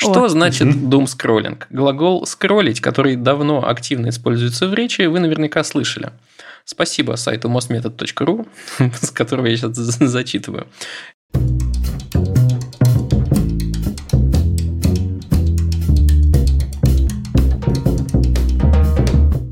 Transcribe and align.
Что 0.00 0.24
О. 0.24 0.28
значит 0.30 0.68
doom 0.68 1.04
scrolling? 1.04 1.62
Глагол 1.68 2.24
скроллить, 2.24 2.80
который 2.80 3.16
давно 3.16 3.68
активно 3.68 4.08
используется 4.08 4.66
в 4.66 4.72
речи, 4.72 5.02
вы 5.02 5.20
наверняка 5.20 5.62
слышали. 5.62 6.10
Спасибо 6.64 7.16
сайту 7.16 7.50
mostmethod.ru, 7.50 8.48
с 9.02 9.10
которого 9.10 9.44
я 9.44 9.58
сейчас 9.58 9.76
зачитываю. 9.76 10.66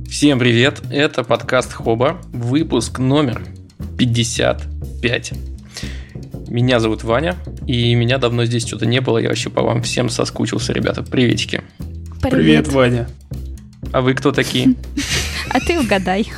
Всем 0.09 0.39
привет, 0.39 0.81
это 0.91 1.25
подкаст 1.25 1.75
Хоба, 1.75 2.19
выпуск 2.33 2.99
номер 2.99 3.43
55. 3.99 5.48
Меня 6.49 6.81
зовут 6.81 7.05
Ваня, 7.05 7.37
и 7.67 7.95
меня 7.95 8.17
давно 8.17 8.47
здесь 8.47 8.67
что-то 8.67 8.87
не 8.87 9.03
было, 9.03 9.19
я 9.19 9.29
вообще 9.29 9.51
по 9.51 9.63
вам 9.63 9.83
всем 9.83 10.09
соскучился, 10.09 10.73
ребята. 10.73 11.03
Приветики. 11.03 11.63
Привет, 12.23 12.31
Привет 12.31 12.69
Ваня. 12.69 13.09
А 13.93 14.01
вы 14.01 14.15
кто 14.15 14.33
такие? 14.33 14.75
А 15.51 15.61
ты 15.61 15.79
угадай. 15.81 16.31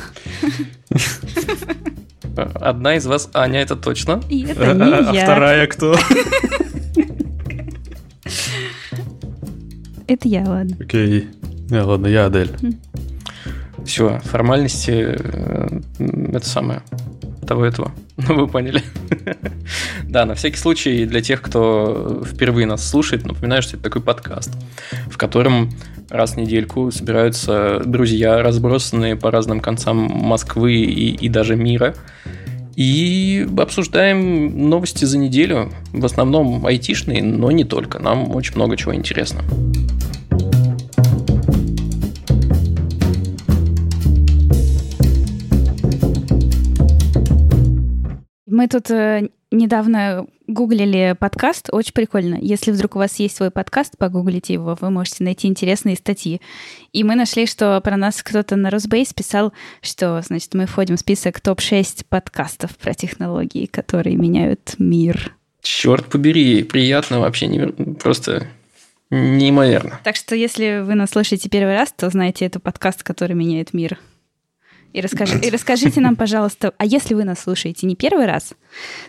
Одна 2.37 2.95
из 2.95 3.05
вас 3.05 3.29
Аня, 3.33 3.59
это 3.59 3.75
точно. 3.75 4.21
И 4.29 4.43
это 4.43 4.73
не 4.73 4.83
а, 4.83 5.11
я. 5.11 5.21
А 5.21 5.23
вторая 5.25 5.67
кто? 5.67 5.97
Это 10.07 10.27
я, 10.29 10.45
ладно. 10.45 10.77
Окей. 10.79 11.27
Не, 11.69 11.81
ладно, 11.81 12.07
я 12.07 12.27
Адель. 12.27 12.55
Все, 13.85 14.19
формальности 14.19 14.91
э, 14.91 15.81
это 15.99 16.47
самое 16.47 16.83
того 17.51 17.65
этого. 17.65 17.91
Ну, 18.27 18.35
вы 18.35 18.47
поняли. 18.47 18.83
да, 20.03 20.25
на 20.25 20.35
всякий 20.35 20.57
случай, 20.57 21.05
для 21.05 21.21
тех, 21.21 21.41
кто 21.41 22.23
впервые 22.23 22.67
нас 22.67 22.87
слушает, 22.87 23.25
напоминаю, 23.25 23.61
что 23.63 23.75
это 23.75 23.83
такой 23.83 24.01
подкаст, 24.01 24.51
в 25.09 25.17
котором 25.17 25.71
раз 26.09 26.33
в 26.33 26.37
недельку 26.37 26.91
собираются 26.91 27.81
друзья, 27.83 28.43
разбросанные 28.43 29.15
по 29.15 29.31
разным 29.31 29.59
концам 29.59 29.97
Москвы 29.97 30.75
и, 30.75 31.15
и 31.15 31.29
даже 31.29 31.55
мира, 31.55 31.95
и 32.75 33.47
обсуждаем 33.57 34.69
новости 34.69 35.05
за 35.05 35.17
неделю, 35.17 35.71
в 35.91 36.05
основном 36.05 36.65
айтишные, 36.65 37.23
но 37.23 37.51
не 37.51 37.63
только. 37.63 37.99
Нам 37.99 38.33
очень 38.35 38.55
много 38.55 38.77
чего 38.77 38.93
интересно. 38.93 39.41
Мы 48.51 48.67
тут 48.67 48.91
э, 48.91 49.29
недавно 49.49 50.27
гуглили 50.45 51.15
подкаст, 51.17 51.69
очень 51.71 51.93
прикольно. 51.93 52.35
Если 52.35 52.71
вдруг 52.71 52.97
у 52.97 52.99
вас 52.99 53.15
есть 53.15 53.37
свой 53.37 53.49
подкаст, 53.49 53.97
погуглите 53.97 54.51
его, 54.51 54.77
вы 54.79 54.89
можете 54.89 55.23
найти 55.23 55.47
интересные 55.47 55.95
статьи. 55.95 56.41
И 56.91 57.05
мы 57.05 57.15
нашли, 57.15 57.45
что 57.45 57.79
про 57.79 57.95
нас 57.95 58.21
кто-то 58.21 58.57
на 58.57 58.69
Росбейс 58.69 59.13
писал, 59.13 59.53
что, 59.81 60.21
значит, 60.21 60.53
мы 60.53 60.65
входим 60.65 60.97
в 60.97 60.99
список 60.99 61.39
топ-6 61.39 62.05
подкастов 62.09 62.75
про 62.75 62.93
технологии, 62.93 63.67
которые 63.67 64.17
меняют 64.17 64.75
мир. 64.77 65.33
Черт 65.61 66.07
побери, 66.07 66.63
приятно 66.63 67.21
вообще, 67.21 67.47
не, 67.47 67.67
просто 67.93 68.47
неимоверно. 69.09 70.01
Так 70.03 70.17
что, 70.17 70.35
если 70.35 70.83
вы 70.83 70.95
нас 70.95 71.11
слышите 71.11 71.47
первый 71.47 71.75
раз, 71.75 71.93
то 71.93 72.09
знаете, 72.09 72.45
это 72.47 72.59
подкаст, 72.59 73.01
который 73.03 73.33
меняет 73.33 73.73
мир. 73.73 73.97
И, 74.93 74.99
расскажи, 74.99 75.39
и 75.39 75.49
расскажите 75.49 76.01
нам, 76.01 76.15
пожалуйста, 76.15 76.73
а 76.77 76.85
если 76.85 77.13
вы 77.13 77.23
нас 77.23 77.39
слушаете 77.39 77.87
не 77.87 77.95
первый 77.95 78.25
раз, 78.25 78.53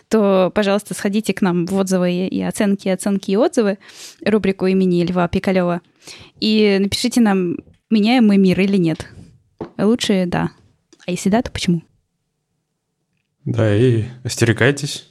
то, 0.07 0.51
пожалуйста, 0.55 0.93
сходите 0.93 1.33
к 1.33 1.41
нам 1.41 1.65
в 1.65 1.75
отзывы 1.75 2.27
и 2.27 2.41
оценки, 2.41 2.87
оценки 2.87 3.31
и 3.31 3.35
отзывы, 3.35 3.77
рубрику 4.25 4.65
имени 4.67 5.03
Льва 5.03 5.27
Пикалева, 5.27 5.81
и 6.39 6.77
напишите 6.79 7.19
нам, 7.19 7.57
меняем 7.89 8.27
мы 8.27 8.37
мир 8.37 8.59
или 8.61 8.77
нет. 8.77 9.07
Лучше 9.77 10.23
да. 10.25 10.51
А 11.05 11.11
если 11.11 11.29
да, 11.29 11.41
то 11.41 11.51
почему? 11.51 11.83
Да, 13.43 13.75
и 13.75 14.05
остерегайтесь. 14.23 15.09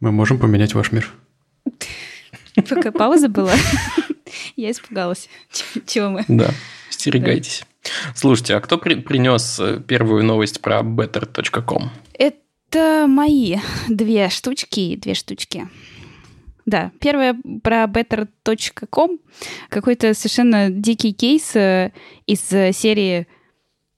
Мы 0.00 0.10
можем 0.10 0.38
поменять 0.38 0.74
ваш 0.74 0.92
мир. 0.92 1.12
Пока 2.54 2.92
пауза 2.92 3.28
была, 3.28 3.52
я 4.56 4.70
испугалась. 4.70 5.28
Чего 5.86 6.08
мы? 6.08 6.24
Да, 6.28 6.50
остерегайтесь. 6.88 7.64
Слушайте, 8.14 8.56
а 8.56 8.60
кто 8.60 8.78
при 8.78 8.94
принес 8.94 9.58
э, 9.60 9.80
первую 9.80 10.24
новость 10.24 10.60
про 10.60 10.80
better.com? 10.80 11.90
Это 12.14 13.06
мои 13.08 13.56
две 13.88 14.28
штучки, 14.28 14.96
две 14.96 15.14
штучки. 15.14 15.68
Да, 16.64 16.90
первая 17.00 17.36
про 17.62 17.84
better.com. 17.84 19.18
Какой-то 19.68 20.14
совершенно 20.14 20.70
дикий 20.70 21.12
кейс 21.12 21.54
э, 21.54 21.92
из 22.26 22.40
серии, 22.40 23.28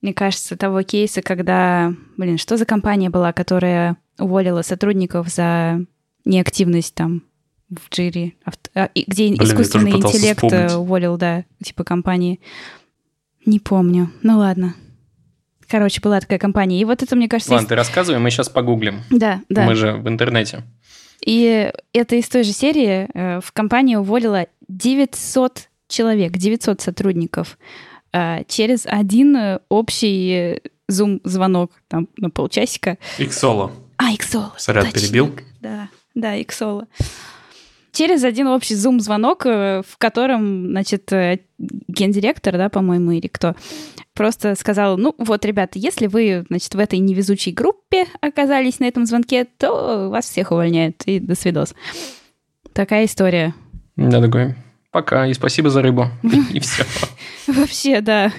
мне 0.03 0.13
кажется, 0.13 0.57
того 0.57 0.83
кейса, 0.83 1.23
когда... 1.23 1.95
Блин, 2.17 2.39
что 2.39 2.57
за 2.57 2.67
компания 2.67 3.11
была, 3.11 3.33
которая 3.33 3.97
уволила 4.19 4.63
сотрудников 4.63 5.29
за 5.29 5.81
неактивность 6.25 6.95
там 6.95 7.23
в 7.71 7.91
джире, 7.91 8.35
а, 8.75 8.89
где 8.95 9.29
Блин, 9.29 9.43
искусственный 9.43 9.93
интеллект 9.93 10.43
э, 10.43 10.47
вспомнить. 10.47 10.73
уволил, 10.73 11.17
да, 11.17 11.45
типа 11.63 11.85
компании. 11.85 12.41
Не 13.49 13.61
помню. 13.61 14.11
Ну 14.23 14.37
ладно. 14.37 14.75
Короче, 15.69 16.03
была 16.03 16.21
такая 16.21 16.39
компания. 16.39 16.79
И 16.79 16.85
вот 16.85 17.03
это, 17.03 17.17
мне 17.17 17.31
кажется... 17.31 17.53
Ладно, 17.53 17.63
есть... 17.63 17.69
ты 17.71 17.75
рассказывай, 17.77 18.19
мы 18.19 18.31
сейчас 18.31 18.51
погуглим. 18.51 19.01
Да, 19.09 19.41
да. 19.49 19.65
Мы 19.65 19.75
же 19.75 19.95
в 19.95 20.07
интернете. 20.07 20.65
И 21.25 21.73
это 21.95 22.17
из 22.17 22.29
той 22.29 22.45
же 22.45 22.53
серии. 22.53 23.09
Э, 23.15 23.41
в 23.41 23.53
компании 23.53 23.97
уволила 23.97 24.49
900 24.69 25.71
человек, 25.89 26.33
900 26.33 26.83
сотрудников 26.83 27.57
э, 28.13 28.45
через 28.49 28.85
один 28.85 29.35
э, 29.35 29.61
общий 29.71 30.61
зум-звонок 30.87 31.73
там 31.89 32.07
на 32.19 32.29
полчасика. 32.29 32.99
Иксола. 33.17 33.73
А, 33.97 34.13
Иксола. 34.13 34.53
Сорян, 34.59 34.93
перебил? 34.93 35.35
Да, 35.63 35.89
да, 36.15 36.39
Иксола 36.39 36.87
через 37.99 38.23
один 38.23 38.47
общий 38.47 38.77
зум-звонок, 38.77 39.45
э, 39.45 39.83
в 39.85 39.99
котором, 39.99 40.69
значит, 40.69 41.13
э, 41.13 41.41
гендиректор, 41.59 42.57
да, 42.57 42.69
по-моему, 42.69 43.11
или 43.11 43.27
кто, 43.27 43.57
просто 44.15 44.55
сказал, 44.55 44.97
ну 44.97 45.17
вот, 45.19 45.45
ребята, 45.45 45.81
если 45.81 46.07
вы, 46.07 46.45
значит, 46.49 46.73
в 46.77 46.79
этой 46.79 47.01
невезучей 47.01 47.51
группе 47.51 48.07
оказались 48.21 48.79
на 48.79 48.85
этом 48.85 49.05
звонке, 49.05 49.45
то 49.45 50.11
вас 50.11 50.27
всех 50.27 50.53
увольняют, 50.53 51.03
и 51.07 51.19
до 51.19 51.35
свидос. 51.35 51.75
Такая 52.73 53.07
история. 53.07 53.53
Да, 53.97 54.21
такой, 54.21 54.55
пока, 54.93 55.27
и 55.27 55.35
спасибо 55.35 55.69
за 55.69 55.83
рыбу, 55.83 56.07
и 56.53 56.61
все. 56.61 56.85
Вообще, 57.49 58.01
да. 58.01 58.33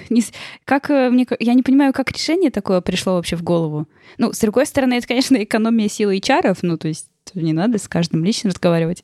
Как, 0.64 0.90
э, 0.90 1.10
мне, 1.10 1.28
я 1.42 1.54
не 1.54 1.64
понимаю, 1.64 1.92
как 1.92 2.12
решение 2.14 2.50
такое 2.50 2.80
пришло 2.80 3.16
вообще 3.16 3.36
в 3.36 3.44
голову. 3.44 3.90
Ну, 4.18 4.32
с 4.32 4.40
другой 4.40 4.66
стороны, 4.66 4.94
это, 4.94 5.08
конечно, 5.08 5.36
экономия 5.44 5.90
силы 5.90 6.18
HR, 6.18 6.58
ну, 6.62 6.78
то 6.78 6.88
есть 6.88 7.10
не 7.34 7.52
надо 7.52 7.78
с 7.78 7.90
каждым 7.90 8.24
лично 8.24 8.52
разговаривать. 8.52 9.04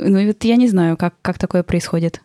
Ну, 0.00 0.26
вот 0.26 0.44
я 0.44 0.56
не 0.56 0.68
знаю, 0.68 0.96
как, 0.96 1.14
как 1.22 1.38
такое 1.38 1.62
происходит. 1.62 2.20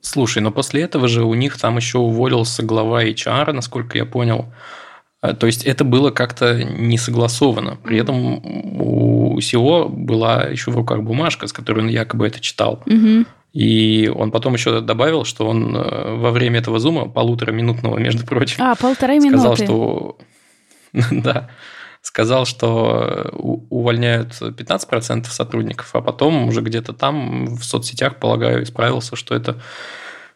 Слушай, 0.00 0.42
но 0.42 0.50
после 0.50 0.82
этого 0.82 1.08
же 1.08 1.24
у 1.24 1.34
них 1.34 1.58
там 1.58 1.76
еще 1.76 1.98
уволился 1.98 2.62
глава 2.62 3.04
HR, 3.04 3.52
насколько 3.52 3.98
я 3.98 4.06
понял. 4.06 4.46
А, 5.20 5.34
то 5.34 5.46
есть 5.46 5.64
это 5.64 5.84
было 5.84 6.10
как-то 6.10 6.62
не 6.62 6.98
согласовано. 6.98 7.76
При 7.82 7.98
этом 7.98 8.40
у 8.80 9.38
SEO 9.38 9.88
была 9.88 10.44
еще 10.44 10.70
в 10.70 10.76
руках 10.76 11.02
бумажка, 11.02 11.46
с 11.46 11.52
которой 11.52 11.80
он 11.80 11.88
якобы 11.88 12.26
это 12.26 12.40
читал. 12.40 12.82
Угу. 12.86 13.24
И 13.54 14.12
он 14.14 14.30
потом 14.30 14.54
еще 14.54 14.80
добавил, 14.80 15.24
что 15.24 15.48
он 15.48 15.74
э, 15.74 16.14
во 16.16 16.30
время 16.30 16.60
этого 16.60 16.78
зума, 16.78 17.06
полутораминутного, 17.06 17.98
между 17.98 18.24
прочим, 18.24 18.62
а, 18.62 18.76
полтора 18.76 19.14
минуты. 19.14 19.38
сказал, 19.38 19.56
что... 19.56 20.18
да, 21.10 21.48
сказал, 22.08 22.46
что 22.46 23.30
увольняют 23.34 24.32
15% 24.40 25.26
сотрудников, 25.26 25.90
а 25.94 26.00
потом 26.00 26.48
уже 26.48 26.62
где-то 26.62 26.94
там 26.94 27.56
в 27.56 27.62
соцсетях, 27.62 28.18
полагаю, 28.18 28.62
исправился, 28.62 29.14
что 29.14 29.34
это 29.34 29.60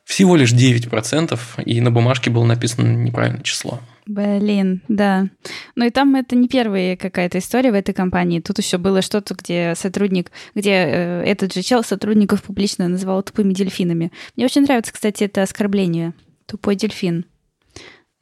всего 0.05 0.37
лишь 0.37 0.53
9%, 0.53 1.41
и 1.65 1.81
на 1.81 1.91
бумажке 1.91 2.29
было 2.29 2.45
написано 2.45 2.87
неправильное 2.89 3.43
число. 3.43 3.81
Блин, 4.05 4.83
да. 4.89 5.29
Ну 5.75 5.87
и 5.87 5.91
там 5.91 6.15
это 6.15 6.37
не 6.37 6.47
первая 6.47 6.97
какая-то 6.97 7.39
история 7.39 7.71
в 7.71 7.75
этой 7.75 7.95
компании. 7.95 8.41
Тут 8.41 8.59
еще 8.59 8.77
было 8.77 9.01
что-то, 9.01 9.35
где 9.35 9.75
сотрудник, 9.75 10.31
где 10.55 10.73
э, 10.73 11.23
этот 11.25 11.55
же 11.55 11.63
чел 11.63 11.83
сотрудников 11.83 12.43
публично 12.43 12.87
называл 12.87 13.23
тупыми 13.23 13.55
дельфинами. 13.55 14.13
Мне 14.37 14.45
очень 14.45 14.63
нравится, 14.63 14.93
кстати, 14.93 15.25
это 15.25 15.41
оскорбление. 15.41 16.13
Тупой 16.45 16.77
дельфин. 16.77 17.25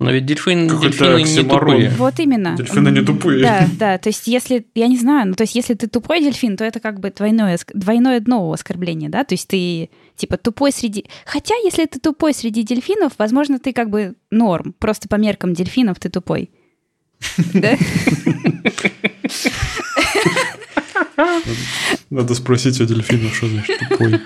Но 0.00 0.11
ведь 0.11 0.25
дельфин, 0.25 0.67
дельфины 0.67 1.23
не 1.23 1.43
тупые. 1.43 1.91
Вот 1.91 2.19
именно. 2.19 2.56
Дельфины 2.56 2.88
не 2.88 3.02
тупые. 3.02 3.43
Да, 3.43 3.69
да. 3.79 3.99
То 3.99 4.08
есть, 4.08 4.26
если, 4.26 4.67
я 4.75 4.87
не 4.87 4.97
знаю, 4.97 5.29
ну, 5.29 5.35
то 5.35 5.43
есть, 5.43 5.55
если 5.55 5.75
ты 5.75 5.88
тупой 5.88 6.20
дельфин, 6.23 6.56
то 6.56 6.64
это 6.64 6.81
как 6.81 7.00
бы 7.00 7.11
двойное, 7.11 7.58
двойное 7.75 8.19
дно 8.20 8.50
оскорбления, 8.50 9.11
да? 9.11 9.25
То 9.25 9.35
есть, 9.35 9.47
ты 9.49 9.91
типа 10.17 10.38
тупой 10.38 10.73
среди... 10.73 11.05
Хотя, 11.26 11.55
если 11.62 11.85
ты 11.85 12.00
тупой 12.00 12.32
среди 12.32 12.62
дельфинов, 12.62 13.12
возможно, 13.19 13.58
ты 13.58 13.75
как 13.75 13.91
бы 13.91 14.14
норм. 14.31 14.75
Просто 14.79 15.06
по 15.06 15.17
меркам 15.17 15.52
дельфинов 15.52 16.00
ты 16.00 16.08
тупой. 16.08 16.50
Да? 17.53 17.76
Надо 22.08 22.35
спросить 22.35 22.81
у 22.81 22.87
дельфина, 22.87 23.29
что 23.29 23.49
значит 23.49 23.79
тупой. 23.87 24.19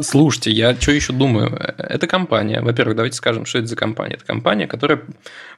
Слушайте, 0.00 0.50
я 0.50 0.74
что 0.74 0.92
еще 0.92 1.12
думаю? 1.12 1.54
Это 1.78 2.06
компания. 2.06 2.60
Во-первых, 2.60 2.96
давайте 2.96 3.16
скажем, 3.16 3.44
что 3.44 3.58
это 3.58 3.66
за 3.66 3.76
компания. 3.76 4.14
Это 4.14 4.24
компания, 4.24 4.66
которая 4.66 5.02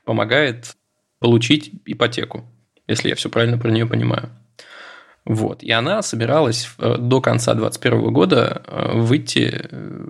помогает 0.05 0.77
получить 1.19 1.73
ипотеку, 1.85 2.45
если 2.87 3.09
я 3.09 3.15
все 3.15 3.29
правильно 3.29 3.59
про 3.59 3.71
нее 3.71 3.87
понимаю. 3.87 4.31
Вот. 5.27 5.63
И 5.63 5.71
она 5.71 6.03
собиралась 6.03 6.69
э, 6.79 6.97
до 6.99 7.21
конца 7.21 7.55
2021 7.55 8.13
года 8.13 8.63
э, 8.67 8.93
выйти, 8.95 9.69
э, 9.71 10.05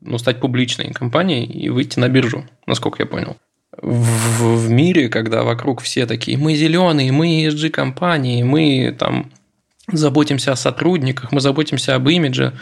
ну, 0.00 0.18
стать 0.18 0.40
публичной 0.40 0.92
компанией 0.92 1.44
и 1.44 1.68
выйти 1.68 1.98
на 1.98 2.08
биржу, 2.08 2.44
насколько 2.66 3.02
я 3.02 3.06
понял. 3.06 3.36
В, 3.80 4.66
в 4.66 4.70
мире, 4.70 5.08
когда 5.08 5.42
вокруг 5.42 5.82
все 5.82 6.06
такие, 6.06 6.38
мы 6.38 6.54
зеленые, 6.54 7.12
мы 7.12 7.44
ESG-компании, 7.46 8.42
мы 8.42 8.96
там 8.98 9.30
заботимся 9.86 10.52
о 10.52 10.56
сотрудниках, 10.56 11.32
мы 11.32 11.40
заботимся 11.40 11.94
об 11.94 12.08
имидже, 12.08 12.52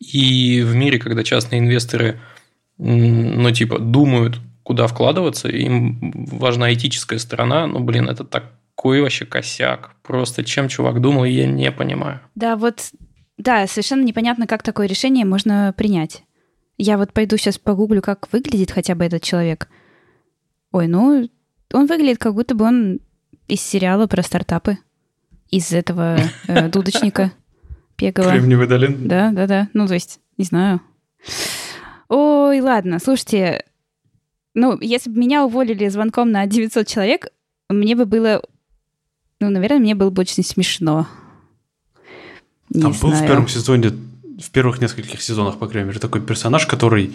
и 0.00 0.62
в 0.62 0.74
мире, 0.74 0.98
когда 0.98 1.22
частные 1.22 1.60
инвесторы, 1.60 2.18
ну, 2.78 3.50
типа, 3.52 3.78
думают, 3.78 4.40
куда 4.62 4.86
вкладываться, 4.86 5.48
им 5.48 6.26
важна 6.30 6.72
этическая 6.72 7.18
сторона, 7.18 7.66
ну, 7.66 7.80
блин, 7.80 8.08
это 8.08 8.24
такой 8.24 9.02
вообще 9.02 9.26
косяк. 9.26 9.94
Просто 10.02 10.42
чем 10.42 10.68
чувак 10.68 11.00
думал, 11.00 11.24
я 11.24 11.46
не 11.46 11.70
понимаю. 11.70 12.20
Да, 12.34 12.56
вот, 12.56 12.90
да, 13.36 13.66
совершенно 13.66 14.02
непонятно, 14.02 14.46
как 14.46 14.62
такое 14.62 14.86
решение 14.86 15.26
можно 15.26 15.74
принять. 15.76 16.22
Я 16.78 16.96
вот 16.96 17.12
пойду 17.12 17.36
сейчас 17.36 17.58
погуглю, 17.58 18.00
как 18.00 18.32
выглядит 18.32 18.70
хотя 18.70 18.94
бы 18.94 19.04
этот 19.04 19.22
человек. 19.22 19.68
Ой, 20.72 20.86
ну, 20.86 21.28
он 21.74 21.86
выглядит, 21.86 22.18
как 22.18 22.34
будто 22.34 22.54
бы 22.54 22.64
он 22.64 23.00
из 23.48 23.60
сериала 23.60 24.06
про 24.06 24.22
стартапы. 24.22 24.78
Из 25.50 25.72
этого 25.72 26.18
э, 26.46 26.68
дудочника 26.70 27.32
Пегова. 28.00 28.30
Кремниевый 28.30 28.66
долин? 28.66 29.06
Да, 29.06 29.30
да, 29.30 29.46
да. 29.46 29.68
Ну, 29.74 29.86
то 29.86 29.92
есть, 29.92 30.20
не 30.38 30.44
знаю. 30.46 30.80
Ой, 32.08 32.60
ладно, 32.60 32.98
слушайте, 32.98 33.64
ну, 34.54 34.78
если 34.80 35.10
бы 35.10 35.18
меня 35.18 35.44
уволили 35.44 35.86
звонком 35.88 36.32
на 36.32 36.46
900 36.46 36.86
человек, 36.86 37.28
мне 37.68 37.94
бы 37.94 38.06
было... 38.06 38.42
Ну, 39.38 39.50
наверное, 39.50 39.78
мне 39.78 39.94
было 39.94 40.10
бы 40.10 40.22
очень 40.22 40.42
смешно. 40.42 41.06
Не 42.70 42.80
Там 42.80 42.94
знаю. 42.94 43.14
был 43.14 43.22
в 43.22 43.26
первом 43.26 43.48
сезоне, 43.48 43.90
в 43.90 44.50
первых 44.50 44.80
нескольких 44.80 45.20
сезонах, 45.20 45.58
по 45.58 45.66
крайней 45.66 45.88
мере, 45.88 46.00
такой 46.00 46.22
персонаж, 46.22 46.66
который 46.66 47.12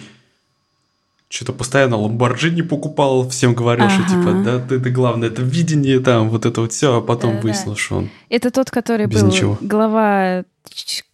что-то 1.36 1.52
постоянно 1.52 1.98
Ламборджини 1.98 2.62
покупал, 2.62 3.28
всем 3.30 3.54
говорил, 3.54 3.86
ага. 3.86 3.94
что 3.94 4.04
типа, 4.04 4.42
да, 4.44 4.60
ты, 4.60 4.80
ты 4.80 4.90
главное, 4.90 5.28
это 5.28 5.42
видение, 5.42 6.00
там, 6.00 6.30
вот 6.30 6.46
это 6.46 6.62
вот 6.62 6.72
все, 6.72 6.98
а 6.98 7.02
потом 7.02 7.36
да, 7.36 7.42
выяснилось, 7.42 7.80
что 7.80 7.98
он 7.98 8.10
Это 8.30 8.52
тот, 8.52 8.72
который 8.72 9.08
был 9.08 9.28
ничего. 9.28 9.58
глава 9.60 10.46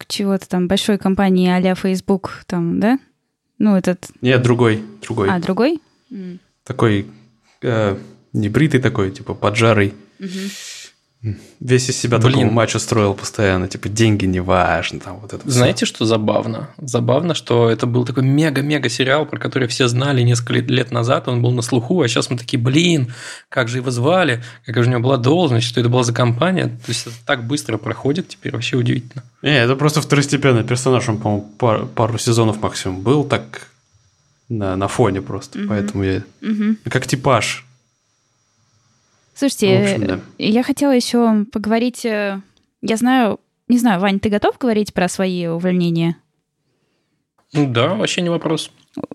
чего-то 0.06 0.48
там, 0.48 0.68
большой 0.68 0.98
компании 0.98 1.50
а-ля 1.50 1.74
Facebook, 1.74 2.44
там, 2.46 2.78
да? 2.78 2.98
Ну, 3.58 3.76
этот... 3.76 4.06
Нет, 4.20 4.42
другой, 4.42 4.82
другой. 5.02 5.28
А, 5.28 5.40
другой? 5.40 5.80
Такой 6.64 7.06
э, 7.62 7.96
небритый 8.32 8.80
такой, 8.80 9.10
типа 9.10 9.34
поджарый. 9.34 9.94
Угу. 10.20 10.28
Весь 11.60 11.88
из 11.88 11.96
себя 11.96 12.18
Блин. 12.18 12.32
такого 12.32 12.50
матча 12.50 12.80
строил 12.80 13.14
постоянно, 13.14 13.68
типа 13.68 13.88
деньги 13.88 14.24
не 14.24 14.40
важно, 14.40 14.98
там 14.98 15.18
вот 15.20 15.32
это. 15.32 15.48
Знаете, 15.48 15.84
все. 15.84 15.94
что 15.94 16.04
забавно? 16.04 16.70
Забавно, 16.78 17.34
что 17.34 17.70
это 17.70 17.86
был 17.86 18.04
такой 18.04 18.24
мега-мега 18.24 18.88
сериал, 18.88 19.24
про 19.24 19.38
который 19.38 19.68
все 19.68 19.86
знали 19.86 20.22
несколько 20.22 20.54
лет 20.54 20.90
назад, 20.90 21.28
он 21.28 21.40
был 21.40 21.52
на 21.52 21.62
слуху, 21.62 22.02
а 22.02 22.08
сейчас 22.08 22.28
мы 22.28 22.36
такие, 22.36 22.60
блин, 22.60 23.12
как 23.48 23.68
же 23.68 23.78
его 23.78 23.92
звали, 23.92 24.42
какая 24.66 24.82
же 24.82 24.90
у 24.90 24.92
него 24.92 25.02
была 25.02 25.16
должность, 25.16 25.68
что 25.68 25.78
это 25.78 25.88
была 25.88 26.02
за 26.02 26.12
компания, 26.12 26.66
то 26.66 26.88
есть 26.88 27.06
это 27.06 27.16
так 27.24 27.46
быстро 27.46 27.78
проходит, 27.78 28.28
теперь 28.28 28.52
вообще 28.52 28.76
удивительно. 28.76 29.22
Не, 29.42 29.62
это 29.62 29.76
просто 29.76 30.00
второстепенный 30.00 30.64
персонаж, 30.64 31.08
он, 31.08 31.18
по-моему, 31.18 31.48
пару, 31.56 31.86
пару 31.86 32.18
сезонов 32.18 32.60
максимум 32.60 33.00
был, 33.00 33.22
так 33.22 33.68
на, 34.48 34.74
на 34.74 34.88
фоне 34.88 35.22
просто, 35.22 35.60
угу. 35.60 35.68
поэтому 35.68 36.02
я 36.02 36.22
угу. 36.42 36.76
как 36.90 37.06
типаж 37.06 37.64
Слушайте, 39.34 39.78
общем, 39.78 40.06
да. 40.06 40.20
я 40.38 40.62
хотела 40.62 40.92
еще 40.92 41.46
поговорить. 41.52 42.04
Э, 42.04 42.40
я 42.82 42.96
знаю, 42.96 43.40
не 43.68 43.78
знаю, 43.78 44.00
Вань, 44.00 44.20
ты 44.20 44.28
готов 44.28 44.58
говорить 44.58 44.92
про 44.92 45.08
свои 45.08 45.46
увольнения? 45.46 46.16
Ну 47.52 47.70
да, 47.70 47.94
вообще 47.94 48.22
не 48.22 48.28
вопрос. 48.28 48.70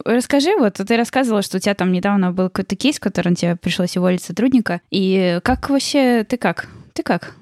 Расскажи, 0.05 0.55
вот 0.57 0.75
ты 0.75 0.97
рассказывала, 0.97 1.41
что 1.41 1.57
у 1.57 1.59
тебя 1.59 1.75
там 1.75 1.91
недавно 1.91 2.31
был 2.31 2.49
какой-то 2.49 2.75
кейс, 2.75 2.97
в 2.97 2.99
котором 2.99 3.35
тебе 3.35 3.55
пришлось 3.55 3.97
уволить 3.97 4.23
сотрудника. 4.23 4.81
И 4.89 5.39
как 5.43 5.69
вообще, 5.69 6.23
ты 6.23 6.37
как? 6.37 6.67
Ты 6.93 7.03
как? 7.03 7.35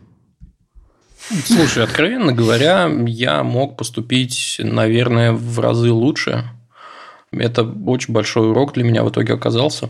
Слушай, 1.45 1.83
откровенно 1.83 2.33
говоря, 2.33 2.89
я 3.07 3.43
мог 3.43 3.77
поступить, 3.77 4.57
наверное, 4.59 5.31
в 5.31 5.59
разы 5.59 5.91
лучше. 5.91 6.43
Это 7.31 7.63
очень 7.63 8.13
большой 8.13 8.49
урок 8.49 8.73
для 8.73 8.83
меня 8.83 9.03
в 9.03 9.09
итоге 9.09 9.33
оказался 9.33 9.89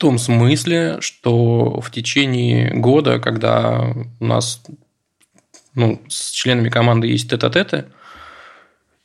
том 0.00 0.18
смысле, 0.18 0.96
что 1.00 1.78
в 1.80 1.90
течение 1.90 2.72
года, 2.72 3.18
когда 3.18 3.94
у 4.18 4.24
нас 4.24 4.62
ну, 5.74 6.00
с 6.08 6.30
членами 6.30 6.70
команды 6.70 7.06
есть 7.06 7.28
тет-а-теты, 7.28 7.84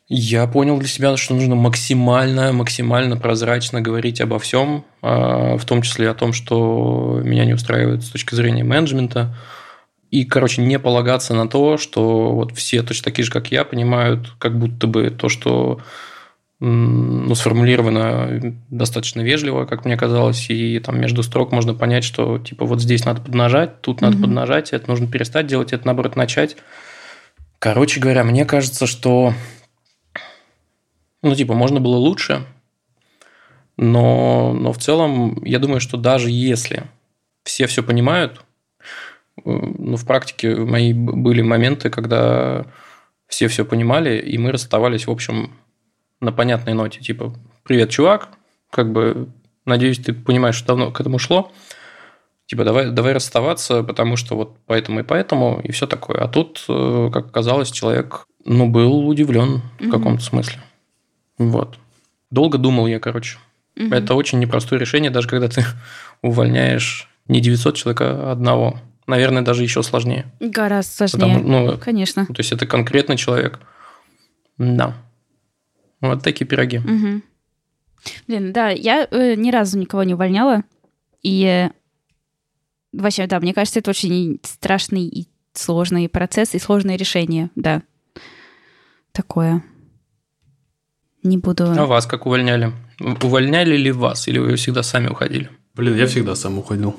я 0.07 0.47
понял 0.47 0.77
для 0.77 0.87
себя, 0.87 1.17
что 1.17 1.33
нужно 1.33 1.55
максимально, 1.55 2.53
максимально 2.53 3.17
прозрачно 3.17 3.81
говорить 3.81 4.21
обо 4.21 4.39
всем, 4.39 4.85
а, 5.01 5.57
в 5.57 5.65
том 5.65 5.81
числе 5.81 6.09
о 6.09 6.13
том, 6.13 6.31
что 6.31 7.19
меня 7.21 7.43
не 7.43 7.53
устраивает 7.53 8.03
с 8.03 8.09
точки 8.09 8.33
зрения 8.33 8.63
менеджмента. 8.63 9.35
И, 10.11 10.23
короче, 10.23 10.61
не 10.61 10.79
полагаться 10.79 11.33
на 11.33 11.49
то, 11.49 11.77
что 11.77 12.31
вот 12.31 12.55
все 12.55 12.83
точно 12.83 13.03
такие 13.03 13.25
же, 13.25 13.31
как 13.31 13.51
я, 13.51 13.65
понимают, 13.65 14.33
как 14.39 14.57
будто 14.57 14.87
бы 14.87 15.09
то, 15.09 15.27
что 15.27 15.81
ну, 16.59 17.35
сформулировано 17.35 18.55
достаточно 18.69 19.21
вежливо, 19.21 19.65
как 19.65 19.83
мне 19.85 19.97
казалось, 19.97 20.49
и 20.49 20.79
там 20.79 20.99
между 20.99 21.21
строк 21.21 21.51
можно 21.51 21.73
понять, 21.73 22.03
что 22.03 22.37
типа 22.39 22.65
вот 22.65 22.81
здесь 22.81 23.03
надо 23.03 23.21
поднажать, 23.21 23.81
тут 23.81 24.01
надо 24.01 24.17
mm-hmm. 24.17 24.21
поднажать, 24.21 24.73
это 24.73 24.89
нужно 24.89 25.07
перестать 25.07 25.47
делать, 25.47 25.73
это 25.73 25.85
наоборот 25.85 26.15
начать. 26.15 26.55
Короче 27.59 27.99
говоря, 27.99 28.23
мне 28.23 28.45
кажется, 28.45 28.87
что 28.87 29.33
ну, 31.25 31.33
типа, 31.33 31.55
можно 31.55 31.81
было 31.81 31.95
лучше, 31.95 32.45
но, 33.77 34.53
но 34.53 34.71
в 34.71 34.77
целом 34.77 35.43
я 35.43 35.57
думаю, 35.57 35.81
что 35.81 35.97
даже 35.97 36.29
если 36.29 36.83
все 37.43 37.65
все 37.65 37.81
понимают, 37.81 38.45
э, 39.37 39.41
ну, 39.45 39.97
в 39.97 40.05
практике 40.05 40.55
мои 40.55 40.93
были 40.93 41.41
моменты, 41.41 41.89
когда 41.89 42.67
все 43.27 43.47
все 43.47 43.65
понимали, 43.65 44.19
и 44.19 44.37
мы 44.37 44.51
расставались, 44.51 45.07
в 45.07 45.11
общем, 45.11 45.51
на 46.21 46.31
понятной 46.31 46.73
ноте, 46.73 47.01
типа, 47.01 47.33
привет, 47.63 47.89
чувак, 47.89 48.29
как 48.71 48.91
бы, 48.91 49.29
надеюсь, 49.65 49.99
ты 49.99 50.13
понимаешь, 50.13 50.55
что 50.55 50.67
давно 50.67 50.91
к 50.91 50.99
этому 50.99 51.19
шло, 51.19 51.51
типа, 52.47 52.63
давай, 52.63 52.91
давай 52.91 53.13
расставаться, 53.13 53.83
потому 53.83 54.15
что 54.15 54.35
вот 54.35 54.57
поэтому 54.65 54.99
и 54.99 55.03
поэтому, 55.03 55.59
и 55.63 55.71
все 55.71 55.87
такое. 55.87 56.17
А 56.17 56.27
тут, 56.27 56.63
э, 56.69 57.09
как 57.11 57.27
оказалось, 57.27 57.71
человек, 57.71 58.27
ну, 58.43 58.69
был 58.69 59.07
удивлен 59.07 59.61
в 59.79 59.89
каком-то 59.89 60.23
смысле. 60.23 60.59
Вот. 61.37 61.77
Долго 62.31 62.57
думал 62.57 62.87
я, 62.87 62.99
короче. 62.99 63.37
Это 63.75 64.15
очень 64.15 64.39
непростое 64.39 64.79
решение, 64.79 65.11
даже 65.11 65.27
когда 65.27 65.49
ты 65.49 65.65
увольняешь 66.21 67.09
не 67.27 67.41
900 67.41 67.75
человек, 67.75 68.01
а 68.01 68.31
одного. 68.31 68.79
Наверное, 69.07 69.41
даже 69.41 69.63
еще 69.63 69.83
сложнее. 69.83 70.25
Гораздо 70.39 71.07
сложнее. 71.07 71.35
Потому, 71.35 71.49
ну, 71.49 71.77
Конечно. 71.77 72.25
То 72.25 72.35
есть 72.37 72.51
это 72.51 72.65
конкретный 72.65 73.17
человек. 73.17 73.59
Да. 74.57 74.95
Вот 76.09 76.23
такие 76.23 76.45
пироги. 76.45 76.79
Угу. 76.79 77.21
Блин, 78.27 78.53
да, 78.53 78.69
я 78.69 79.07
э, 79.09 79.35
ни 79.35 79.51
разу 79.51 79.77
никого 79.77 80.03
не 80.03 80.13
увольняла. 80.13 80.63
И 81.23 81.43
э, 81.45 81.71
вообще, 82.93 83.27
да, 83.27 83.39
мне 83.39 83.53
кажется, 83.53 83.79
это 83.79 83.89
очень 83.89 84.39
страшный 84.43 85.07
и 85.07 85.27
сложный 85.53 86.07
процесс 86.09 86.53
и 86.53 86.59
сложное 86.59 86.97
решение, 86.97 87.49
да. 87.55 87.81
Такое. 89.11 89.63
Не 91.23 91.37
буду... 91.37 91.71
А 91.71 91.85
вас 91.85 92.05
как 92.05 92.25
увольняли? 92.25 92.71
Увольняли 92.99 93.75
ли 93.75 93.91
вас, 93.91 94.27
или 94.27 94.37
вы 94.37 94.55
всегда 94.55 94.83
сами 94.83 95.07
уходили? 95.07 95.49
Блин, 95.73 95.95
я 95.95 96.05
всегда 96.07 96.35
сам 96.35 96.59
уходил. 96.59 96.95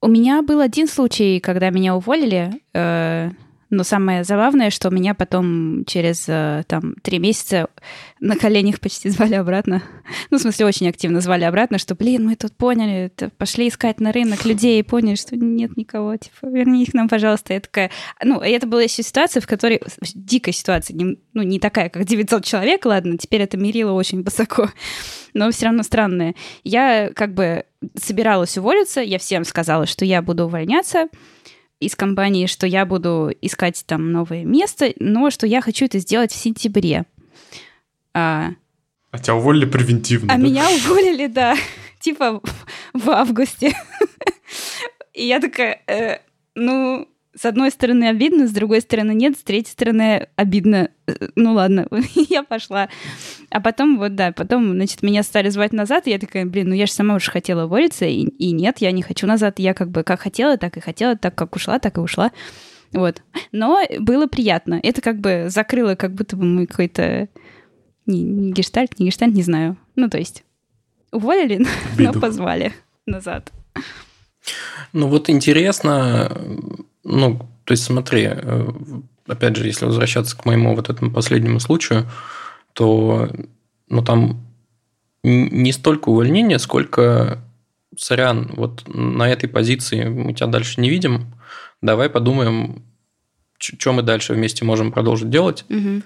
У 0.00 0.06
меня 0.06 0.42
был 0.42 0.60
один 0.60 0.86
случай, 0.86 1.40
когда 1.40 1.70
меня 1.70 1.96
уволили. 1.96 2.60
Э, 2.74 3.30
но 3.70 3.84
самое 3.84 4.24
забавное, 4.24 4.70
что 4.70 4.90
меня 4.90 5.14
потом 5.14 5.84
через 5.86 6.24
э, 6.28 6.64
там 6.66 6.94
три 7.02 7.18
месяца 7.18 7.68
на 8.20 8.36
коленях 8.36 8.80
почти 8.80 9.08
звали 9.10 9.34
обратно. 9.34 9.82
Ну, 10.30 10.38
в 10.38 10.40
смысле, 10.40 10.66
очень 10.66 10.88
активно 10.88 11.20
звали 11.20 11.44
обратно, 11.44 11.78
что, 11.78 11.94
блин, 11.94 12.26
мы 12.26 12.36
тут 12.36 12.56
поняли, 12.56 13.10
пошли 13.36 13.68
искать 13.68 14.00
на 14.00 14.12
рынок 14.12 14.44
людей 14.44 14.80
и 14.80 14.82
поняли, 14.82 15.16
что 15.16 15.36
нет 15.36 15.76
никого, 15.76 16.16
типа, 16.16 16.46
верни 16.46 16.82
их 16.82 16.94
нам, 16.94 17.08
пожалуйста. 17.08 17.54
Я 17.54 17.60
такая... 17.60 17.90
Ну, 18.22 18.40
это 18.40 18.66
была 18.66 18.82
еще 18.82 19.02
ситуация, 19.02 19.40
в 19.40 19.46
которой... 19.46 19.80
Дикая 20.14 20.52
ситуация, 20.52 20.94
не, 20.94 21.18
ну, 21.32 21.42
не 21.42 21.58
такая, 21.58 21.88
как 21.88 22.04
900 22.04 22.44
человек, 22.44 22.84
ладно, 22.86 23.18
теперь 23.18 23.42
это 23.42 23.56
мерило 23.56 23.92
очень 23.92 24.22
высоко, 24.22 24.70
но 25.34 25.50
все 25.50 25.66
равно 25.66 25.82
странная. 25.82 26.34
Я 26.62 27.10
как 27.14 27.34
бы 27.34 27.64
собиралась 28.00 28.56
уволиться, 28.56 29.00
я 29.00 29.18
всем 29.18 29.44
сказала, 29.44 29.86
что 29.86 30.04
я 30.04 30.22
буду 30.22 30.44
увольняться, 30.44 31.08
из 31.80 31.96
компании, 31.96 32.46
что 32.46 32.66
я 32.66 32.86
буду 32.86 33.30
искать 33.42 33.84
там 33.86 34.12
новое 34.12 34.44
место, 34.44 34.92
но 34.98 35.30
что 35.30 35.46
я 35.46 35.60
хочу 35.60 35.84
это 35.84 35.98
сделать 35.98 36.32
в 36.32 36.36
сентябре. 36.36 37.04
А, 38.14 38.50
а 39.10 39.18
тебя 39.18 39.36
уволили 39.36 39.64
превентивно. 39.64 40.32
А 40.32 40.36
да? 40.36 40.42
меня 40.42 40.68
уволили, 40.68 41.26
да, 41.26 41.56
типа 42.00 42.40
в 42.92 43.10
августе. 43.10 43.72
И 45.14 45.26
я 45.26 45.40
такая, 45.40 45.82
э, 45.86 46.18
ну, 46.56 47.08
с 47.36 47.44
одной 47.44 47.70
стороны 47.70 48.04
обидно, 48.04 48.46
с 48.46 48.52
другой 48.52 48.80
стороны 48.80 49.12
нет, 49.12 49.36
с 49.36 49.42
третьей 49.42 49.72
стороны 49.72 50.28
обидно. 50.36 50.90
Ну 51.34 51.54
ладно, 51.54 51.86
я 52.30 52.42
пошла. 52.42 52.88
А 53.50 53.60
потом, 53.60 53.98
вот 53.98 54.14
да, 54.14 54.32
потом, 54.32 54.72
значит, 54.72 55.02
меня 55.02 55.22
стали 55.22 55.48
звать 55.48 55.72
назад, 55.72 56.06
и 56.06 56.10
я 56.10 56.18
такая, 56.18 56.46
блин, 56.46 56.68
ну 56.68 56.74
я 56.74 56.86
же 56.86 56.92
сама 56.92 57.14
уже 57.16 57.30
хотела 57.30 57.64
уволиться, 57.64 58.04
и, 58.04 58.22
и 58.22 58.52
нет, 58.52 58.78
я 58.78 58.92
не 58.92 59.02
хочу 59.02 59.26
назад. 59.26 59.58
Я 59.58 59.74
как 59.74 59.90
бы 59.90 60.02
как 60.02 60.20
хотела, 60.20 60.56
так 60.56 60.76
и 60.76 60.80
хотела, 60.80 61.16
так 61.16 61.34
как 61.34 61.56
ушла, 61.56 61.78
так 61.78 61.96
и 61.98 62.00
ушла. 62.00 62.32
Вот. 62.92 63.22
Но 63.50 63.80
было 63.98 64.26
приятно. 64.26 64.78
Это 64.82 65.00
как 65.00 65.18
бы 65.20 65.46
закрыло 65.48 65.96
как 65.96 66.14
будто 66.14 66.36
бы 66.36 66.44
мы 66.44 66.66
какой-то... 66.66 67.28
Не, 68.06 68.22
не 68.22 68.52
гештальт, 68.52 68.98
не 68.98 69.06
гештальт, 69.06 69.34
не 69.34 69.42
знаю. 69.42 69.76
Ну, 69.96 70.08
то 70.08 70.18
есть 70.18 70.44
уволили, 71.10 71.66
но 71.98 72.12
позвали 72.12 72.72
назад. 73.06 73.52
Ну 74.92 75.08
вот 75.08 75.30
интересно, 75.30 76.30
ну, 77.04 77.38
то 77.64 77.72
есть 77.72 77.84
смотри, 77.84 78.28
э, 78.30 78.68
опять 79.26 79.56
же, 79.56 79.66
если 79.66 79.86
возвращаться 79.86 80.36
к 80.36 80.44
моему 80.44 80.74
вот 80.74 80.90
этому 80.90 81.10
последнему 81.10 81.60
случаю, 81.60 82.08
то 82.72 83.30
ну, 83.88 84.02
там 84.02 84.40
не 85.22 85.72
столько 85.72 86.10
увольнения, 86.10 86.58
сколько 86.58 87.42
сорян, 87.96 88.52
вот 88.56 88.82
на 88.86 89.28
этой 89.28 89.48
позиции 89.48 90.04
мы 90.04 90.34
тебя 90.34 90.48
дальше 90.48 90.80
не 90.80 90.90
видим, 90.90 91.34
давай 91.80 92.10
подумаем, 92.10 92.82
что 93.58 93.92
мы 93.92 94.02
дальше 94.02 94.34
вместе 94.34 94.64
можем 94.64 94.92
продолжить 94.92 95.30
делать. 95.30 95.64
Угу. 95.70 96.02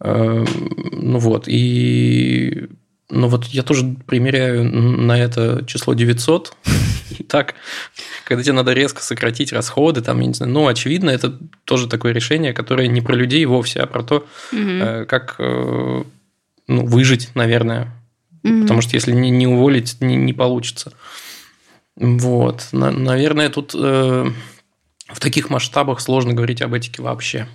Ну 0.00 1.18
вот, 1.18 1.48
и 1.48 2.68
ну 3.10 3.28
вот 3.28 3.46
я 3.46 3.62
тоже 3.62 3.96
примеряю 4.06 4.64
на 4.64 5.18
это 5.18 5.64
число 5.66 5.94
900, 5.94 6.54
и 6.66 6.93
так, 7.28 7.54
когда 8.24 8.42
тебе 8.42 8.52
надо 8.52 8.72
резко 8.72 9.02
сократить 9.02 9.52
расходы, 9.52 10.00
там, 10.00 10.20
я 10.20 10.26
не 10.26 10.34
знаю, 10.34 10.52
ну, 10.52 10.66
очевидно, 10.66 11.10
это 11.10 11.38
тоже 11.64 11.88
такое 11.88 12.12
решение, 12.12 12.52
которое 12.52 12.88
не 12.88 13.00
про 13.00 13.14
людей 13.14 13.44
вовсе, 13.44 13.80
а 13.80 13.86
про 13.86 14.02
то, 14.02 14.26
угу. 14.52 15.06
как 15.06 15.36
э, 15.38 16.02
ну, 16.68 16.86
выжить, 16.86 17.30
наверное. 17.34 17.92
Угу. 18.42 18.62
Потому 18.62 18.80
что 18.80 18.94
если 18.94 19.12
не, 19.12 19.30
не 19.30 19.46
уволить, 19.46 20.00
не, 20.00 20.16
не 20.16 20.32
получится. 20.32 20.92
Вот. 21.96 22.68
На, 22.72 22.90
наверное, 22.90 23.48
тут 23.48 23.74
э, 23.74 24.26
в 25.08 25.20
таких 25.20 25.50
масштабах 25.50 26.00
сложно 26.00 26.34
говорить 26.34 26.62
об 26.62 26.74
этике 26.74 27.02
вообще. 27.02 27.46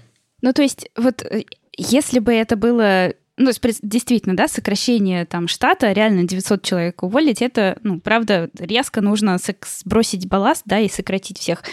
Ну, 0.41 0.53
то 0.53 0.61
есть, 0.61 0.89
вот 0.95 1.21
э, 1.23 1.43
если 1.77 2.19
бы 2.19 2.33
это 2.33 2.55
было 2.55 3.13
ну, 3.39 3.53
то 3.53 3.67
есть, 3.67 3.79
действительно, 3.81 4.35
да, 4.35 4.49
сокращение 4.49 5.25
там 5.25 5.47
штата, 5.47 5.93
реально 5.93 6.25
900 6.25 6.61
человек 6.61 7.03
уволить, 7.03 7.41
это, 7.41 7.79
ну, 7.83 8.01
правда, 8.01 8.49
резко 8.59 8.99
нужно 8.99 9.37
сбросить 9.65 10.27
балласт, 10.27 10.63
да, 10.65 10.79
и 10.79 10.89
сократить 10.89 11.39
всех. 11.39 11.63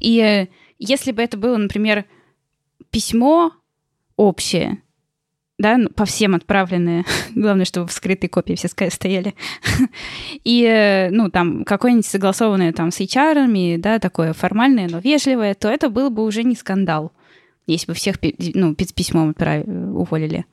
И 0.00 0.48
если 0.80 1.12
бы 1.12 1.22
это 1.22 1.36
было, 1.36 1.56
например, 1.56 2.06
письмо 2.90 3.52
общее, 4.16 4.82
да, 5.58 5.76
ну, 5.76 5.90
по 5.90 6.06
всем 6.06 6.34
отправленные, 6.34 7.04
главное, 7.36 7.66
чтобы 7.66 7.86
в 7.86 7.92
скрытой 7.92 8.28
копии 8.28 8.54
все 8.54 8.66
стояли, 8.66 9.36
и, 10.44 11.08
ну, 11.12 11.30
там, 11.30 11.62
какое-нибудь 11.62 12.04
согласованное 12.04 12.72
там 12.72 12.90
с 12.90 13.00
HR, 13.00 13.78
да, 13.78 14.00
такое 14.00 14.32
формальное, 14.32 14.88
но 14.88 14.98
вежливое, 14.98 15.54
то 15.54 15.68
это 15.68 15.88
был 15.88 16.10
бы 16.10 16.24
уже 16.24 16.42
не 16.42 16.56
скандал, 16.56 17.12
если 17.68 17.86
бы 17.86 17.94
всех, 17.94 18.16
ну, 18.54 18.74
письмом 18.74 19.36
уволили. 19.38 20.46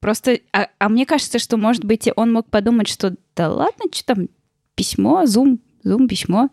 Просто, 0.00 0.38
а, 0.52 0.68
а 0.78 0.88
мне 0.88 1.04
кажется, 1.04 1.38
что, 1.38 1.56
может 1.56 1.84
быть, 1.84 2.08
он 2.16 2.32
мог 2.32 2.48
подумать, 2.50 2.88
что 2.88 3.14
да 3.36 3.50
ладно, 3.50 3.84
что 3.92 4.14
там, 4.14 4.28
письмо, 4.74 5.26
зум, 5.26 5.60
зум, 5.82 6.08
письмо. 6.08 6.48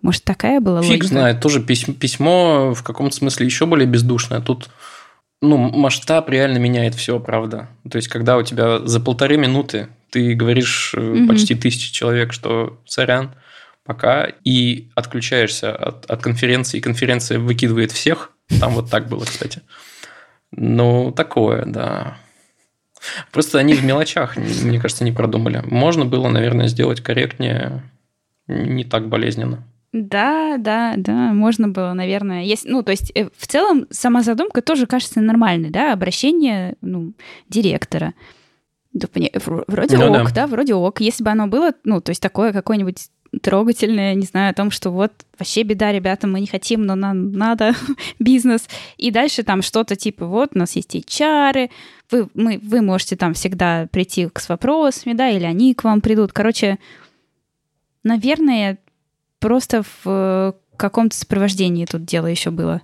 Может, 0.00 0.24
такая 0.24 0.60
была 0.60 0.82
Фиг 0.82 0.90
логика? 0.90 1.06
знает, 1.06 1.40
тоже 1.40 1.62
письмо, 1.62 1.94
письмо 1.94 2.74
в 2.74 2.82
каком-то 2.82 3.14
смысле 3.14 3.46
еще 3.46 3.66
более 3.66 3.86
бездушное. 3.86 4.40
Тут 4.40 4.70
ну, 5.42 5.56
масштаб 5.56 6.28
реально 6.30 6.58
меняет 6.58 6.94
все, 6.94 7.20
правда. 7.20 7.68
То 7.90 7.96
есть, 7.96 8.08
когда 8.08 8.38
у 8.38 8.42
тебя 8.42 8.80
за 8.80 9.00
полторы 9.00 9.36
минуты 9.36 9.88
ты 10.10 10.34
говоришь 10.34 10.94
mm-hmm. 10.96 11.26
почти 11.26 11.54
тысячи 11.54 11.92
человек, 11.92 12.32
что 12.32 12.78
сорян, 12.86 13.34
пока, 13.84 14.26
и 14.44 14.88
отключаешься 14.94 15.74
от, 15.74 16.06
от 16.06 16.22
конференции, 16.22 16.78
и 16.78 16.80
конференция 16.80 17.38
выкидывает 17.38 17.92
всех. 17.92 18.30
Там 18.60 18.74
вот 18.74 18.90
так 18.90 19.08
было, 19.08 19.24
кстати. 19.24 19.62
Ну, 20.52 21.10
такое, 21.10 21.64
да. 21.66 22.16
Просто 23.34 23.58
они 23.58 23.74
в 23.74 23.84
мелочах, 23.84 24.36
мне 24.36 24.78
кажется, 24.80 25.02
не 25.02 25.10
продумали. 25.10 25.60
Можно 25.66 26.06
было, 26.06 26.28
наверное, 26.28 26.68
сделать 26.68 27.00
корректнее, 27.00 27.82
не 28.46 28.84
так 28.84 29.08
болезненно. 29.08 29.64
Да, 29.92 30.56
да, 30.56 30.94
да, 30.96 31.32
можно 31.32 31.68
было, 31.68 31.92
наверное. 31.94 32.44
Есть, 32.44 32.64
ну, 32.64 32.82
то 32.82 32.92
есть, 32.92 33.10
э, 33.14 33.28
в 33.36 33.46
целом, 33.48 33.86
сама 33.90 34.22
задумка 34.22 34.62
тоже 34.62 34.86
кажется 34.86 35.20
нормальной, 35.20 35.70
да, 35.70 35.92
обращение, 35.92 36.76
ну, 36.80 37.12
директора. 37.48 38.14
Вроде 38.92 39.98
ну, 39.98 40.12
ок, 40.12 40.28
да. 40.28 40.34
да, 40.34 40.46
вроде 40.46 40.74
ок. 40.74 41.00
Если 41.00 41.24
бы 41.24 41.30
оно 41.30 41.48
было, 41.48 41.72
ну, 41.82 42.00
то 42.00 42.10
есть 42.10 42.22
такое 42.22 42.52
какое-нибудь 42.52 43.08
трогательное, 43.42 44.14
не 44.14 44.26
знаю, 44.26 44.50
о 44.50 44.54
том, 44.54 44.70
что 44.70 44.90
вот 44.90 45.12
вообще 45.38 45.62
беда, 45.62 45.92
ребята, 45.92 46.26
мы 46.26 46.40
не 46.40 46.46
хотим, 46.46 46.86
но 46.86 46.94
нам 46.94 47.32
надо 47.32 47.74
бизнес. 48.20 48.68
И 48.96 49.10
дальше 49.10 49.42
там 49.42 49.62
что-то 49.62 49.96
типа, 49.96 50.26
вот 50.26 50.50
у 50.54 50.58
нас 50.58 50.76
есть 50.76 50.94
HR, 50.94 51.70
вы, 52.14 52.28
мы, 52.34 52.60
вы 52.62 52.80
можете 52.80 53.16
там 53.16 53.34
всегда 53.34 53.88
прийти 53.90 54.28
с 54.36 54.48
вопросами, 54.48 55.14
да, 55.14 55.30
или 55.30 55.44
они 55.44 55.74
к 55.74 55.82
вам 55.82 56.00
придут. 56.00 56.32
Короче, 56.32 56.78
наверное, 58.04 58.78
просто 59.40 59.82
в 60.04 60.54
каком-то 60.76 61.16
сопровождении 61.16 61.86
тут 61.86 62.04
дело 62.04 62.26
еще 62.26 62.50
было. 62.50 62.82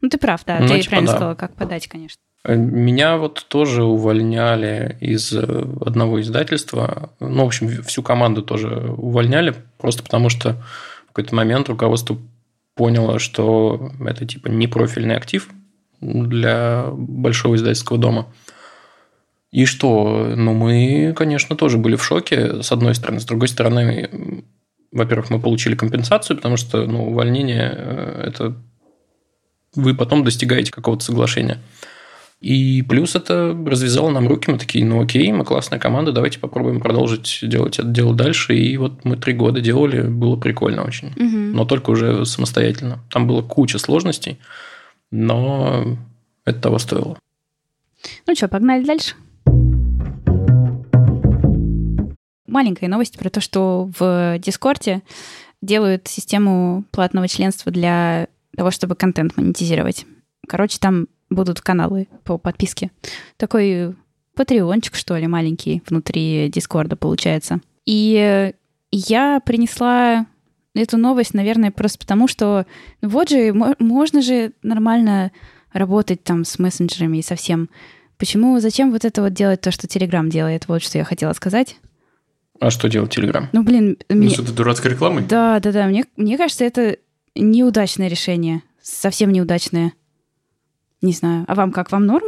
Ну, 0.00 0.08
ты 0.08 0.18
прав, 0.18 0.44
да, 0.46 0.58
ну, 0.60 0.68
ты 0.68 0.78
типа 0.78 0.90
правильно 0.90 1.10
да. 1.10 1.16
сказала, 1.16 1.34
как 1.34 1.54
подать, 1.54 1.88
конечно. 1.88 2.20
Меня 2.44 3.18
вот 3.18 3.46
тоже 3.48 3.84
увольняли 3.84 4.96
из 5.00 5.32
э, 5.32 5.42
одного 5.80 6.20
издательства. 6.20 7.10
Ну, 7.20 7.44
в 7.44 7.46
общем, 7.46 7.82
всю 7.82 8.02
команду 8.02 8.42
тоже 8.42 8.92
увольняли, 8.96 9.54
просто 9.78 10.02
потому 10.02 10.28
что 10.28 10.54
в 11.04 11.08
какой-то 11.08 11.34
момент 11.36 11.68
руководство 11.68 12.18
поняло, 12.74 13.20
что 13.20 13.92
это 14.04 14.26
типа 14.26 14.48
не 14.48 14.66
профильный 14.66 15.16
актив 15.16 15.48
для 16.00 16.86
большого 16.90 17.54
издательского 17.54 17.98
дома. 17.98 18.26
И 19.52 19.66
что? 19.66 20.32
Ну, 20.34 20.54
мы, 20.54 21.12
конечно, 21.14 21.56
тоже 21.56 21.76
были 21.76 21.96
в 21.96 22.04
шоке, 22.04 22.62
с 22.62 22.72
одной 22.72 22.94
стороны. 22.94 23.20
С 23.20 23.26
другой 23.26 23.48
стороны, 23.48 24.44
во-первых, 24.90 25.28
мы 25.30 25.40
получили 25.40 25.74
компенсацию, 25.74 26.36
потому 26.36 26.56
что 26.56 26.86
ну, 26.86 27.08
увольнение 27.08 27.70
э,– 27.74 28.24
это 28.28 28.56
вы 29.74 29.94
потом 29.94 30.24
достигаете 30.24 30.72
какого-то 30.72 31.04
соглашения. 31.04 31.58
И 32.40 32.82
плюс 32.82 33.14
это 33.14 33.56
развязало 33.66 34.10
нам 34.10 34.26
руки, 34.26 34.50
мы 34.50 34.58
такие, 34.58 34.84
ну 34.84 35.00
окей, 35.00 35.30
мы 35.30 35.44
классная 35.44 35.78
команда, 35.78 36.10
давайте 36.10 36.40
попробуем 36.40 36.80
продолжить 36.80 37.38
делать 37.42 37.78
это 37.78 37.86
дело 37.86 38.14
дальше. 38.14 38.56
И 38.56 38.76
вот 38.78 39.04
мы 39.04 39.16
три 39.16 39.32
года 39.32 39.60
делали, 39.60 40.02
было 40.02 40.36
прикольно 40.36 40.82
очень. 40.82 41.08
Угу. 41.08 41.56
Но 41.56 41.64
только 41.64 41.90
уже 41.90 42.26
самостоятельно. 42.26 42.98
Там 43.10 43.28
было 43.28 43.42
куча 43.42 43.78
сложностей, 43.78 44.40
но 45.12 45.96
это 46.44 46.60
того 46.60 46.78
стоило. 46.78 47.16
Ну 48.26 48.34
что, 48.34 48.48
погнали 48.48 48.84
дальше? 48.84 49.14
Маленькая 52.52 52.88
новость 52.88 53.18
про 53.18 53.30
то, 53.30 53.40
что 53.40 53.90
в 53.98 54.38
Дискорде 54.38 55.00
делают 55.62 56.06
систему 56.06 56.84
платного 56.90 57.26
членства 57.26 57.72
для 57.72 58.28
того, 58.54 58.70
чтобы 58.70 58.94
контент 58.94 59.38
монетизировать. 59.38 60.04
Короче, 60.46 60.76
там 60.78 61.06
будут 61.30 61.62
каналы 61.62 62.08
по 62.24 62.36
подписке. 62.36 62.90
Такой 63.38 63.96
патреончик, 64.34 64.96
что 64.96 65.16
ли, 65.16 65.26
маленький 65.26 65.82
внутри 65.88 66.50
Дискорда 66.50 66.94
получается. 66.94 67.60
И 67.86 68.52
я 68.90 69.40
принесла 69.40 70.26
эту 70.74 70.98
новость, 70.98 71.32
наверное, 71.32 71.70
просто 71.70 72.00
потому, 72.00 72.28
что 72.28 72.66
ну 73.00 73.08
вот 73.08 73.30
же, 73.30 73.54
можно 73.78 74.20
же 74.20 74.52
нормально 74.62 75.32
работать 75.72 76.22
там 76.22 76.44
с 76.44 76.58
мессенджерами 76.58 77.16
и 77.16 77.22
со 77.22 77.34
всем. 77.34 77.70
Почему, 78.18 78.60
зачем 78.60 78.92
вот 78.92 79.06
это 79.06 79.22
вот 79.22 79.32
делать 79.32 79.62
то, 79.62 79.70
что 79.70 79.88
Телеграм 79.88 80.28
делает? 80.28 80.68
Вот 80.68 80.82
что 80.82 80.98
я 80.98 81.04
хотела 81.04 81.32
сказать. 81.32 81.78
А 82.62 82.70
что 82.70 82.88
делает 82.88 83.10
Телеграм? 83.10 83.48
Ну, 83.52 83.64
блин... 83.64 83.96
Ну, 84.08 84.16
мне... 84.16 84.30
что, 84.30 84.42
это 84.42 84.52
дурацкая 84.52 84.92
реклама? 84.92 85.22
Да, 85.22 85.58
да, 85.58 85.72
да. 85.72 85.86
Мне, 85.86 86.04
мне 86.16 86.38
кажется, 86.38 86.64
это 86.64 86.96
неудачное 87.34 88.06
решение. 88.06 88.62
Совсем 88.80 89.32
неудачное. 89.32 89.94
Не 91.00 91.12
знаю. 91.12 91.44
А 91.48 91.56
вам 91.56 91.72
как? 91.72 91.90
Вам 91.90 92.06
норм? 92.06 92.26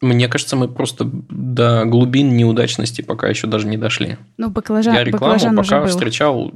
Мне 0.00 0.28
кажется, 0.28 0.56
мы 0.56 0.68
просто 0.68 1.04
до 1.04 1.84
глубин 1.84 2.34
неудачности 2.34 3.02
пока 3.02 3.28
еще 3.28 3.46
даже 3.46 3.68
не 3.68 3.76
дошли. 3.76 4.16
Ну, 4.38 4.48
баклажан, 4.48 4.94
Я 4.94 5.04
рекламу 5.04 5.56
пока 5.56 5.84
встречал 5.84 6.54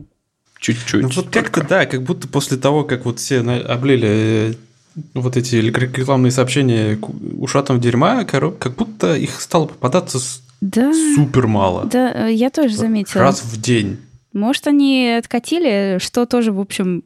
Чуть-чуть. 0.59 1.02
Ну, 1.02 1.11
вот 1.11 1.28
как-то, 1.28 1.62
да, 1.62 1.85
как 1.85 2.02
будто 2.02 2.28
после 2.28 2.56
того, 2.56 2.85
как 2.85 3.04
вот 3.04 3.18
все 3.18 3.40
облили 3.40 4.09
э, 4.09 4.54
вот 5.12 5.37
эти 5.37 5.56
рекламные 5.56 6.30
сообщения 6.30 6.99
ушатом 7.38 7.78
дерьма, 7.78 8.25
как 8.25 8.75
будто 8.75 9.14
их 9.14 9.38
стало 9.42 9.66
попадаться 9.66 10.18
да, 10.64 10.94
супер 11.14 11.47
мало. 11.47 11.85
Да, 11.85 12.28
э, 12.28 12.33
я 12.33 12.49
тоже 12.49 12.75
заметила. 12.75 13.23
Раз 13.23 13.42
в 13.42 13.61
день. 13.61 13.99
Может, 14.33 14.66
они 14.66 15.11
откатили, 15.11 15.99
что 16.00 16.25
тоже, 16.25 16.52
в 16.52 16.61
общем, 16.61 17.04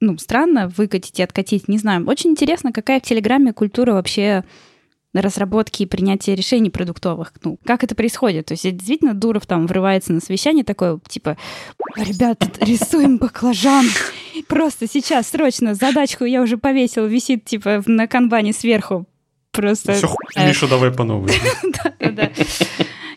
ну, 0.00 0.16
странно 0.16 0.72
выкатить 0.74 1.20
и 1.20 1.22
откатить, 1.22 1.68
не 1.68 1.76
знаю. 1.76 2.06
Очень 2.06 2.30
интересно, 2.30 2.72
какая 2.72 3.00
в 3.00 3.02
Телеграме 3.02 3.52
культура 3.52 3.92
вообще 3.92 4.42
разработки 5.12 5.82
и 5.82 5.86
принятия 5.86 6.34
решений 6.34 6.70
продуктовых. 6.70 7.34
Ну, 7.44 7.58
как 7.62 7.84
это 7.84 7.94
происходит? 7.94 8.46
То 8.46 8.54
есть 8.54 8.62
действительно 8.62 9.12
Дуров 9.12 9.44
там 9.44 9.66
врывается 9.66 10.14
на 10.14 10.20
совещание 10.20 10.64
такое, 10.64 10.98
типа, 11.06 11.36
ребята, 11.96 12.50
рисуем 12.60 13.18
баклажан. 13.18 13.84
Просто 14.48 14.88
сейчас 14.88 15.28
срочно 15.28 15.74
задачку 15.74 16.24
я 16.24 16.40
уже 16.40 16.56
повесил, 16.56 17.04
висит 17.04 17.44
типа 17.44 17.82
на 17.84 18.06
канбане 18.06 18.54
сверху. 18.54 19.06
Просто... 19.52 19.92
Все, 19.92 20.14
Миша, 20.36 20.66
давай 20.66 20.90
по 20.90 21.04
новой. 21.04 21.30
Да-да-да. 21.62 22.30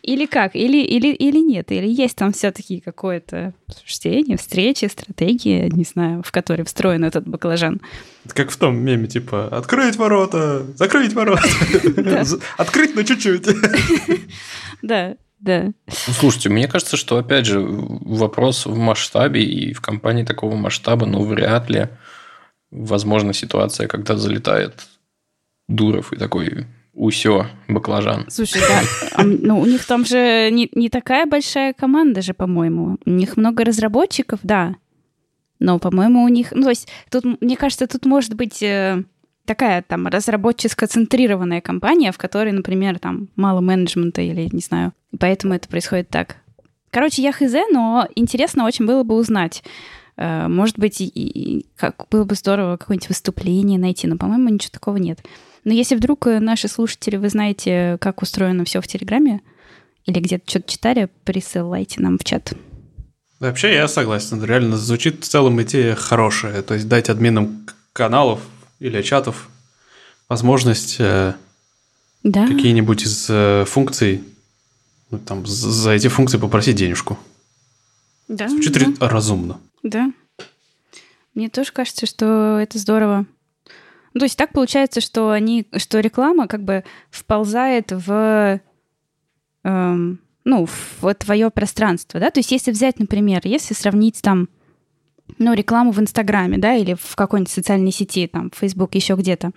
Или 0.07 0.25
как? 0.25 0.55
Или, 0.55 0.77
или, 0.77 1.09
или 1.09 1.39
нет? 1.39 1.69
Или 1.69 1.87
есть 1.87 2.15
там 2.15 2.31
все-таки 2.31 2.79
какое-то 2.79 3.53
обсуждение, 3.67 4.37
встречи, 4.37 4.85
стратегии, 4.85 5.69
не 5.69 5.83
знаю, 5.83 6.23
в 6.23 6.31
которой 6.31 6.63
встроен 6.63 7.03
этот 7.03 7.27
баклажан? 7.27 7.81
как 8.33 8.51
в 8.51 8.57
том 8.57 8.77
меме, 8.77 9.07
типа, 9.07 9.47
открыть 9.47 9.95
ворота, 9.97 10.65
закрыть 10.75 11.13
ворота, 11.13 11.47
открыть, 12.57 12.95
но 12.95 13.03
чуть-чуть. 13.03 13.47
Да, 14.81 15.15
да. 15.39 15.63
Ну, 15.65 16.13
слушайте, 16.13 16.49
мне 16.49 16.67
кажется, 16.67 16.97
что, 16.97 17.17
опять 17.17 17.45
же, 17.45 17.59
вопрос 17.59 18.65
в 18.65 18.77
масштабе 18.77 19.43
и 19.43 19.73
в 19.73 19.81
компании 19.81 20.23
такого 20.23 20.55
масштаба, 20.55 21.05
ну, 21.05 21.23
вряд 21.23 21.69
ли 21.69 21.89
возможна 22.69 23.33
ситуация, 23.33 23.87
когда 23.87 24.15
залетает 24.15 24.87
Дуров 25.67 26.13
и 26.13 26.17
такой, 26.17 26.67
Усё, 26.97 27.45
баклажан. 27.67 28.25
Слушай, 28.27 28.59
да, 28.67 28.81
а, 29.13 29.23
ну 29.23 29.59
у 29.59 29.67
них 29.67 29.85
там 29.85 30.03
же 30.03 30.49
не, 30.51 30.67
не 30.73 30.89
такая 30.89 31.27
большая 31.27 31.73
команда 31.73 32.23
же, 32.23 32.33
по-моему. 32.33 32.97
У 33.05 33.11
них 33.11 33.37
много 33.37 33.63
разработчиков, 33.63 34.39
да. 34.41 34.75
Но, 35.59 35.77
по-моему, 35.77 36.23
у 36.23 36.27
них... 36.27 36.51
Ну, 36.53 36.63
то 36.63 36.69
есть, 36.69 36.87
тут, 37.11 37.23
мне 37.39 37.55
кажется, 37.55 37.85
тут 37.85 38.07
может 38.07 38.33
быть 38.33 38.63
э, 38.63 39.03
такая 39.45 39.83
там 39.83 40.07
разработческо-центрированная 40.07 41.61
компания, 41.61 42.11
в 42.11 42.17
которой, 42.17 42.51
например, 42.51 42.97
там 42.97 43.29
мало 43.35 43.61
менеджмента 43.61 44.21
или, 44.23 44.49
не 44.51 44.61
знаю, 44.61 44.91
поэтому 45.19 45.53
это 45.53 45.69
происходит 45.69 46.09
так. 46.09 46.37
Короче, 46.89 47.21
я 47.21 47.31
хз, 47.31 47.53
но 47.71 48.07
интересно 48.15 48.65
очень 48.65 48.87
было 48.87 49.03
бы 49.03 49.13
узнать. 49.13 49.63
Э, 50.15 50.47
может 50.47 50.79
быть, 50.79 50.99
и, 50.99 51.05
и 51.05 51.65
как 51.75 52.07
было 52.09 52.23
бы 52.23 52.33
здорово 52.33 52.77
какое-нибудь 52.77 53.09
выступление 53.09 53.77
найти, 53.77 54.07
но, 54.07 54.17
по-моему, 54.17 54.49
ничего 54.49 54.71
такого 54.73 54.97
нет. 54.97 55.19
Но 55.67 55.73
если 55.73 55.95
вдруг 55.95 56.27
э, 56.27 56.39
наши 56.39 56.69
слушатели, 56.69 57.17
вы 57.17 57.27
знаете, 57.27 57.97
как 57.99 58.21
устроено 58.21 58.63
все 58.63 58.79
в 58.79 58.87
Телеграме, 58.87 59.41
или 60.05 60.21
где-то 60.21 60.49
что-то 60.49 60.71
читали, 60.71 61.09
присылайте 61.25 62.01
нам 62.01 62.17
в 62.17 62.23
чат. 62.23 62.53
Вообще 63.41 63.73
я 63.73 63.89
согласен, 63.89 64.41
реально 64.41 64.77
звучит 64.77 65.25
в 65.25 65.27
целом 65.27 65.61
идея 65.63 65.93
хорошая. 65.95 66.61
То 66.61 66.75
есть 66.75 66.87
дать 66.87 67.09
админам 67.09 67.67
каналов 67.91 68.39
или 68.79 69.01
чатов 69.01 69.49
возможность 70.29 70.95
э, 70.99 71.33
да. 72.23 72.47
какие-нибудь 72.47 73.03
из 73.03 73.27
э, 73.29 73.65
функций, 73.67 74.23
ну, 75.11 75.19
там, 75.19 75.45
за 75.45 75.91
эти 75.91 76.07
функции 76.07 76.37
попросить 76.37 76.77
денежку. 76.77 77.19
Да. 78.29 78.47
Звучит 78.47 78.99
да. 78.99 79.09
разумно. 79.09 79.59
Да. 79.83 80.13
Мне 81.35 81.49
тоже 81.49 81.73
кажется, 81.73 82.05
что 82.05 82.57
это 82.57 82.77
здорово. 82.77 83.25
Ну, 84.17 84.21
то 84.21 84.25
есть 84.25 84.35
так 84.35 84.51
получается, 84.51 84.99
что 84.99 85.29
они, 85.29 85.67
что 85.75 85.99
реклама 85.99 86.47
как 86.47 86.63
бы 86.63 86.83
вползает 87.11 87.91
в, 87.91 88.59
эм, 89.63 90.19
ну, 90.43 90.65
в 90.65 91.13
твое 91.13 91.51
пространство, 91.51 92.19
да. 92.19 92.31
То 92.31 92.39
есть 92.39 92.51
если 92.51 92.71
взять, 92.71 92.97
например, 92.97 93.41
если 93.43 93.75
сравнить 93.75 94.19
там, 94.23 94.49
ну, 95.37 95.53
рекламу 95.53 95.91
в 95.91 95.99
Инстаграме, 95.99 96.57
да, 96.57 96.73
или 96.73 96.95
в 96.95 97.15
какой-нибудь 97.15 97.51
социальной 97.51 97.91
сети, 97.91 98.25
там, 98.25 98.49
Facebook, 98.59 98.95
еще 98.95 99.13
где-то, 99.13 99.51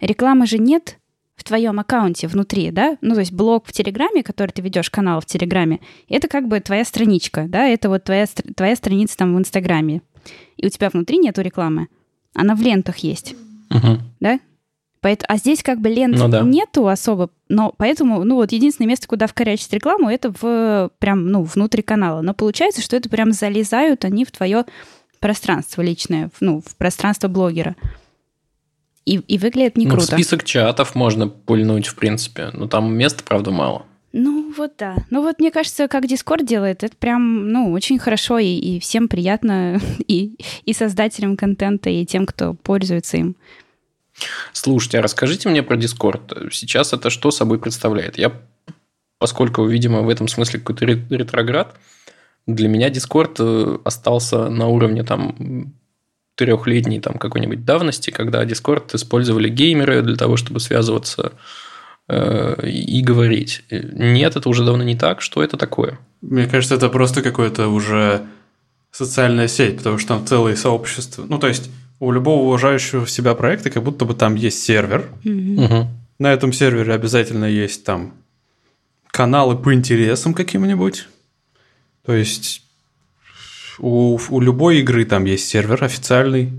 рекламы 0.00 0.46
же 0.46 0.58
нет 0.58 1.00
в 1.34 1.42
твоем 1.42 1.80
аккаунте 1.80 2.28
внутри, 2.28 2.70
да, 2.70 2.96
ну, 3.00 3.14
то 3.14 3.20
есть 3.20 3.32
блог 3.32 3.66
в 3.66 3.72
Телеграме, 3.72 4.22
который 4.22 4.52
ты 4.52 4.62
ведешь, 4.62 4.90
канал 4.90 5.22
в 5.22 5.26
Телеграме, 5.26 5.80
это 6.08 6.28
как 6.28 6.46
бы 6.46 6.60
твоя 6.60 6.84
страничка, 6.84 7.46
да, 7.48 7.66
это 7.66 7.88
вот 7.88 8.04
твоя, 8.04 8.26
твоя 8.26 8.76
страница 8.76 9.16
там 9.16 9.34
в 9.34 9.38
Инстаграме, 9.40 10.02
и 10.56 10.66
у 10.66 10.68
тебя 10.68 10.88
внутри 10.88 11.18
нету 11.18 11.42
рекламы, 11.42 11.88
она 12.32 12.54
в 12.54 12.60
лентах 12.60 12.98
есть. 12.98 13.34
Угу. 13.70 13.98
Да? 14.20 14.40
Поэтому, 15.00 15.26
а 15.28 15.36
здесь 15.36 15.62
как 15.62 15.80
бы 15.80 15.90
лент 15.90 16.16
ну, 16.16 16.28
да. 16.28 16.40
нету 16.40 16.88
особо, 16.88 17.28
но 17.50 17.74
поэтому, 17.76 18.24
ну 18.24 18.36
вот 18.36 18.52
единственное 18.52 18.88
место, 18.88 19.06
куда 19.06 19.26
вкорячить 19.26 19.70
рекламу, 19.72 20.08
это 20.08 20.32
в 20.40 20.90
прям, 20.98 21.26
ну, 21.26 21.42
внутри 21.42 21.82
канала. 21.82 22.22
Но 22.22 22.32
получается, 22.32 22.80
что 22.80 22.96
это 22.96 23.10
прям 23.10 23.32
залезают 23.32 24.06
они 24.06 24.24
в 24.24 24.30
твое 24.30 24.64
пространство 25.20 25.82
личное, 25.82 26.30
ну, 26.40 26.62
в 26.66 26.74
пространство 26.76 27.28
блогера. 27.28 27.76
И, 29.04 29.16
и 29.16 29.36
выглядит 29.36 29.76
не 29.76 29.84
ну, 29.84 29.90
круто. 29.92 30.06
список 30.06 30.44
чатов 30.44 30.94
можно 30.94 31.28
пульнуть, 31.28 31.86
в 31.86 31.96
принципе, 31.96 32.48
но 32.54 32.66
там 32.66 32.94
места, 32.94 33.22
правда, 33.22 33.50
мало. 33.50 33.84
Ну 34.16 34.54
вот 34.56 34.74
да. 34.78 34.96
Ну 35.10 35.22
вот 35.22 35.40
мне 35.40 35.50
кажется, 35.50 35.88
как 35.88 36.04
Discord 36.04 36.46
делает, 36.46 36.84
это 36.84 36.96
прям, 36.96 37.50
ну, 37.50 37.72
очень 37.72 37.98
хорошо 37.98 38.38
и, 38.38 38.46
и 38.46 38.78
всем 38.78 39.08
приятно, 39.08 39.80
и, 40.06 40.36
и 40.64 40.72
создателям 40.72 41.36
контента, 41.36 41.90
и 41.90 42.06
тем, 42.06 42.24
кто 42.24 42.54
пользуется 42.54 43.16
им. 43.16 43.34
Слушайте, 44.52 45.00
а 45.00 45.02
расскажите 45.02 45.48
мне 45.48 45.64
про 45.64 45.76
Discord. 45.76 46.50
Сейчас 46.52 46.92
это 46.92 47.10
что 47.10 47.32
собой 47.32 47.58
представляет? 47.58 48.16
Я, 48.16 48.32
поскольку, 49.18 49.64
видимо, 49.64 50.02
в 50.02 50.08
этом 50.08 50.28
смысле 50.28 50.60
какой-то 50.60 50.84
ретроград, 50.86 51.74
для 52.46 52.68
меня 52.68 52.90
Discord 52.90 53.34
э, 53.40 53.78
остался 53.84 54.48
на 54.48 54.68
уровне 54.68 55.02
там 55.02 55.74
трехлетней 56.36 57.00
там 57.00 57.18
какой-нибудь 57.18 57.64
давности, 57.64 58.10
когда 58.10 58.44
Discord 58.44 58.94
использовали 58.94 59.48
геймеры 59.48 60.02
для 60.02 60.14
того, 60.14 60.36
чтобы 60.36 60.60
связываться 60.60 61.32
и 62.08 63.02
говорить. 63.02 63.64
Нет, 63.70 64.36
это 64.36 64.48
уже 64.48 64.64
давно 64.64 64.84
не 64.84 64.96
так. 64.96 65.22
Что 65.22 65.42
это 65.42 65.56
такое? 65.56 65.98
Мне 66.20 66.46
кажется, 66.46 66.74
это 66.74 66.88
просто 66.88 67.22
какое-то 67.22 67.68
уже 67.68 68.26
социальная 68.90 69.48
сеть, 69.48 69.78
потому 69.78 69.98
что 69.98 70.08
там 70.08 70.26
целые 70.26 70.56
сообщества. 70.56 71.24
Ну, 71.28 71.38
то 71.38 71.48
есть 71.48 71.70
у 72.00 72.12
любого 72.12 72.42
уважающего 72.42 73.06
себя 73.06 73.34
проекта 73.34 73.70
как 73.70 73.82
будто 73.82 74.04
бы 74.04 74.14
там 74.14 74.34
есть 74.34 74.62
сервер. 74.62 75.08
Mm-hmm. 75.24 75.86
На 76.18 76.32
этом 76.32 76.52
сервере 76.52 76.92
обязательно 76.92 77.46
есть 77.46 77.84
там 77.84 78.14
каналы 79.10 79.56
по 79.56 79.72
интересам 79.72 80.34
каким-нибудь. 80.34 81.08
То 82.04 82.14
есть 82.14 82.62
у, 83.78 84.18
у 84.28 84.40
любой 84.40 84.80
игры 84.80 85.04
там 85.04 85.24
есть 85.24 85.48
сервер 85.48 85.82
официальный, 85.82 86.52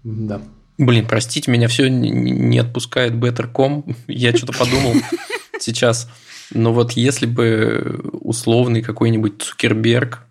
Да. 0.05 0.41
Блин, 0.79 1.07
простите, 1.07 1.51
меня 1.51 1.69
все 1.69 1.91
не 1.91 2.59
отпускает 2.59 3.15
Better.com. 3.15 3.85
Я 4.07 4.35
что-то 4.37 4.53
подумал 4.53 4.95
сейчас. 5.61 6.09
Но 6.53 6.73
вот 6.73 6.93
если 6.93 7.27
бы 7.27 8.01
условный 8.13 8.83
какой-нибудь 8.83 9.43
Цукерберг 9.43 10.25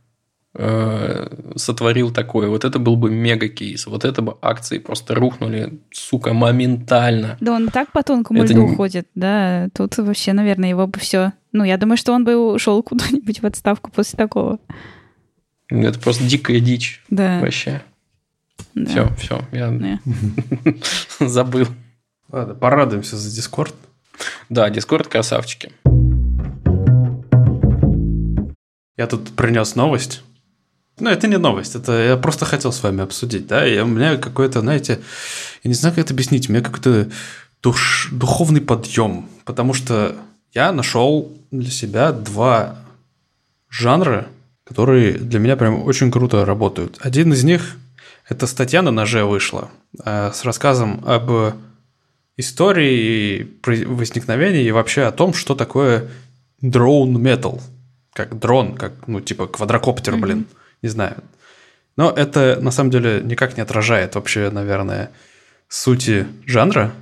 э, 0.55 1.53
сотворил 1.55 2.12
такое, 2.12 2.49
вот 2.49 2.65
это 2.65 2.79
был 2.79 2.95
бы 2.95 3.10
мега-кейс. 3.10 3.88
Вот 3.88 4.03
это 4.05 4.21
бы 4.21 4.38
акции 4.41 4.79
просто 4.79 5.15
рухнули, 5.15 5.79
сука, 5.91 6.34
моментально. 6.34 7.38
Да 7.39 7.53
он 7.53 7.69
так 7.69 7.91
по 7.91 8.03
тонкому 8.03 8.43
это 8.43 8.53
льду 8.53 8.63
не... 8.63 8.73
уходит, 8.73 9.08
да. 9.15 9.69
Тут 9.73 9.97
вообще, 9.97 10.34
наверное, 10.34 10.69
его 10.69 10.88
бы 10.88 10.99
все... 10.99 11.34
Ну, 11.51 11.63
я 11.63 11.77
думаю, 11.77 11.97
что 11.97 12.13
он 12.13 12.25
бы 12.25 12.36
ушел 12.36 12.82
куда-нибудь 12.84 13.41
в 13.41 13.45
отставку 13.45 13.91
после 13.91 14.17
такого. 14.17 14.60
Это 15.69 15.99
просто 15.99 16.23
дикая 16.23 16.60
дичь. 16.60 17.03
Да. 17.10 17.39
Вообще. 17.39 17.82
Да. 18.73 18.86
Все, 18.86 19.15
все, 19.15 19.41
я 19.51 19.99
забыл. 21.19 21.67
Ладно, 22.29 22.55
порадуемся 22.55 23.17
за 23.17 23.34
Дискорд. 23.34 23.73
Да, 24.49 24.69
Дискорд 24.69 25.08
красавчики. 25.08 25.71
Я 28.97 29.08
тут 29.08 29.36
принес 29.36 29.75
новость. 29.75 30.23
Ну, 30.99 31.10
это 31.10 31.27
не 31.27 31.38
новость, 31.38 31.75
это 31.75 31.93
я 31.93 32.17
просто 32.17 32.43
хотел 32.43 32.73
с 32.73 32.84
вами 32.84 33.01
обсудить, 33.01 33.47
да, 33.47 33.65
и 33.65 33.79
у 33.79 33.86
меня 33.86 34.17
какой-то, 34.17 34.60
знаете, 34.60 34.99
я 35.63 35.69
не 35.69 35.73
знаю, 35.73 35.95
как 35.95 36.03
это 36.03 36.13
объяснить, 36.13 36.49
у 36.49 36.51
меня 36.51 36.62
какой-то 36.62 37.10
душ, 37.63 38.10
духовный 38.12 38.60
подъем, 38.60 39.29
потому 39.45 39.73
что 39.73 40.17
я 40.53 40.73
нашел 40.73 41.32
для 41.51 41.71
себя 41.71 42.12
два 42.12 42.75
жанра, 43.69 44.27
которые 44.69 45.13
для 45.13 45.39
меня 45.39 45.58
прям 45.58 45.84
очень 45.84 46.12
круто 46.12 46.45
работают. 46.45 46.99
Один 47.01 47.34
из 47.34 47.43
них– 47.43 47.75
это 48.29 48.45
статья 48.45 48.84
на 48.84 48.91
ноже 48.91 49.25
вышла 49.25 49.71
э, 50.05 50.32
с 50.32 50.45
рассказом 50.45 51.03
об 51.08 51.55
истории 52.38 53.49
возникновения 53.65 54.62
и 54.62 54.71
вообще 54.71 55.01
о 55.01 55.12
том, 55.12 55.34
что 55.34 55.55
такое 55.55 56.08
metal, 56.62 57.60
как 58.13 58.38
дрон, 58.38 58.75
как, 58.75 58.93
ну, 59.08 59.21
типа 59.21 59.47
квадрокоптер, 59.47 60.13
mm-hmm. 60.13 60.19
блин, 60.19 60.45
не 60.84 60.89
знаю. 60.89 61.23
Но 61.97 62.12
это, 62.12 62.60
на 62.62 62.69
самом 62.69 62.91
деле, 62.91 63.21
никак 63.23 63.58
не 63.58 63.63
отражает 63.63 64.13
вообще, 64.13 64.51
наверное, 64.51 65.10
сути 65.67 66.27
жанра. 66.45 66.93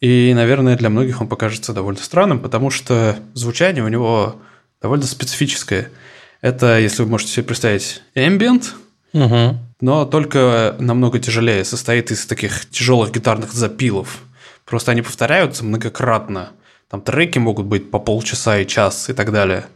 И, 0.00 0.32
наверное, 0.34 0.76
для 0.76 0.90
многих 0.90 1.22
он 1.22 1.28
покажется 1.28 1.72
довольно 1.72 2.00
странным, 2.02 2.38
потому 2.38 2.68
что 2.68 3.18
звучание 3.32 3.82
у 3.82 3.88
него 3.88 4.36
довольно 4.82 5.06
специфическое– 5.06 5.88
это, 6.40 6.78
если 6.78 7.02
вы 7.02 7.10
можете 7.10 7.32
себе 7.32 7.44
представить, 7.44 8.02
ambient, 8.14 8.72
угу. 9.12 9.58
но 9.80 10.04
только 10.04 10.76
намного 10.78 11.18
тяжелее, 11.18 11.64
состоит 11.64 12.10
из 12.10 12.26
таких 12.26 12.68
тяжелых 12.70 13.12
гитарных 13.12 13.52
запилов. 13.52 14.22
Просто 14.64 14.92
они 14.92 15.02
повторяются 15.02 15.64
многократно. 15.64 16.50
Там 16.88 17.02
треки 17.02 17.38
могут 17.38 17.66
быть 17.66 17.90
по 17.90 17.98
полчаса 17.98 18.58
и 18.58 18.66
час 18.66 19.10
и 19.10 19.12
так 19.12 19.32
далее. 19.32 19.66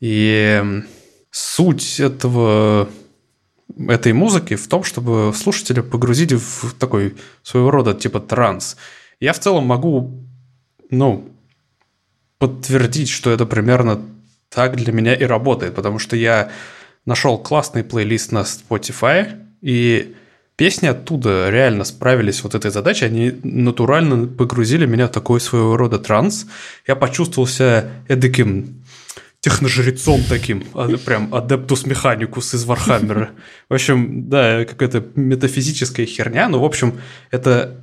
И 0.00 0.62
суть 1.30 2.00
этого 2.00 2.88
этой 3.88 4.12
музыки 4.12 4.54
в 4.56 4.68
том, 4.68 4.84
чтобы 4.84 5.32
слушателя 5.34 5.82
погрузить 5.82 6.32
в 6.32 6.74
такой 6.78 7.16
своего 7.42 7.70
рода 7.70 7.94
типа 7.94 8.20
транс. 8.20 8.76
Я 9.20 9.32
в 9.32 9.38
целом 9.38 9.66
могу, 9.66 10.22
ну, 10.90 11.28
подтвердить, 12.38 13.08
что 13.08 13.30
это 13.30 13.46
примерно 13.46 14.02
так 14.48 14.76
для 14.76 14.92
меня 14.92 15.14
и 15.14 15.24
работает, 15.24 15.74
потому 15.74 15.98
что 15.98 16.16
я 16.16 16.50
нашел 17.06 17.38
классный 17.38 17.84
плейлист 17.84 18.32
на 18.32 18.40
Spotify, 18.40 19.40
и 19.60 20.14
песни 20.56 20.86
оттуда 20.86 21.50
реально 21.50 21.84
справились 21.84 22.42
вот 22.42 22.54
этой 22.54 22.70
задачей, 22.70 23.06
они 23.06 23.32
натурально 23.42 24.26
погрузили 24.26 24.86
меня 24.86 25.06
в 25.06 25.10
такой 25.10 25.40
своего 25.40 25.76
рода 25.76 25.98
транс. 25.98 26.46
Я 26.86 26.96
почувствовал 26.96 27.46
себя 27.46 27.90
эдаким 28.08 28.84
техножрецом 29.40 30.22
таким, 30.26 30.64
а, 30.72 30.88
прям 30.96 31.34
Adeptus 31.34 31.84
Mechanicus 31.84 32.54
из 32.54 32.64
Вархаммера. 32.64 33.30
В 33.68 33.74
общем, 33.74 34.30
да, 34.30 34.64
какая-то 34.64 35.04
метафизическая 35.16 36.06
херня, 36.06 36.48
но, 36.48 36.60
в 36.60 36.64
общем, 36.64 36.98
это 37.30 37.78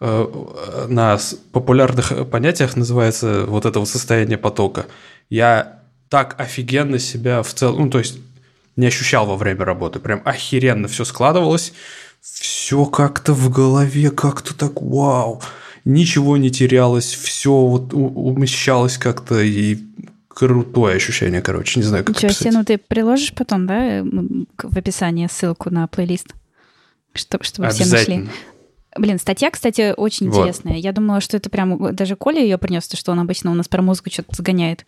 э, 0.00 0.86
на 0.88 1.18
популярных 1.52 2.30
понятиях 2.30 2.76
называется 2.76 3.44
вот 3.44 3.66
это 3.66 3.78
вот 3.78 3.90
состояние 3.90 4.38
потока. 4.38 4.86
Я 5.28 5.75
так 6.08 6.38
офигенно 6.38 6.98
себя 6.98 7.42
в 7.42 7.52
целом, 7.52 7.84
ну, 7.84 7.90
то 7.90 7.98
есть 7.98 8.18
не 8.76 8.86
ощущал 8.86 9.26
во 9.26 9.36
время 9.36 9.64
работы. 9.64 9.98
Прям 9.98 10.22
охеренно 10.24 10.88
все 10.88 11.04
складывалось. 11.04 11.72
Все 12.20 12.84
как-то 12.86 13.32
в 13.32 13.50
голове, 13.50 14.10
как-то 14.10 14.54
так 14.54 14.82
вау. 14.82 15.40
Ничего 15.84 16.36
не 16.36 16.50
терялось, 16.50 17.14
все 17.14 17.52
вот 17.52 17.94
умещалось 17.94 18.98
как-то 18.98 19.40
и 19.40 19.78
крутое 20.28 20.96
ощущение, 20.96 21.40
короче, 21.40 21.78
не 21.78 21.86
знаю, 21.86 22.04
как 22.04 22.16
Ничего 22.16 22.32
себе, 22.32 22.50
ну 22.50 22.64
ты 22.64 22.76
приложишь 22.76 23.32
потом, 23.32 23.66
да, 23.66 24.02
в 24.04 24.76
описании 24.76 25.28
ссылку 25.30 25.70
на 25.70 25.86
плейлист, 25.86 26.34
чтобы, 27.14 27.44
чтобы 27.44 27.68
все 27.70 27.86
нашли. 27.86 28.28
Блин, 28.98 29.18
статья, 29.18 29.50
кстати, 29.50 29.94
очень 29.96 30.30
вот. 30.30 30.38
интересная. 30.38 30.76
Я 30.76 30.92
думала, 30.92 31.20
что 31.20 31.36
это 31.36 31.50
прям 31.50 31.94
даже 31.94 32.16
Коля 32.16 32.40
ее 32.40 32.58
принес, 32.58 32.86
то 32.88 32.96
что 32.96 33.12
он 33.12 33.20
обычно 33.20 33.50
у 33.50 33.54
нас 33.54 33.68
про 33.68 33.82
музыку 33.82 34.10
что-то 34.10 34.34
загоняет. 34.34 34.84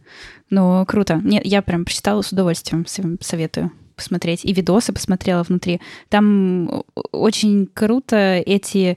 Ну, 0.51 0.85
круто. 0.87 1.21
Нет, 1.23 1.45
я 1.45 1.63
прям 1.63 1.85
прочитала 1.85 2.23
с 2.23 2.33
удовольствием, 2.33 2.87
советую 3.21 3.73
посмотреть. 3.97 4.45
И 4.45 4.53
видосы 4.53 4.93
посмотрела 4.93 5.43
внутри. 5.43 5.81
Там 6.09 6.85
очень 7.11 7.67
круто 7.67 8.17
эти 8.17 8.97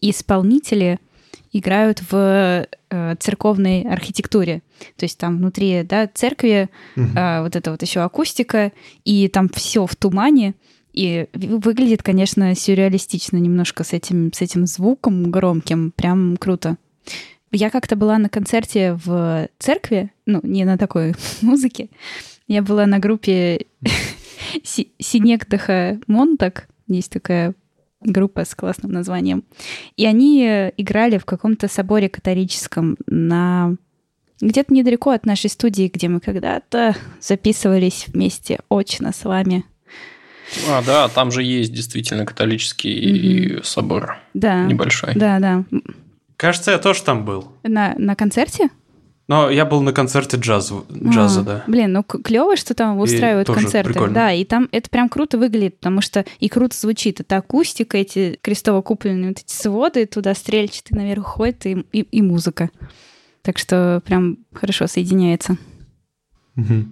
исполнители 0.00 0.98
играют 1.52 2.02
в 2.10 2.66
э, 2.90 3.16
церковной 3.20 3.82
архитектуре. 3.82 4.62
То 4.96 5.04
есть 5.04 5.18
там 5.18 5.38
внутри 5.38 5.84
да, 5.84 6.08
церкви 6.12 6.68
угу. 6.96 7.06
э, 7.16 7.42
вот 7.42 7.54
это 7.54 7.70
вот 7.70 7.80
еще 7.80 8.00
акустика, 8.00 8.72
и 9.04 9.28
там 9.28 9.48
все 9.48 9.86
в 9.86 9.94
тумане. 9.94 10.54
И 10.94 11.26
выглядит, 11.34 12.04
конечно, 12.04 12.54
сюрреалистично 12.54 13.36
немножко 13.36 13.82
с 13.82 13.92
этим, 13.92 14.32
с 14.32 14.40
этим 14.40 14.66
звуком 14.66 15.30
громким. 15.30 15.90
Прям 15.90 16.36
круто. 16.36 16.76
Я 17.50 17.70
как-то 17.70 17.96
была 17.96 18.16
на 18.18 18.28
концерте 18.28 18.98
в 19.04 19.48
церкви, 19.58 20.12
ну, 20.24 20.40
не 20.44 20.64
на 20.64 20.78
такой 20.78 21.14
музыке. 21.42 21.90
Я 22.46 22.62
была 22.62 22.86
на 22.86 23.00
группе 23.00 23.66
Синектаха 24.62 26.00
Монтак. 26.06 26.68
Есть 26.86 27.10
такая 27.10 27.54
группа 28.00 28.44
с 28.44 28.54
классным 28.54 28.92
названием. 28.92 29.42
И 29.96 30.06
они 30.06 30.44
играли 30.76 31.18
в 31.18 31.24
каком-то 31.24 31.66
соборе 31.66 32.08
католическом 32.08 32.96
на 33.06 33.76
где-то 34.40 34.72
недалеко 34.72 35.10
от 35.10 35.26
нашей 35.26 35.50
студии, 35.50 35.90
где 35.92 36.08
мы 36.08 36.20
когда-то 36.20 36.94
записывались 37.20 38.06
вместе 38.08 38.60
очно 38.68 39.12
с 39.12 39.24
вами. 39.24 39.64
А, 40.68 40.82
да, 40.82 41.08
там 41.08 41.30
же 41.30 41.42
есть 41.42 41.72
действительно 41.72 42.26
католический 42.26 43.56
угу. 43.56 43.64
собор. 43.64 44.18
Да. 44.34 44.64
Небольшой. 44.64 45.14
Да, 45.14 45.38
да. 45.38 45.64
Кажется, 46.36 46.72
я 46.72 46.78
тоже 46.78 47.02
там 47.02 47.24
был. 47.24 47.52
На, 47.62 47.94
на 47.96 48.14
концерте? 48.14 48.70
Но 49.26 49.48
я 49.48 49.64
был 49.64 49.80
на 49.80 49.92
концерте 49.92 50.36
джаза, 50.36 50.84
джаза 50.90 51.40
а, 51.40 51.44
да. 51.44 51.64
Блин, 51.66 51.92
ну 51.92 52.02
клево, 52.02 52.56
что 52.56 52.74
там 52.74 52.98
устраивают 52.98 53.48
и 53.48 53.54
концерты. 53.54 53.92
Прикольно. 53.92 54.14
Да, 54.14 54.32
и 54.32 54.44
там 54.44 54.68
это 54.70 54.90
прям 54.90 55.08
круто 55.08 55.38
выглядит, 55.38 55.78
потому 55.78 56.02
что 56.02 56.26
и 56.40 56.48
круто 56.50 56.76
звучит. 56.76 57.20
Это 57.20 57.38
акустика, 57.38 57.96
эти 57.96 58.38
крестово-купленные 58.42 59.28
вот 59.28 59.38
эти 59.38 59.52
своды, 59.52 60.04
туда 60.04 60.34
стрельчатые 60.34 60.98
наверх 60.98 61.24
ходят, 61.24 61.64
и, 61.64 61.86
и, 61.92 62.00
и 62.00 62.20
музыка. 62.20 62.68
Так 63.40 63.56
что 63.56 64.02
прям 64.04 64.38
хорошо 64.52 64.86
соединяется. 64.86 65.56
Угу. 66.56 66.84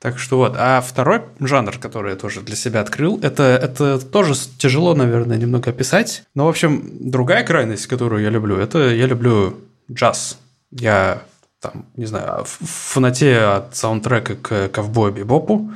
Так 0.00 0.18
что 0.18 0.38
вот. 0.38 0.54
А 0.58 0.80
второй 0.80 1.22
жанр, 1.40 1.78
который 1.78 2.12
я 2.12 2.16
тоже 2.16 2.42
для 2.42 2.56
себя 2.56 2.80
открыл, 2.80 3.18
это, 3.22 3.42
это 3.42 3.98
тоже 3.98 4.34
тяжело, 4.58 4.94
наверное, 4.94 5.38
немного 5.38 5.70
описать. 5.70 6.24
Но, 6.34 6.46
в 6.46 6.48
общем, 6.48 6.90
другая 7.00 7.44
крайность, 7.44 7.86
которую 7.86 8.22
я 8.22 8.30
люблю, 8.30 8.56
это 8.56 8.94
я 8.94 9.06
люблю 9.06 9.56
джаз. 9.90 10.38
Я 10.70 11.22
там, 11.60 11.86
не 11.96 12.04
знаю, 12.04 12.44
фанате 12.44 13.38
от 13.38 13.74
саундтрека 13.74 14.36
к 14.36 14.68
ковбою 14.68 15.12
Бибопу, 15.12 15.70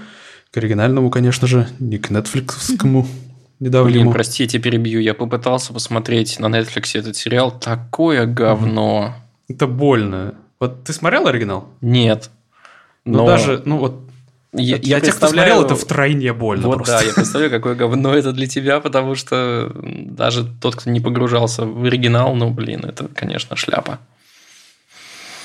к 0.50 0.56
оригинальному, 0.56 1.10
конечно 1.10 1.46
же, 1.46 1.68
не 1.78 1.98
к 1.98 2.10
нетфликсовскому 2.10 3.06
недавнему. 3.58 4.02
Блин, 4.02 4.12
прости, 4.12 4.42
я 4.42 4.48
тебя 4.48 4.62
перебью. 4.62 5.00
Я 5.00 5.14
попытался 5.14 5.72
посмотреть 5.72 6.38
на 6.38 6.46
Netflix 6.46 6.98
этот 6.98 7.16
сериал. 7.16 7.58
Такое 7.58 8.26
говно. 8.26 9.14
Это 9.48 9.66
больно. 9.66 10.34
Вот 10.58 10.84
ты 10.84 10.92
смотрел 10.92 11.26
оригинал? 11.26 11.68
Нет. 11.80 12.30
Ну, 13.06 13.18
но... 13.18 13.18
Ну, 13.20 13.26
даже, 13.26 13.62
ну 13.64 13.78
вот 13.78 14.09
я, 14.52 14.76
я, 14.76 14.96
я 14.96 15.00
тех, 15.00 15.16
кто 15.16 15.28
смотрел, 15.28 15.64
это 15.64 15.76
втройне 15.76 16.32
больно 16.32 16.66
вот 16.66 16.76
просто. 16.78 16.98
да, 16.98 17.02
я 17.02 17.12
представляю, 17.12 17.50
какое 17.52 17.74
говно 17.76 18.14
это 18.16 18.32
для 18.32 18.46
тебя, 18.46 18.80
потому 18.80 19.14
что 19.14 19.72
даже 19.74 20.44
тот, 20.60 20.76
кто 20.76 20.90
не 20.90 21.00
погружался 21.00 21.64
в 21.64 21.84
оригинал, 21.84 22.34
ну, 22.34 22.50
блин, 22.50 22.84
это, 22.84 23.08
конечно, 23.14 23.54
шляпа. 23.56 24.00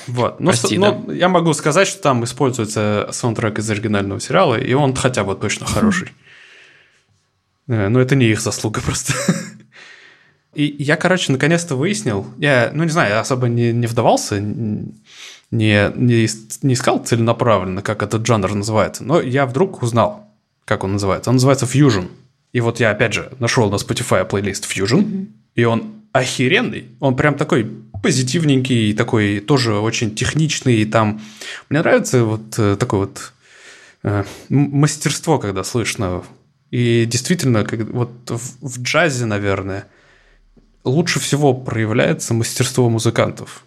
Вот. 0.08 0.40
Ну, 0.40 0.50
Прости, 0.50 0.78
но, 0.78 1.02
да? 1.06 1.12
я 1.12 1.28
могу 1.28 1.52
сказать, 1.52 1.88
что 1.88 2.00
там 2.02 2.24
используется 2.24 3.08
саундтрек 3.10 3.58
из 3.58 3.68
оригинального 3.70 4.20
сериала, 4.20 4.56
и 4.56 4.72
он 4.72 4.94
хотя 4.94 5.24
бы 5.24 5.34
точно 5.34 5.66
хороший. 5.66 6.12
Э, 7.68 7.88
но 7.88 8.00
это 8.00 8.14
не 8.14 8.26
их 8.26 8.40
заслуга 8.40 8.80
просто. 8.84 9.12
И 10.54 10.74
я, 10.78 10.96
короче, 10.96 11.32
наконец-то 11.32 11.76
выяснил, 11.76 12.26
я, 12.38 12.70
ну, 12.72 12.84
не 12.84 12.90
знаю, 12.90 13.10
я 13.10 13.20
особо 13.20 13.46
не, 13.48 13.72
не 13.72 13.86
вдавался, 13.86 14.40
не, 15.50 15.92
не, 15.94 16.28
не 16.62 16.74
искал 16.74 17.04
целенаправленно, 17.04 17.82
как 17.82 18.02
этот 18.02 18.26
жанр 18.26 18.54
называется, 18.54 19.04
но 19.04 19.20
я 19.20 19.46
вдруг 19.46 19.82
узнал, 19.82 20.28
как 20.64 20.84
он 20.84 20.92
называется. 20.92 21.30
Он 21.30 21.36
называется 21.36 21.66
Fusion. 21.66 22.08
И 22.52 22.60
вот 22.60 22.80
я, 22.80 22.90
опять 22.90 23.12
же, 23.12 23.32
нашел 23.38 23.70
на 23.70 23.76
Spotify 23.76 24.24
плейлист 24.24 24.64
Fusion, 24.64 25.04
mm-hmm. 25.04 25.26
и 25.56 25.64
он 25.64 25.92
охеренный. 26.12 26.86
Он 27.00 27.16
прям 27.16 27.34
такой 27.34 27.70
позитивненький, 28.02 28.94
такой 28.94 29.40
тоже 29.40 29.74
очень 29.74 30.14
техничный. 30.14 30.76
И 30.76 30.84
там 30.84 31.20
мне 31.68 31.80
нравится 31.80 32.24
вот 32.24 32.58
э, 32.58 32.76
такое 32.76 33.00
вот 33.00 33.32
э, 34.02 34.24
мастерство, 34.48 35.38
когда 35.38 35.64
слышно. 35.64 36.24
И 36.70 37.04
действительно, 37.06 37.64
как, 37.64 37.80
вот 37.90 38.10
в, 38.30 38.68
в 38.68 38.82
джазе, 38.82 39.26
наверное, 39.26 39.86
лучше 40.84 41.20
всего 41.20 41.54
проявляется 41.54 42.34
мастерство 42.34 42.88
музыкантов. 42.88 43.64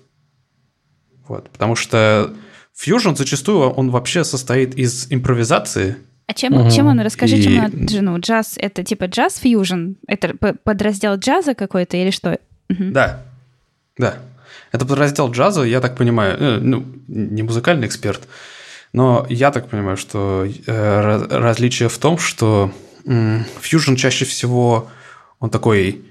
Вот, 1.29 1.49
потому 1.49 1.75
что 1.75 2.33
фьюжн 2.75 3.15
зачастую 3.15 3.69
он 3.69 3.91
вообще 3.91 4.23
состоит 4.23 4.75
из 4.75 5.11
импровизации. 5.11 5.97
А 6.25 6.33
чем, 6.33 6.53
угу. 6.53 6.69
чем 6.69 6.87
он? 6.87 6.99
Расскажи, 6.99 7.37
и... 7.37 7.43
чем 7.43 7.63
он, 7.63 8.13
ну, 8.13 8.19
джаз, 8.19 8.55
это 8.57 8.83
типа 8.83 9.05
джаз 9.05 9.37
фьюжн? 9.37 9.93
Это 10.07 10.33
подраздел 10.63 11.15
джаза 11.15 11.53
какой-то 11.53 11.97
или 11.97 12.09
что? 12.09 12.39
Угу. 12.69 12.91
Да, 12.91 13.23
да. 13.97 14.15
Это 14.71 14.85
подраздел 14.85 15.31
джаза, 15.31 15.63
я 15.63 15.81
так 15.81 15.95
понимаю, 15.95 16.37
э, 16.39 16.59
ну, 16.59 16.85
не 17.07 17.43
музыкальный 17.43 17.87
эксперт, 17.87 18.27
но 18.91 19.25
я 19.29 19.51
так 19.51 19.69
понимаю, 19.69 19.97
что 19.97 20.45
э, 20.45 21.27
различие 21.29 21.89
в 21.89 21.97
том, 21.97 22.17
что 22.17 22.71
фьюжн 23.05 23.95
чаще 23.95 24.25
всего 24.25 24.89
он 25.39 25.49
такой 25.49 26.05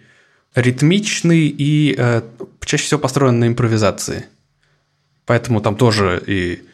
ритмичный 0.55 1.47
и 1.47 1.95
э, 1.97 2.23
чаще 2.65 2.85
всего 2.85 3.01
построен 3.01 3.39
на 3.39 3.47
импровизации. 3.47 4.27
Поэтому 5.29 5.61
там 5.61 5.77
тоже 5.77 6.21
и 6.27 6.65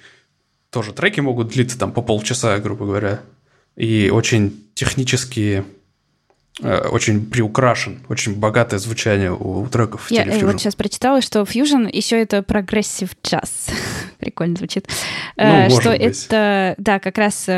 тоже 0.71 0.95
треки 0.95 1.21
могут 1.21 1.49
длиться 1.49 1.79
там 1.79 1.93
по 1.93 2.01
полчаса, 2.01 2.59
грубо 2.59 2.87
говоря. 2.87 3.21
И 3.77 4.09
очень 4.11 4.65
технические 4.75 5.67
Э, 6.63 6.87
очень 6.87 7.27
приукрашен, 7.27 8.03
очень 8.09 8.37
богатое 8.37 8.79
звучание 8.79 9.33
у, 9.33 9.67
треков. 9.67 10.09
Я 10.11 10.25
э, 10.25 10.45
вот 10.45 10.61
сейчас 10.61 10.77
прочитала, 10.77 11.21
что 11.21 11.41
Fusion 11.41 11.91
еще 11.91 12.21
это 12.23 12.45
progressive 12.45 13.11
джаз. 13.27 13.71
Прикольно 14.19 14.55
звучит. 14.55 14.87
Ну, 15.37 15.43
э, 15.45 15.69
что 15.71 15.91
быть. 15.91 16.01
это, 16.01 16.77
да, 16.79 17.01
как 17.01 17.19
раз 17.19 17.49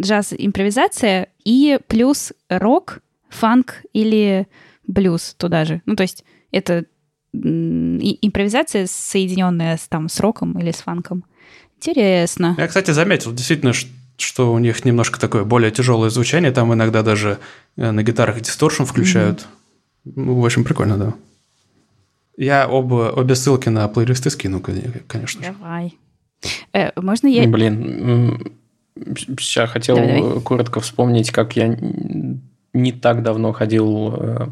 джаз-импровизация 0.00 1.28
и 1.44 1.78
плюс 1.86 2.32
рок, 2.48 2.98
фанк 3.28 3.82
или 3.92 4.48
блюз 4.88 5.36
туда 5.38 5.64
же. 5.64 5.80
Ну, 5.86 5.94
то 5.94 6.02
есть 6.02 6.24
это 6.50 6.86
импровизация, 7.34 8.86
соединенная 8.86 9.76
с, 9.76 9.88
там, 9.88 10.08
с 10.08 10.20
роком 10.20 10.58
или 10.58 10.70
с 10.70 10.76
фанком. 10.76 11.24
Интересно. 11.76 12.54
Я, 12.56 12.68
кстати, 12.68 12.92
заметил, 12.92 13.32
действительно, 13.32 13.72
что 14.16 14.52
у 14.52 14.58
них 14.58 14.84
немножко 14.84 15.20
такое 15.20 15.44
более 15.44 15.70
тяжелое 15.70 16.10
звучание, 16.10 16.52
там 16.52 16.72
иногда 16.72 17.02
даже 17.02 17.38
э, 17.76 17.90
на 17.90 18.02
гитарах 18.02 18.40
дисторшн 18.40 18.84
включают. 18.84 19.40
Mm-hmm. 19.40 20.12
Ну, 20.16 20.40
в 20.40 20.44
общем, 20.44 20.64
прикольно, 20.64 20.96
да. 20.96 21.14
Я 22.36 22.68
оба, 22.68 23.12
обе 23.14 23.34
ссылки 23.34 23.68
на 23.68 23.86
плейлисты 23.88 24.30
скину, 24.30 24.60
конечно 25.06 25.42
же. 25.42 25.54
Давай. 25.58 25.98
Э, 26.72 26.90
можно 27.00 27.26
я... 27.26 27.48
Блин, 27.48 28.54
сейчас 29.38 29.70
хотел 29.70 29.96
давай, 29.96 30.20
давай. 30.20 30.40
коротко 30.40 30.80
вспомнить, 30.80 31.30
как 31.30 31.56
я 31.56 31.76
не 32.72 32.92
так 32.92 33.22
давно 33.22 33.52
ходил 33.52 34.14
э, 34.16 34.48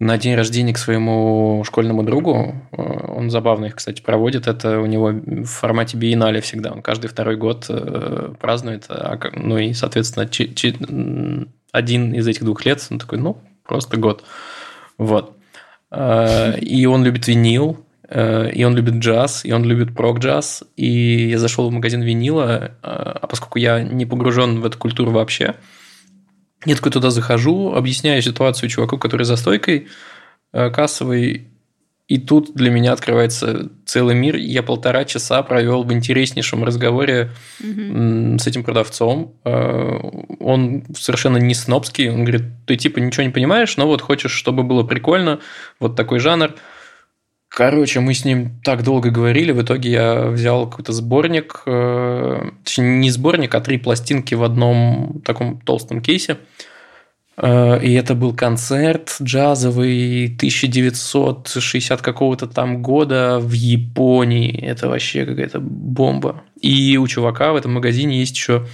на 0.00 0.18
день 0.18 0.34
рождения 0.34 0.72
к 0.72 0.78
своему 0.78 1.62
школьному 1.64 2.02
другу. 2.02 2.54
Э, 2.72 3.12
он 3.12 3.30
забавно 3.30 3.66
их, 3.66 3.76
кстати, 3.76 4.02
проводит. 4.02 4.46
Это 4.46 4.80
у 4.80 4.86
него 4.86 5.10
в 5.10 5.44
формате 5.44 5.96
биеннале 5.96 6.40
всегда. 6.40 6.72
Он 6.72 6.82
каждый 6.82 7.08
второй 7.08 7.36
год 7.36 7.66
э, 7.68 8.34
празднует. 8.40 8.86
А 8.88 9.18
ну 9.34 9.56
и, 9.58 9.72
соответственно, 9.72 10.28
один 11.72 12.12
из 12.12 12.26
этих 12.26 12.42
двух 12.42 12.64
лет, 12.64 12.86
он 12.90 12.98
такой, 12.98 13.18
ну, 13.18 13.38
просто 13.64 13.96
год. 13.96 14.24
Вот. 14.98 15.36
Э, 15.90 16.58
и 16.58 16.86
он 16.86 17.04
любит 17.04 17.28
винил, 17.28 17.80
и 18.06 18.64
он 18.64 18.76
любит 18.76 18.96
джаз, 18.96 19.46
и 19.46 19.52
он 19.52 19.64
любит 19.64 19.94
прок-джаз. 19.94 20.64
И 20.76 21.30
я 21.30 21.38
зашел 21.38 21.68
в 21.68 21.72
магазин 21.72 22.02
винила, 22.02 22.72
а 22.82 23.26
поскольку 23.26 23.58
я 23.58 23.82
не 23.82 24.04
погружен 24.04 24.60
в 24.60 24.66
эту 24.66 24.78
культуру 24.78 25.10
вообще, 25.10 25.54
я 26.64 26.76
такой 26.76 26.92
туда 26.92 27.10
захожу, 27.10 27.74
объясняю 27.74 28.22
ситуацию 28.22 28.68
чуваку, 28.68 28.98
который 28.98 29.24
за 29.24 29.36
стойкой 29.36 29.88
э, 30.52 30.70
кассовой, 30.70 31.48
и 32.06 32.18
тут 32.18 32.54
для 32.54 32.70
меня 32.70 32.92
открывается 32.92 33.70
целый 33.86 34.14
мир. 34.14 34.36
Я 34.36 34.62
полтора 34.62 35.06
часа 35.06 35.42
провел 35.42 35.84
в 35.84 35.92
интереснейшем 35.92 36.62
разговоре 36.62 37.30
mm 37.62 38.38
с 38.38 38.46
этим 38.46 38.62
продавцом. 38.62 39.34
Э, 39.44 39.98
он 40.40 40.84
совершенно 40.94 41.38
не 41.38 41.54
снобский. 41.54 42.10
Он 42.10 42.24
говорит, 42.24 42.42
ты 42.66 42.76
типа 42.76 42.98
ничего 42.98 43.24
не 43.24 43.32
понимаешь, 43.32 43.76
но 43.76 43.86
вот 43.86 44.02
хочешь, 44.02 44.32
чтобы 44.32 44.64
было 44.64 44.82
прикольно, 44.82 45.40
вот 45.80 45.96
такой 45.96 46.18
жанр– 46.18 46.54
Короче, 47.54 48.00
мы 48.00 48.14
с 48.14 48.24
ним 48.24 48.58
так 48.64 48.82
долго 48.82 49.10
говорили, 49.10 49.52
в 49.52 49.62
итоге 49.62 49.90
я 49.90 50.26
взял 50.26 50.68
какой-то 50.68 50.92
сборник, 50.92 51.62
э, 51.66 52.50
точнее, 52.64 52.98
не 52.98 53.10
сборник, 53.10 53.54
а 53.54 53.60
три 53.60 53.78
пластинки 53.78 54.34
в 54.34 54.42
одном 54.42 55.22
таком 55.24 55.60
толстом 55.60 56.02
кейсе. 56.02 56.38
Э, 57.36 57.80
и 57.80 57.92
это 57.94 58.16
был 58.16 58.34
концерт 58.34 59.18
джазовый 59.22 60.34
1960 60.36 62.02
какого-то 62.02 62.48
там 62.48 62.82
года 62.82 63.38
в 63.40 63.52
Японии. 63.52 64.60
Это 64.60 64.88
вообще 64.88 65.24
какая-то 65.24 65.60
бомба. 65.60 66.42
И 66.60 66.96
у 66.96 67.06
чувака 67.06 67.52
в 67.52 67.56
этом 67.56 67.74
магазине 67.74 68.18
есть 68.18 68.34
еще 68.34 68.66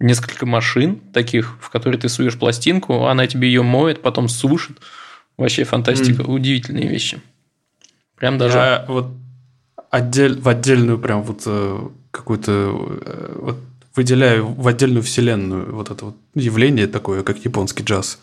несколько 0.00 0.46
машин 0.46 1.00
таких, 1.12 1.58
в 1.60 1.68
которые 1.68 2.00
ты 2.00 2.08
суешь 2.08 2.38
пластинку, 2.38 3.04
она 3.04 3.26
тебе 3.26 3.48
ее 3.48 3.62
моет, 3.62 4.00
потом 4.00 4.28
сушит. 4.28 4.78
Вообще 5.36 5.64
фантастика, 5.64 6.22
mm. 6.22 6.32
удивительные 6.32 6.88
вещи. 6.88 7.20
Прям 8.18 8.38
даже... 8.38 8.58
Я 8.58 8.84
вот 8.88 9.08
отдель, 9.90 10.40
в 10.40 10.48
отдельную 10.48 10.98
прям 10.98 11.22
вот 11.22 11.42
э, 11.46 11.88
какую-то... 12.10 12.52
Э, 12.52 13.38
вот 13.40 13.56
выделяю 13.98 14.46
в 14.46 14.68
отдельную 14.68 15.02
вселенную 15.02 15.74
вот 15.74 15.90
это 15.90 16.04
вот 16.04 16.16
явление 16.34 16.86
такое, 16.86 17.24
как 17.24 17.44
японский 17.44 17.82
джаз. 17.82 18.20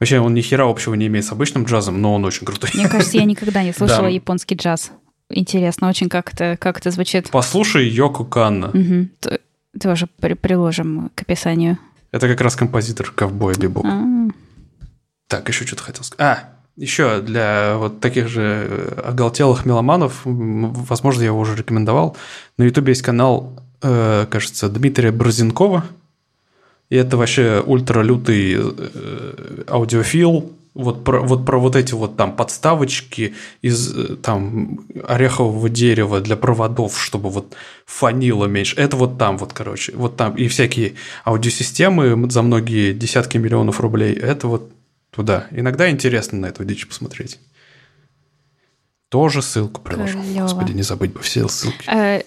Вообще, 0.00 0.20
он 0.20 0.32
ни 0.32 0.40
хера 0.40 0.64
общего 0.64 0.94
не 0.94 1.06
имеет 1.06 1.26
с 1.26 1.32
обычным 1.32 1.64
джазом, 1.64 2.00
но 2.00 2.14
он 2.14 2.24
очень 2.24 2.46
крутой. 2.46 2.70
Мне 2.72 2.88
кажется, 2.88 3.18
я 3.18 3.24
никогда 3.24 3.62
не 3.62 3.72
слышала 3.76 4.06
японский 4.06 4.54
джаз. 4.54 4.90
Интересно 5.28 5.88
очень, 5.88 6.08
как 6.08 6.32
это, 6.32 6.56
как 6.58 6.78
это 6.78 6.90
звучит. 6.90 7.30
Послушай 7.30 7.88
Йоко 7.88 8.24
Канна. 8.24 8.68
Угу. 8.68 9.38
Тоже 9.80 10.08
при, 10.18 10.34
приложим 10.34 11.10
к 11.14 11.22
описанию. 11.22 11.78
Это 12.10 12.26
как 12.26 12.40
раз 12.40 12.56
композитор 12.56 13.10
ковбоя 13.10 13.54
Бибоп. 13.54 13.84
А-а-а. 13.84 14.30
Так, 15.28 15.48
еще 15.48 15.66
что-то 15.66 15.82
хотел 15.82 16.04
сказать. 16.04 16.20
А, 16.20 16.52
еще 16.76 17.20
для 17.20 17.76
вот 17.76 18.00
таких 18.00 18.28
же 18.28 18.66
э, 18.68 19.00
оголтелых 19.04 19.66
меломанов, 19.66 20.22
возможно, 20.24 21.20
я 21.20 21.26
его 21.26 21.38
уже 21.38 21.56
рекомендовал, 21.56 22.16
на 22.56 22.64
Ютубе 22.64 22.92
есть 22.92 23.02
канал, 23.02 23.52
э, 23.82 24.26
кажется, 24.30 24.68
Дмитрия 24.68 25.12
Борзенкова, 25.12 25.84
и 26.88 26.96
это 26.96 27.16
вообще 27.16 27.62
ультралютый 27.64 28.56
э, 28.58 29.64
аудиофил, 29.68 30.50
вот 30.74 31.04
про, 31.04 31.20
вот 31.20 31.44
про 31.44 31.58
вот 31.58 31.76
эти 31.76 31.92
вот 31.92 32.16
там 32.16 32.34
подставочки 32.34 33.34
из 33.60 33.94
там 34.22 34.80
орехового 35.06 35.68
дерева 35.68 36.20
для 36.20 36.34
проводов, 36.36 36.98
чтобы 36.98 37.28
вот 37.28 37.54
фанило 37.84 38.46
меньше. 38.46 38.76
Это 38.76 38.96
вот 38.96 39.18
там 39.18 39.36
вот, 39.36 39.52
короче, 39.52 39.92
вот 39.94 40.16
там 40.16 40.34
и 40.34 40.48
всякие 40.48 40.94
аудиосистемы 41.26 42.30
за 42.30 42.40
многие 42.40 42.94
десятки 42.94 43.36
миллионов 43.36 43.80
рублей. 43.80 44.14
Это 44.14 44.48
вот 44.48 44.70
туда. 45.12 45.46
Иногда 45.50 45.90
интересно 45.90 46.38
на 46.38 46.46
эту 46.46 46.64
дичь 46.64 46.88
посмотреть. 46.88 47.38
Тоже 49.08 49.42
ссылку 49.42 49.82
приложу. 49.82 50.20
Клево. 50.22 50.42
Господи, 50.42 50.72
не 50.72 50.82
забыть 50.82 51.12
бы 51.12 51.20
все 51.20 51.46
ссылки. 51.48 51.88
Э, 51.88 52.22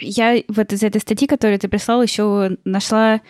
я 0.00 0.42
вот 0.48 0.72
из 0.72 0.82
этой 0.82 1.00
статьи, 1.00 1.26
которую 1.26 1.58
ты 1.58 1.68
прислал, 1.68 2.00
еще 2.00 2.56
нашла, 2.64 3.20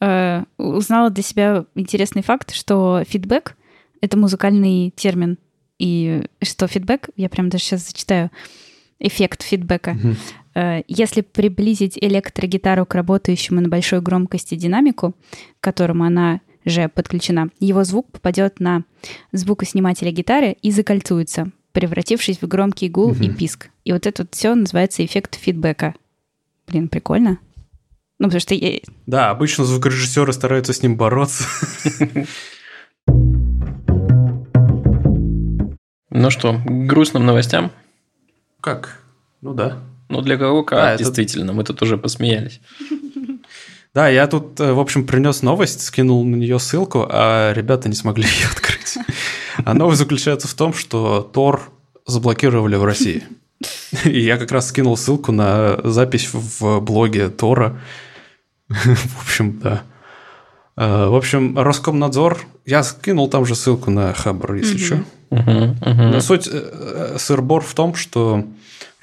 э, 0.00 0.44
узнала 0.56 1.10
для 1.10 1.22
себя 1.22 1.66
интересный 1.74 2.22
факт, 2.22 2.54
что 2.54 3.04
фидбэк— 3.06 3.54
это 4.00 4.16
музыкальный 4.16 4.90
термин. 4.96 5.38
И 5.78 6.22
что 6.42 6.66
фидбэк, 6.66 7.10
я 7.16 7.28
прям 7.28 7.50
даже 7.50 7.64
сейчас 7.64 7.86
зачитаю, 7.86 8.30
эффект 8.98 9.42
фидбэка. 9.42 9.90
Угу. 9.90 10.84
Если 10.86 11.20
приблизить 11.20 11.98
электрогитару 12.00 12.86
к 12.86 12.94
работающему 12.94 13.60
на 13.60 13.68
большой 13.68 14.00
громкости 14.00 14.54
динамику, 14.54 15.16
к 15.60 15.64
которому 15.64 16.04
она 16.04 16.40
же 16.64 16.88
подключена, 16.88 17.48
его 17.60 17.84
звук 17.84 18.10
попадет 18.10 18.60
на 18.60 18.84
звукоснимателя 19.32 20.10
гитары 20.10 20.56
и 20.62 20.70
закольцуется, 20.70 21.50
превратившись 21.72 22.40
в 22.40 22.48
громкий 22.48 22.88
гул 22.88 23.10
угу. 23.10 23.22
и 23.22 23.28
писк. 23.30 23.70
И 23.84 23.92
вот 23.92 24.06
это 24.06 24.22
вот 24.22 24.34
все 24.34 24.54
называется 24.54 25.04
эффект 25.04 25.36
фидбэка. 25.36 25.94
Блин, 26.66 26.88
прикольно. 26.88 27.38
Ну, 28.18 28.28
потому 28.28 28.40
что 28.40 28.54
я... 28.54 28.80
Да, 29.06 29.30
обычно 29.30 29.64
звукорежиссеры 29.64 30.32
стараются 30.32 30.72
с 30.72 30.82
ним 30.82 30.96
бороться. 30.96 31.44
Ну 36.16 36.30
что, 36.30 36.60
грустным 36.64 37.26
новостям? 37.26 37.72
Как? 38.60 39.00
Ну 39.40 39.52
да. 39.52 39.80
Ну 40.08 40.20
для 40.20 40.36
кого 40.36 40.62
как, 40.62 40.78
да, 40.78 40.96
действительно, 40.96 41.46
это... 41.46 41.52
мы 41.54 41.64
тут 41.64 41.82
уже 41.82 41.98
посмеялись. 41.98 42.60
Да, 43.94 44.08
я 44.08 44.26
тут, 44.26 44.58
э, 44.58 44.72
в 44.72 44.80
общем, 44.80 45.06
принес 45.06 45.42
новость, 45.42 45.82
скинул 45.82 46.24
на 46.24 46.34
нее 46.34 46.58
ссылку, 46.58 47.06
а 47.08 47.52
ребята 47.52 47.88
не 47.88 47.94
смогли 47.94 48.24
ее 48.40 48.48
открыть. 48.50 48.98
А 49.64 49.72
новость 49.72 50.00
заключается 50.00 50.48
в 50.48 50.54
том, 50.54 50.74
что 50.74 51.20
Тор 51.32 51.70
заблокировали 52.04 52.74
в 52.74 52.84
России. 52.84 53.22
И 54.04 54.20
я 54.20 54.36
как 54.36 54.50
раз 54.50 54.68
скинул 54.68 54.96
ссылку 54.96 55.30
на 55.30 55.78
запись 55.84 56.28
в 56.32 56.80
блоге 56.80 57.28
Тора. 57.28 57.80
В 58.68 59.22
общем, 59.22 59.60
да. 59.60 59.84
Э, 60.76 61.06
в 61.06 61.14
общем, 61.14 61.56
Роскомнадзор, 61.56 62.40
я 62.66 62.82
скинул 62.82 63.28
там 63.28 63.46
же 63.46 63.54
ссылку 63.54 63.92
на 63.92 64.12
Хабр, 64.12 64.54
если 64.54 64.78
что. 64.78 65.04
Но 65.30 66.20
суть 66.20 66.48
э, 66.50 67.16
сырбор 67.18 67.62
в 67.62 67.74
том, 67.74 67.94
что 67.94 68.44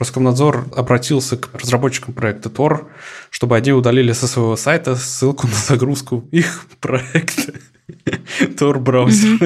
Роскомнадзор 0.02 0.70
обратился 0.76 1.38
к 1.38 1.54
разработчикам 1.54 2.16
проекта 2.16 2.50
Tor, 2.50 2.88
чтобы 3.30 3.56
они 3.56 3.72
удалили 3.72 4.14
со 4.14 4.28
своего 4.28 4.56
сайта 4.56 4.96
ссылку 4.96 5.46
на 5.46 5.54
загрузку 5.54 6.28
их 6.32 6.66
проекта 6.80 7.54
Tor 8.58 8.80
браузер. 8.80 9.38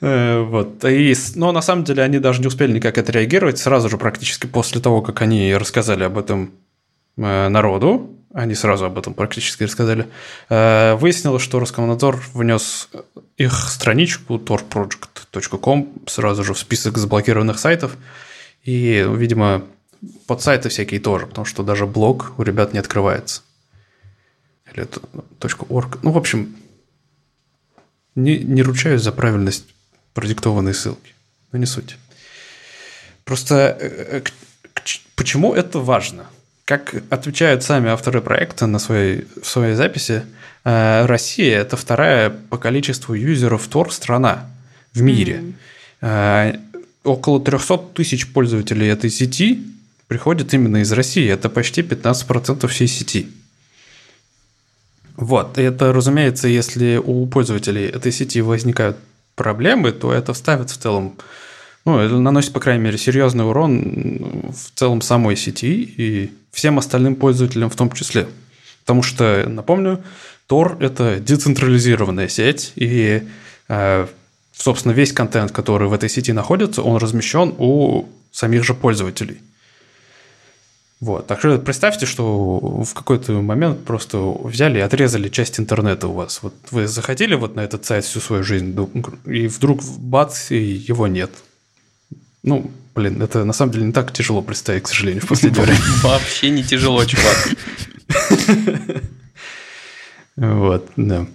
Э, 0.00 0.42
вот. 0.42 0.84
И, 0.84 1.14
но 1.34 1.50
на 1.50 1.60
самом 1.60 1.82
деле 1.82 2.04
они 2.04 2.20
даже 2.20 2.40
не 2.40 2.46
успели 2.46 2.72
никак 2.72 2.98
отреагировать. 2.98 3.58
Сразу 3.58 3.88
же, 3.88 3.98
практически 3.98 4.46
после 4.46 4.80
того, 4.80 5.02
как 5.02 5.22
они 5.22 5.52
рассказали 5.56 6.04
об 6.04 6.16
этом 6.16 6.52
э, 7.16 7.48
народу, 7.48 8.10
они 8.32 8.54
сразу 8.54 8.84
об 8.84 8.96
этом 8.96 9.14
практически 9.14 9.64
рассказали, 9.64 10.06
э, 10.50 10.94
выяснилось, 10.94 11.42
что 11.42 11.58
Роскомнадзор 11.58 12.22
внес 12.32 12.90
их 13.38 13.68
страничку 13.70 14.36
torproject.com 14.36 15.94
сразу 16.06 16.44
же 16.44 16.54
в 16.54 16.58
список 16.58 16.98
заблокированных 16.98 17.58
сайтов, 17.58 17.96
и, 18.66 19.06
видимо, 19.08 19.64
под 20.26 20.42
сайты 20.42 20.68
всякие 20.68 21.00
тоже, 21.00 21.26
потому 21.26 21.44
что 21.44 21.62
даже 21.62 21.86
блог 21.86 22.32
у 22.36 22.42
ребят 22.42 22.72
не 22.72 22.80
открывается. 22.80 23.42
Или 24.72 24.82
это 24.82 25.00
.org. 25.40 26.00
Ну, 26.02 26.10
в 26.10 26.18
общем, 26.18 26.56
не, 28.16 28.38
не 28.38 28.62
ручаюсь 28.62 29.02
за 29.02 29.12
правильность 29.12 29.66
продиктованной 30.14 30.74
ссылки. 30.74 31.14
Но 31.52 31.58
не 31.58 31.66
суть. 31.66 31.96
Просто 33.24 33.76
э, 33.80 34.22
почему 35.14 35.54
это 35.54 35.78
важно? 35.78 36.26
Как 36.64 36.94
отвечают 37.10 37.62
сами 37.62 37.88
авторы 37.90 38.20
проекта 38.20 38.66
на 38.66 38.80
своей, 38.80 39.28
в 39.40 39.46
своей 39.46 39.74
записи, 39.74 40.24
э, 40.64 41.06
Россия– 41.06 41.60
это 41.60 41.76
вторая 41.76 42.30
по 42.30 42.58
количеству 42.58 43.14
юзеров 43.14 43.68
Tor 43.68 43.92
страна 43.92 44.50
в 44.92 45.02
мире. 45.02 45.36
Mm-hmm. 45.36 45.54
Около 47.06 47.40
300 47.40 47.78
тысяч 47.94 48.32
пользователей 48.32 48.88
этой 48.88 49.10
сети 49.10 49.62
приходят 50.08 50.52
именно 50.52 50.78
из 50.78 50.92
России. 50.92 51.28
Это 51.28 51.48
почти 51.48 51.82
15% 51.82 52.66
всей 52.66 52.88
сети. 52.88 53.28
Вот, 55.16 55.56
и 55.56 55.62
это, 55.62 55.92
разумеется, 55.92 56.46
если 56.48 57.00
у 57.02 57.26
пользователей 57.26 57.86
этой 57.86 58.12
сети 58.12 58.42
возникают 58.42 58.98
проблемы, 59.34 59.92
то 59.92 60.12
это 60.12 60.34
ставит 60.34 60.70
в 60.70 60.76
целом 60.76 61.16
ну, 61.86 62.00
это 62.00 62.18
наносит, 62.18 62.52
по 62.52 62.58
крайней 62.58 62.82
мере, 62.82 62.98
серьезный 62.98 63.46
урон 63.46 64.50
в 64.50 64.78
целом 64.78 65.00
самой 65.00 65.36
сети 65.36 65.82
и 65.96 66.32
всем 66.50 66.78
остальным 66.80 67.14
пользователям 67.14 67.70
в 67.70 67.76
том 67.76 67.92
числе. 67.92 68.26
Потому 68.80 69.04
что, 69.04 69.44
напомню, 69.48 70.02
Tor– 70.48 70.78
это 70.80 71.20
децентрализированная 71.20 72.26
сеть, 72.26 72.72
и, 72.74 73.22
э, 73.68 74.06
собственно, 74.56 74.92
весь 74.92 75.12
контент, 75.12 75.52
который 75.52 75.88
в 75.88 75.92
этой 75.92 76.08
сети 76.08 76.32
находится, 76.32 76.82
он 76.82 76.96
размещен 76.96 77.54
у 77.58 78.06
самих 78.32 78.64
же 78.64 78.74
пользователей. 78.74 79.40
Вот. 81.00 81.26
Так 81.26 81.40
что 81.40 81.58
представьте, 81.58 82.06
что 82.06 82.58
в 82.58 82.94
какой-то 82.94 83.32
момент 83.42 83.84
просто 83.84 84.18
взяли 84.18 84.78
и 84.78 84.82
отрезали 84.82 85.28
часть 85.28 85.60
интернета 85.60 86.08
у 86.08 86.12
вас. 86.12 86.42
Вот 86.42 86.54
вы 86.70 86.86
заходили 86.86 87.34
вот 87.34 87.54
на 87.54 87.60
этот 87.60 87.84
сайт 87.84 88.04
всю 88.04 88.20
свою 88.20 88.42
жизнь, 88.42 88.74
и 89.26 89.46
вдруг 89.46 89.82
бац, 89.98 90.50
и 90.50 90.56
его 90.56 91.06
нет. 91.06 91.30
Ну, 92.42 92.70
блин, 92.94 93.20
это 93.20 93.44
на 93.44 93.52
самом 93.52 93.72
деле 93.72 93.86
не 93.86 93.92
так 93.92 94.12
тяжело 94.12 94.40
представить, 94.40 94.84
к 94.84 94.88
сожалению, 94.88 95.22
в 95.22 95.28
последнее 95.28 95.64
время. 95.64 95.80
Вообще 96.02 96.50
не 96.50 96.64
тяжело, 96.64 97.04
чувак. 97.04 97.48
Вот, 100.36 100.90
да. 100.96 101.26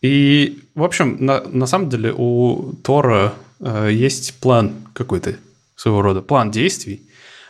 И, 0.00 0.62
в 0.74 0.82
общем, 0.82 1.16
на, 1.24 1.40
на 1.40 1.66
самом 1.66 1.90
деле 1.90 2.14
у 2.16 2.74
Тора 2.84 3.34
э, 3.60 3.90
есть 3.92 4.34
план 4.34 4.74
какой-то 4.92 5.36
своего 5.74 6.02
рода, 6.02 6.22
план 6.22 6.50
действий. 6.50 7.02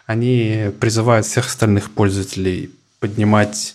Они 0.06 0.70
призывают 0.80 1.26
всех 1.26 1.46
остальных 1.46 1.90
пользователей 1.90 2.70
поднимать, 3.00 3.74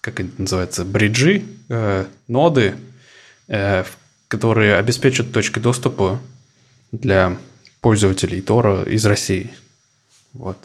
как 0.00 0.20
это 0.20 0.30
называется, 0.36 0.84
бриджи, 0.84 1.42
э, 1.68 2.06
ноды, 2.28 2.74
э, 3.48 3.84
которые 4.28 4.76
обеспечат 4.76 5.32
точкой 5.32 5.60
доступа 5.60 6.20
для 6.90 7.38
пользователей 7.80 8.42
Тора 8.42 8.82
из 8.82 9.04
России. 9.06 9.50
Вот. 10.34 10.56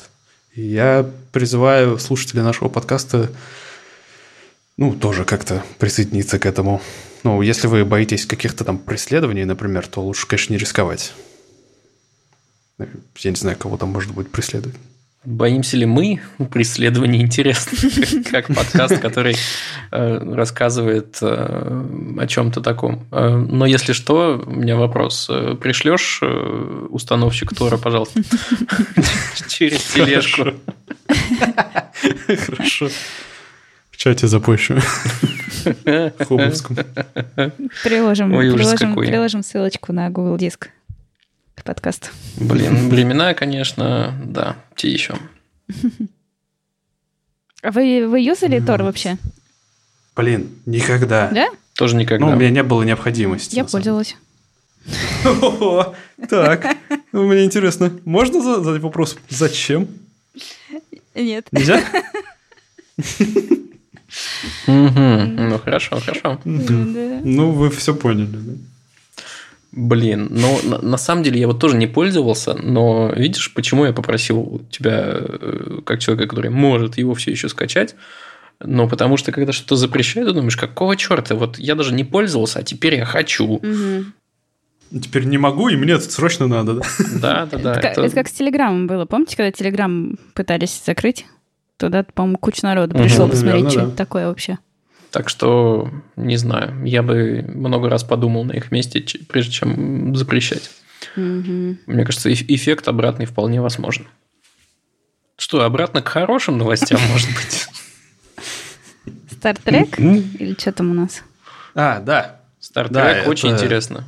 И 0.54 0.62
я 0.62 1.10
призываю 1.32 1.98
слушателей 2.00 2.44
нашего 2.44 2.70
подкаста, 2.70 3.32
ну, 4.76 4.94
тоже 4.94 5.26
как-то 5.26 5.64
присоединиться 5.80 6.40
к 6.40 6.46
этому. 6.46 6.82
Ну, 7.24 7.42
если 7.42 7.68
вы 7.68 7.86
боитесь 7.86 8.26
каких-то 8.26 8.64
там 8.64 8.78
преследований, 8.78 9.46
например, 9.46 9.88
то 9.88 10.02
лучше, 10.02 10.28
конечно, 10.28 10.54
не 10.54 10.60
рисковать. 10.60 11.14
Я 13.18 13.32
не 13.32 13.36
знаю, 13.36 13.58
кого 13.58 13.78
там 13.78 13.90
может 13.90 14.14
быть 14.14 14.30
преследовать. 14.30 14.76
Боимся 15.28 15.76
ли 15.76 15.86
мы 15.86 16.22
преследования 16.52 17.22
интересно, 17.22 17.78
как 18.32 18.48
подкаст, 18.48 19.00
который 19.00 19.36
э, 19.92 20.34
рассказывает 20.34 21.18
э, 21.22 21.86
о 22.18 22.28
чем-то 22.28 22.62
таком. 22.62 23.06
Э, 23.12 23.36
но 23.36 23.66
если 23.66 23.92
что, 23.92 24.42
у 24.46 24.52
меня 24.52 24.78
вопрос. 24.78 25.30
Пришлешь 25.60 26.22
установщик 26.90 27.54
Тора, 27.54 27.76
пожалуйста, 27.76 28.22
через 29.50 29.84
тележку? 29.84 30.54
Хорошо. 32.28 32.90
В 33.98 34.00
чате 34.00 34.28
запущу. 34.28 34.76
Хобовском. 36.28 36.78
Приложим, 37.84 38.30
приложим, 38.30 38.96
приложим 38.96 39.42
ссылочку 39.42 39.92
на 39.92 40.12
Google 40.12 40.38
Диск 40.38 40.70
подкаст. 41.64 42.12
Блин, 42.40 42.90
времена, 42.90 43.34
конечно, 43.34 44.14
да, 44.24 44.56
те 44.76 44.92
еще. 44.92 45.16
А 47.64 47.72
вы, 47.72 48.08
вы 48.08 48.20
юзали 48.20 48.60
Тор 48.60 48.84
вообще? 48.84 49.18
Блин, 50.16 50.48
никогда. 50.68 51.32
Да? 51.32 51.48
Тоже 51.74 51.96
никогда. 51.96 52.24
Ну, 52.28 52.34
у 52.34 52.36
меня 52.36 52.52
не 52.52 52.62
было 52.62 52.84
необходимости. 52.84 53.56
Я 53.56 53.66
пользовалась. 53.66 54.16
Так, 56.30 56.78
ну, 57.12 57.28
мне 57.28 57.46
интересно, 57.46 57.92
можно 58.06 58.44
задать 58.44 58.80
вопрос, 58.80 59.18
зачем? 59.28 59.88
Нет. 61.16 61.48
Нельзя? 61.52 61.82
Ну, 64.68 65.60
хорошо, 65.60 66.00
хорошо. 66.00 66.40
Ну, 66.46 67.52
вы 67.52 67.70
все 67.70 67.94
поняли, 67.94 68.28
да? 68.28 68.54
Блин, 69.74 70.30
ну 70.32 70.60
на, 70.64 70.82
на 70.82 70.98
самом 70.98 71.24
деле 71.24 71.40
я 71.40 71.46
вот 71.48 71.60
тоже 71.60 71.78
не 71.78 71.88
пользовался, 71.88 72.56
но 72.56 73.12
видишь, 73.16 73.54
почему 73.54 73.86
я 73.86 73.94
попросил 73.94 74.66
тебя, 74.72 75.04
э, 75.20 75.82
как 75.86 76.00
человека, 76.00 76.30
который 76.30 76.50
может 76.50 76.98
его 76.98 77.14
все 77.14 77.32
еще 77.32 77.48
скачать, 77.48 77.94
ну, 78.60 78.90
потому 78.90 79.18
что 79.18 79.32
когда 79.32 79.52
что-то 79.52 79.76
запрещают, 79.76 80.30
ты 80.30 80.34
думаешь, 80.34 80.58
какого 80.58 80.96
черта? 80.96 81.36
Вот 81.36 81.60
я 81.60 81.76
даже 81.76 81.94
не 81.94 82.04
пользовался, 82.04 82.60
а 82.60 82.64
теперь 82.64 82.96
я 82.96 83.06
хочу. 83.06 83.46
Угу. 83.46 84.06
Теперь 85.00 85.26
не 85.26 85.38
могу, 85.38 85.70
и 85.70 85.76
мне 85.76 85.94
это 85.94 86.10
срочно 86.10 86.48
надо, 86.48 86.76
да? 86.76 86.82
Да, 87.22 87.46
да, 87.46 87.58
да. 87.58 87.74
Это, 87.76 88.02
это 88.02 88.16
как 88.16 88.30
с 88.30 88.32
Телеграмом 88.32 88.88
было. 88.88 89.06
Помните, 89.06 89.36
когда 89.36 89.52
Телеграм 89.52 90.18
пытались 90.34 90.82
закрыть? 90.84 91.26
Туда, 91.78 92.04
по-моему, 92.04 92.38
куча 92.38 92.66
народу 92.66 92.98
пришло 92.98 93.28
посмотреть, 93.28 93.72
что 93.72 93.82
это 93.82 93.92
такое 93.92 94.28
вообще. 94.28 94.58
Так 95.12 95.30
что, 95.30 95.90
не 96.16 96.36
знаю, 96.38 96.84
я 96.86 97.02
бы 97.02 97.46
много 97.48 97.90
раз 97.90 98.04
подумал 98.04 98.44
на 98.44 98.54
их 98.54 98.72
месте, 98.72 99.04
прежде 99.30 99.52
чем 99.52 100.16
запрещать. 100.16 100.70
Угу. 101.16 101.78
Мне 101.86 102.06
кажется, 102.06 102.34
эффект 102.34 102.88
обратный 102.88 103.26
вполне 103.26 103.62
возможен. 103.62 104.08
Что, 105.38 105.64
обратно 105.64 106.02
к 106.02 106.08
хорошим 106.08 106.58
новостям, 106.58 107.00
может 107.12 107.30
быть? 107.30 107.68
Стартрек? 109.32 110.00
Или 110.00 110.60
что 110.60 110.72
там 110.72 110.92
у 110.92 110.94
нас? 110.94 111.24
А, 111.76 112.00
да. 112.00 112.42
Стартрек 112.60 113.24
да, 113.24 113.30
очень 113.30 113.50
это... 113.50 113.64
интересно. 113.64 114.04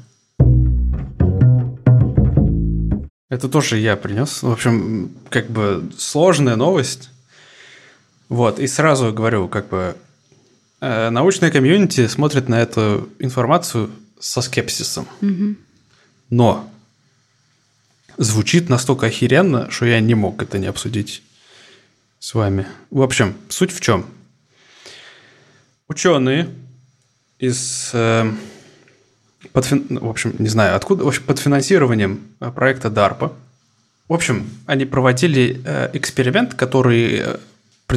Это 3.30 3.48
тоже 3.48 3.78
я 3.78 3.96
принес. 3.96 4.42
В 4.42 4.52
общем, 4.52 5.12
как 5.30 5.50
бы 5.50 5.92
сложная 5.98 6.56
новость. 6.56 7.12
Вот, 8.30 8.60
и 8.60 8.68
сразу 8.68 9.12
говорю, 9.12 9.48
как 9.48 9.70
бы 9.70 9.96
э, 10.82 11.10
научная 11.10 11.52
комьюнити 11.52 12.08
смотрит 12.08 12.48
на 12.48 12.62
эту 12.62 13.10
информацию 13.20 13.90
со 14.20 14.42
скепсисом. 14.42 15.08
Угу. 15.22 15.56
Но 16.30 16.70
звучит 18.18 18.70
настолько 18.70 19.08
охеренно, 19.08 19.70
что 19.72 19.86
я 19.86 20.00
не 20.00 20.14
мог 20.14 20.42
это 20.42 20.60
не 20.60 20.68
обсудить 20.68 21.24
с 22.20 22.34
вами. 22.34 22.68
В 22.92 23.02
общем, 23.02 23.36
суть 23.50 23.72
в 23.72 23.80
чем? 23.80 24.06
Ученые 25.88 26.50
из 27.40 27.92
э, 27.94 28.32
подфин... 29.54 30.00
в 30.00 30.10
общем, 30.10 30.36
не 30.38 30.50
знаю 30.50 30.76
откуда, 30.76 31.04
в 31.04 31.08
общем, 31.08 31.24
под 31.24 31.40
финансированием 31.40 32.22
э, 32.40 32.52
проекта 32.52 32.90
DARPA. 32.90 33.34
В 34.08 34.14
общем, 34.14 34.50
они 34.66 34.86
проводили 34.86 35.62
э, 35.64 35.90
эксперимент, 35.94 36.54
который, 36.54 37.20
э, 37.20 37.38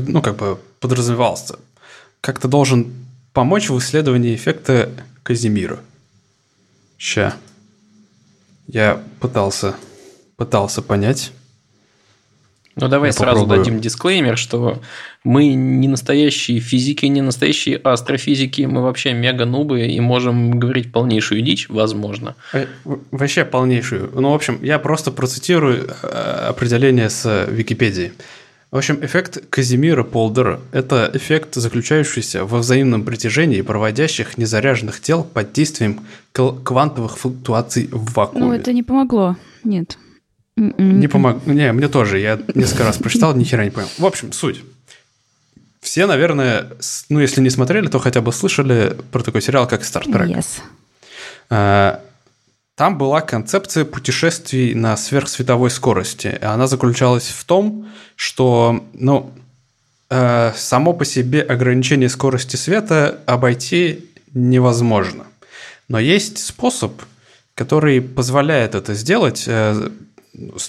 ну, 0.01 0.22
как 0.22 0.36
бы 0.36 0.59
подразумевался, 0.80 1.59
как-то 2.20 2.49
должен 2.49 2.93
помочь 3.32 3.68
в 3.68 3.78
исследовании 3.78 4.34
эффекта 4.34 4.90
Казимира. 5.22 5.78
Ща. 6.99 7.34
Я 8.68 9.03
пытался, 9.20 9.74
пытался 10.36 10.82
понять. 10.82 11.32
Ну, 12.74 12.88
давай 12.88 13.11
Я 13.11 13.12
сразу 13.12 13.40
попробую. 13.40 13.59
дадим 13.59 13.80
дисклеймер, 13.80 14.38
что 14.38 14.80
мы 15.24 15.53
не 15.53 15.88
настоящие 15.88 16.59
физики, 16.61 17.05
не 17.05 17.20
настоящие 17.20 17.76
астрофизики, 17.76 18.62
мы 18.62 18.82
вообще 18.82 19.12
мега-нубы 19.12 19.86
и 19.86 20.01
можем 20.01 20.59
говорить 20.59 20.90
полнейшую 20.90 21.43
дичь, 21.43 21.68
возможно. 21.68 22.34
Э, 22.55 22.66
вообще 23.11 23.45
полнейшую. 23.45 24.11
Ну, 24.14 24.30
в 24.30 24.34
общем, 24.34 24.59
я 24.62 24.78
просто 24.78 25.11
процитирую 25.11 25.86
э, 26.03 26.47
определение 26.49 27.11
с 27.11 27.47
Википедии. 27.51 28.12
В 28.73 28.77
общем, 28.79 29.05
эффект 29.05 29.51
Казимира 29.51 30.03
Полдера– 30.03 30.59
это 30.73 31.11
эффект, 31.12 31.57
заключающийся 31.57 32.47
во 32.47 32.59
взаимном 32.61 33.05
притяжении 33.05 33.61
проводящих 33.61 34.39
незаряженных 34.39 34.99
тел 34.99 35.25
под 35.25 35.53
действием 35.53 36.01
квантовых 36.33 37.18
флуктуаций 37.18 37.91
в 37.93 38.14
вакууме. 38.14 38.47
Ну, 38.47 38.53
это 38.55 38.73
не 38.73 38.83
помогло. 38.83 39.37
Нет. 39.62 39.99
М-м. 40.57 41.01
Не 41.01 41.07
помог. 41.07 41.47
Не, 41.47 41.70
мне 41.73 41.89
тоже. 41.89 42.18
Я 42.18 42.41
несколько 42.55 42.85
раз 42.85 42.97
прочитал, 42.97 43.37
ни 43.37 43.45
хера 43.45 43.62
не 43.62 43.70
понял. 43.70 43.89
В 43.99 44.07
общем, 44.07 44.33
суть. 44.33 44.64
Все, 45.83 46.07
наверное, 46.07 46.68
ну, 47.11 47.20
если 47.20 47.43
не 47.43 47.51
смотрели, 47.51 47.89
то 47.89 47.99
хотя 47.99 48.23
бы 48.23 48.33
слышали 48.33 48.97
про 49.11 49.23
такой 49.23 49.43
сериал, 49.43 49.68
как 49.68 49.83
Star 49.83 50.05
Trek. 50.07 50.45
Yes. 51.51 52.01
Там 52.75 52.97
была 52.97 53.20
концепция 53.20 53.85
путешествий 53.85 54.75
на 54.75 54.97
сверхсветовой 54.97 55.70
скорости. 55.70 56.39
Она 56.41 56.66
заключалась 56.66 57.29
в 57.29 57.45
том, 57.45 57.89
что, 58.16 58.85
ну, 58.95 59.31
э, 60.09 60.53
само 60.57 60.95
по 60.95 61.05
себе 61.05 61.43
ограничение 61.43 62.09
скорости 62.09 62.57
света 62.57 63.20
обойти 63.27 64.07
невозможно. 64.33 65.27
Но 65.89 65.99
есть 65.99 66.39
способ, 66.39 67.03
который 67.55 68.01
позволяет 68.01 68.75
это 68.75 68.95
сделать 68.95 69.45
э, 69.47 69.91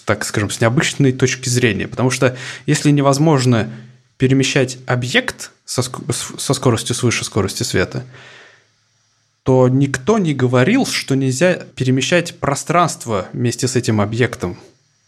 так 0.05 0.25
скажем, 0.25 0.49
с 0.49 0.59
необычной 0.59 1.11
точки 1.13 1.49
зрения. 1.49 1.87
Потому 1.87 2.09
что 2.09 2.35
если 2.65 2.91
невозможно 2.91 3.69
перемещать 4.17 4.77
объект 4.85 5.51
со, 5.65 5.81
со 5.81 6.53
скоростью 6.53 6.95
свыше 6.95 7.23
скорости 7.23 7.63
света, 7.63 8.03
то 9.43 9.67
никто 9.67 10.17
не 10.17 10.33
говорил, 10.33 10.85
что 10.85 11.15
нельзя 11.15 11.55
перемещать 11.75 12.39
пространство 12.39 13.27
вместе 13.33 13.67
с 13.67 13.75
этим 13.75 14.01
объектом. 14.01 14.57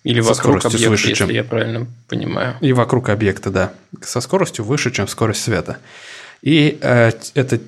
Или 0.03 0.19
вокруг 0.19 0.57
объекта, 0.65 0.77
свыше, 0.77 1.09
если 1.09 1.25
чем... 1.25 1.29
я 1.29 1.43
правильно 1.43 1.87
понимаю. 2.07 2.57
И 2.61 2.73
вокруг 2.73 3.09
объекта, 3.09 3.49
да. 3.49 3.73
Со 4.01 4.21
скоростью 4.21 4.63
выше, 4.63 4.91
чем 4.91 5.07
скорость 5.07 5.41
света. 5.41 5.77
И 6.41 6.77
э, 6.81 7.11
это, 7.33 7.59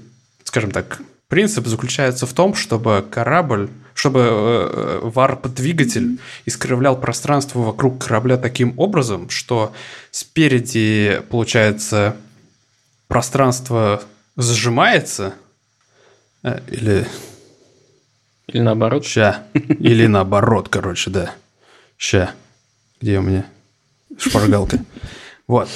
скажем 0.44 0.72
так, 0.72 1.02
принцип 1.30 1.66
заключается 1.66 2.26
в 2.28 2.34
том, 2.34 2.54
чтобы 2.54 3.04
корабль 3.10 3.70
чтобы 3.98 4.20
э, 4.22 5.00
варп-двигатель 5.02 6.20
искривлял 6.46 6.96
пространство 6.96 7.62
вокруг 7.62 8.06
корабля 8.06 8.38
таким 8.38 8.76
образом, 8.78 9.28
что 9.32 9.74
спереди, 10.12 11.24
получается, 11.32 12.16
пространство 13.08 14.04
сжимается, 14.38 15.34
э, 15.34 15.47
или... 16.68 17.08
Или 18.48 18.62
наоборот. 18.62 19.06
Ща. 19.06 19.44
Или 19.54 20.08
наоборот, 20.08 20.70
короче, 20.70 21.10
да. 21.10 21.34
Ща. 21.98 22.32
Где 23.02 23.20
у 23.20 23.22
меня 23.22 23.46
шпаргалка? 24.18 24.80
Вот. 25.48 25.70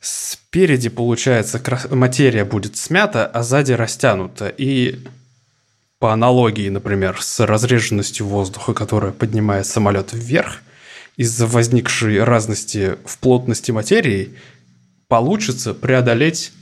Спереди, 0.00 0.88
получается, 0.88 1.60
материя 1.90 2.44
будет 2.44 2.76
смята, 2.76 3.26
а 3.26 3.42
сзади 3.42 3.72
растянута. 3.72 4.48
И 4.48 5.00
по 5.98 6.12
аналогии, 6.12 6.68
например, 6.68 7.20
с 7.20 7.44
разреженностью 7.44 8.26
воздуха, 8.26 8.74
которая 8.74 9.12
поднимает 9.12 9.66
самолет 9.66 10.12
вверх, 10.12 10.60
из-за 11.16 11.46
возникшей 11.46 12.22
разности 12.22 12.96
в 13.04 13.18
плотности 13.18 13.70
материи 13.70 14.36
получится 15.08 15.72
преодолеть 15.72 16.52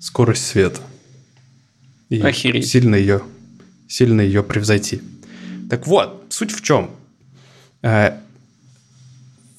скорость 0.00 0.46
света. 0.46 0.80
И 2.10 2.20
Охереть. 2.20 2.66
сильно 2.66 2.96
ее, 2.96 3.22
сильно 3.88 4.20
ее 4.20 4.42
превзойти. 4.42 5.00
Так 5.70 5.86
вот, 5.86 6.26
суть 6.28 6.50
в 6.50 6.60
чем? 6.60 6.90
Э, 7.82 8.18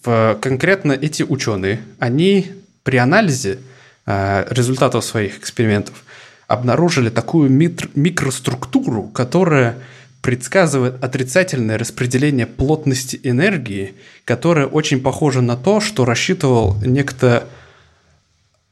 в, 0.04 0.38
конкретно 0.42 0.92
эти 0.92 1.24
ученые, 1.24 1.82
они 1.98 2.52
при 2.84 2.98
анализе 2.98 3.60
э, 4.06 4.46
результатов 4.50 5.06
своих 5.06 5.40
экспериментов 5.40 6.04
обнаружили 6.48 7.10
такую 7.10 7.50
микроструктуру, 7.50 9.04
которая 9.04 9.78
предсказывает 10.22 11.04
отрицательное 11.04 11.78
распределение 11.78 12.46
плотности 12.46 13.20
энергии, 13.24 13.96
которое 14.26 14.68
очень 14.68 15.02
похоже 15.02 15.42
на 15.42 15.56
то, 15.56 15.80
что 15.80 16.04
рассчитывал 16.04 16.76
некто 16.84 17.48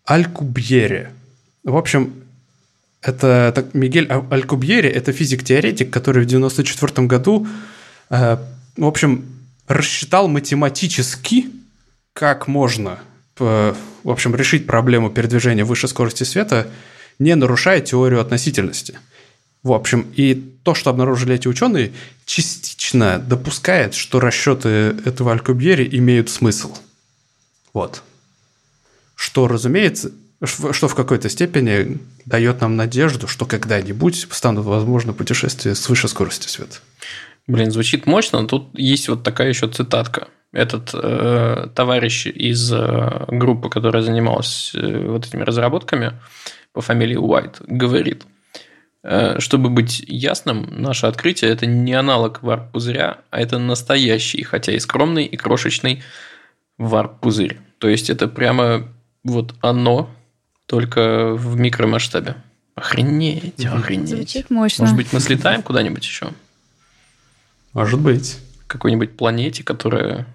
Алькубьере. 0.06 1.12
В 1.64 1.78
общем, 1.78 2.14
это 3.02 3.52
так, 3.56 3.74
Мигель 3.74 4.08
Алькубьере– 4.08 4.90
это 4.92 5.12
физик-теоретик, 5.12 5.90
который 5.92 6.24
в 6.24 6.28
1994 6.28 7.08
году, 7.08 7.48
э, 8.10 8.38
в 8.78 8.86
общем, 8.86 9.26
рассчитал 9.68 10.28
математически, 10.28 11.48
как 12.14 12.48
можно, 12.48 13.00
э, 13.40 13.74
в 14.04 14.10
общем, 14.10 14.36
решить 14.36 14.68
проблему 14.68 15.10
передвижения 15.10 15.64
выше 15.64 15.88
скорости 15.88 16.24
света– 16.24 16.68
не 17.20 17.36
нарушая 17.36 17.82
теорию 17.82 18.22
относительности. 18.22 18.98
В 19.62 19.74
общем, 19.74 20.10
и 20.16 20.36
то, 20.64 20.74
что 20.74 20.90
обнаружили 20.90 21.36
эти 21.36 21.50
ученые, 21.50 21.92
частично 22.26 23.20
допускает, 23.20 23.94
что 23.94 24.22
расчеты 24.22 24.96
этого 25.06 25.34
Алькубьери 25.34 25.88
имеют 25.98 26.30
смысл. 26.30 26.74
Вот. 27.74 28.04
Что, 29.16 29.50
разумеется, 29.50 30.12
что 30.44 30.88
в 30.88 30.96
какой-то 30.96 31.30
степени 31.30 32.00
дает 32.26 32.62
нам 32.62 32.76
надежду, 32.76 33.28
что 33.28 33.46
когда-нибудь 33.46 34.28
станут 34.32 34.66
возможны 34.66 35.14
путешествия 35.14 35.76
свыше 35.76 36.08
скорости 36.08 36.48
света. 36.48 36.78
Блин, 37.48 37.72
звучит 37.72 38.06
мощно, 38.06 38.42
но 38.42 38.48
тут 38.48 38.70
есть 38.74 39.10
вот 39.10 39.24
такая 39.24 39.50
еще 39.50 39.68
цитатка. 39.68 40.28
Этот 40.52 40.92
э, 40.94 41.68
товарищ 41.76 42.28
из 42.28 42.72
э, 42.72 43.26
группы, 43.28 43.70
которая 43.70 44.02
занималась 44.02 44.72
э, 44.76 45.08
вот 45.08 45.28
этими 45.28 45.44
разработками, 45.44 46.14
по 46.74 46.82
фамилии 46.82 47.16
Уайт 47.16 47.62
говорит, 47.66 48.24
«Э, 49.04 49.40
чтобы 49.40 49.70
быть 49.70 50.04
ясным, 50.08 50.68
наше 50.70 51.08
открытие– 51.08 51.52
это 51.52 51.66
не 51.66 51.94
аналог 51.94 52.42
варп-пузыря, 52.42 53.18
а 53.30 53.42
это 53.42 53.58
настоящий, 53.60 54.44
хотя 54.44 54.72
и 54.72 54.80
скромный, 54.80 55.26
и 55.26 55.36
крошечный 55.36 56.04
варп-пузырь. 56.78 57.58
То 57.80 57.88
есть, 57.88 58.10
это 58.10 58.28
прямо 58.28 58.88
вот 59.24 59.54
оно, 59.62 60.10
только 60.70 61.34
в 61.34 61.60
микромасштабе. 61.60 62.36
Охренеть, 62.76 63.66
охренеть. 63.66 64.10
Звучит 64.10 64.52
мощно. 64.52 64.84
Может 64.84 64.98
быть, 64.98 65.12
мы 65.12 65.20
слетаем 65.20 65.64
куда-нибудь 65.64 66.06
еще? 66.06 66.30
Может 67.74 68.00
быть. 68.00 68.38
Какой-нибудь 68.68 69.18
планете, 69.18 69.64
которая 69.64 70.28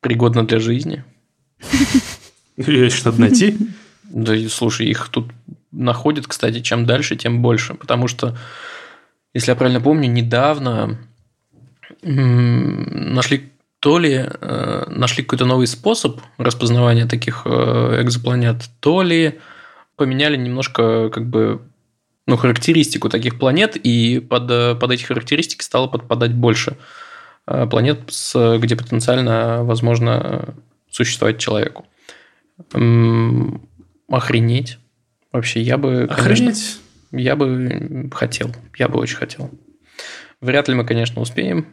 пригодна 0.00 0.46
для 0.46 0.60
жизни. 0.60 1.04
Ее 2.56 2.86
еще 2.86 3.02
надо 3.04 3.20
найти. 3.20 3.54
Да, 4.04 4.32
слушай, 4.48 4.86
их 4.86 5.10
тут 5.10 5.30
находят, 5.70 6.26
кстати, 6.26 6.60
чем 6.60 6.86
дальше, 6.86 7.16
тем 7.16 7.42
больше. 7.42 7.74
Потому 7.74 8.08
что 8.08 8.34
если 9.34 9.50
я 9.50 9.56
правильно 9.56 9.82
помню, 9.82 10.10
недавно 10.10 10.98
нашли 12.00 13.52
то 13.80 13.98
ли 13.98 14.26
э, 14.28 14.84
нашли 14.88 15.22
какой-то 15.22 15.44
новый 15.44 15.66
способ 15.66 16.20
распознавания 16.36 17.06
таких 17.06 17.42
э, 17.44 18.02
экзопланет, 18.02 18.56
то 18.80 19.02
ли 19.02 19.38
поменяли 19.96 20.36
немножко 20.36 21.10
как 21.10 21.26
бы 21.28 21.62
ну, 22.26 22.36
характеристику 22.36 23.08
таких 23.08 23.38
планет, 23.38 23.76
и 23.76 24.20
под, 24.20 24.50
э, 24.50 24.74
под 24.74 24.90
эти 24.90 25.04
характеристики 25.04 25.62
стало 25.62 25.86
подпадать 25.86 26.32
больше 26.34 26.76
планет, 27.70 28.00
с, 28.08 28.58
где 28.58 28.76
потенциально 28.76 29.64
возможно 29.64 30.54
существовать 30.90 31.38
человеку. 31.38 31.86
Охренеть. 34.08 34.78
Вообще, 35.32 35.62
я 35.62 35.78
бы, 35.78 36.02
Охренеть. 36.02 36.38
конечно, 36.38 36.80
я 37.12 37.36
бы 37.36 38.10
хотел. 38.12 38.54
Я 38.76 38.88
бы 38.88 38.98
очень 39.00 39.16
хотел. 39.16 39.50
Вряд 40.42 40.68
ли 40.68 40.74
мы, 40.74 40.84
конечно, 40.84 41.22
успеем. 41.22 41.68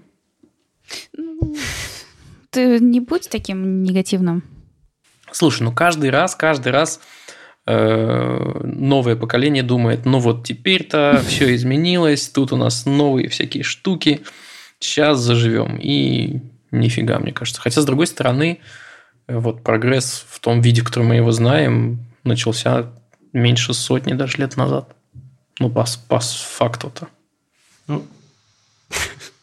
Ты 2.55 2.79
не 2.79 3.01
будь 3.01 3.29
таким 3.29 3.83
негативным. 3.83 4.41
Слушай, 5.29 5.63
ну 5.63 5.73
каждый 5.73 6.09
раз, 6.09 6.35
каждый 6.35 6.71
раз 6.71 7.01
э, 7.67 8.61
новое 8.63 9.17
поколение 9.17 9.61
думает, 9.61 10.05
ну 10.05 10.19
вот 10.19 10.47
теперь-то 10.47 11.21
все 11.27 11.53
изменилось, 11.53 12.29
тут 12.29 12.53
у 12.53 12.55
нас 12.55 12.85
новые 12.85 13.27
всякие 13.27 13.63
штуки, 13.63 14.21
сейчас 14.79 15.19
заживем. 15.19 15.77
И 15.81 16.39
нифига, 16.71 17.19
мне 17.19 17.33
кажется. 17.33 17.59
Хотя, 17.59 17.81
с 17.81 17.85
другой 17.85 18.07
стороны, 18.07 18.61
вот 19.27 19.61
прогресс 19.61 20.25
в 20.29 20.39
том 20.39 20.61
виде, 20.61 20.79
в 20.79 20.85
котором 20.85 21.07
мы 21.07 21.15
его 21.15 21.31
знаем, 21.31 22.05
начался 22.23 22.89
меньше 23.33 23.73
сотни 23.73 24.13
даже 24.13 24.37
лет 24.37 24.55
назад. 24.55 24.95
Ну, 25.59 25.69
по, 25.69 25.85
по 26.07 26.19
факту-то. 26.21 27.09
Ну, 27.87 28.05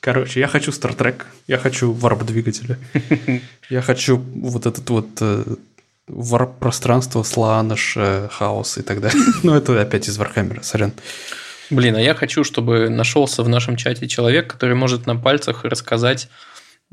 короче, 0.03 0.41
я 0.41 0.49
хочу 0.49 0.73
Star 0.73 0.95
Trek, 0.95 1.23
я 1.47 1.57
хочу 1.57 1.93
варп-двигателя, 1.93 2.77
я 3.71 3.81
хочу 3.81 4.19
вот 4.19 4.67
этот 4.67 4.91
вот 4.91 5.07
э, 5.21 5.45
варп-пространство, 6.09 7.23
Слаанеш, 7.23 7.95
э, 7.97 8.29
хаос 8.31 8.79
и 8.79 8.83
так 8.83 9.01
далее. 9.01 9.23
Ну, 9.43 9.55
это 9.55 9.81
опять 9.81 10.09
из 10.09 10.19
Вархаммера, 10.19 10.61
сорян. 10.63 10.93
Блин, 11.71 11.97
а 11.97 12.01
я 12.01 12.15
хочу, 12.15 12.45
чтобы 12.45 12.91
нашелся 12.91 13.43
в 13.43 13.49
нашем 13.49 13.77
чате 13.77 14.09
человек, 14.09 14.53
который 14.53 14.75
может 14.75 15.07
на 15.07 15.17
пальцах 15.17 15.65
рассказать, 15.65 16.29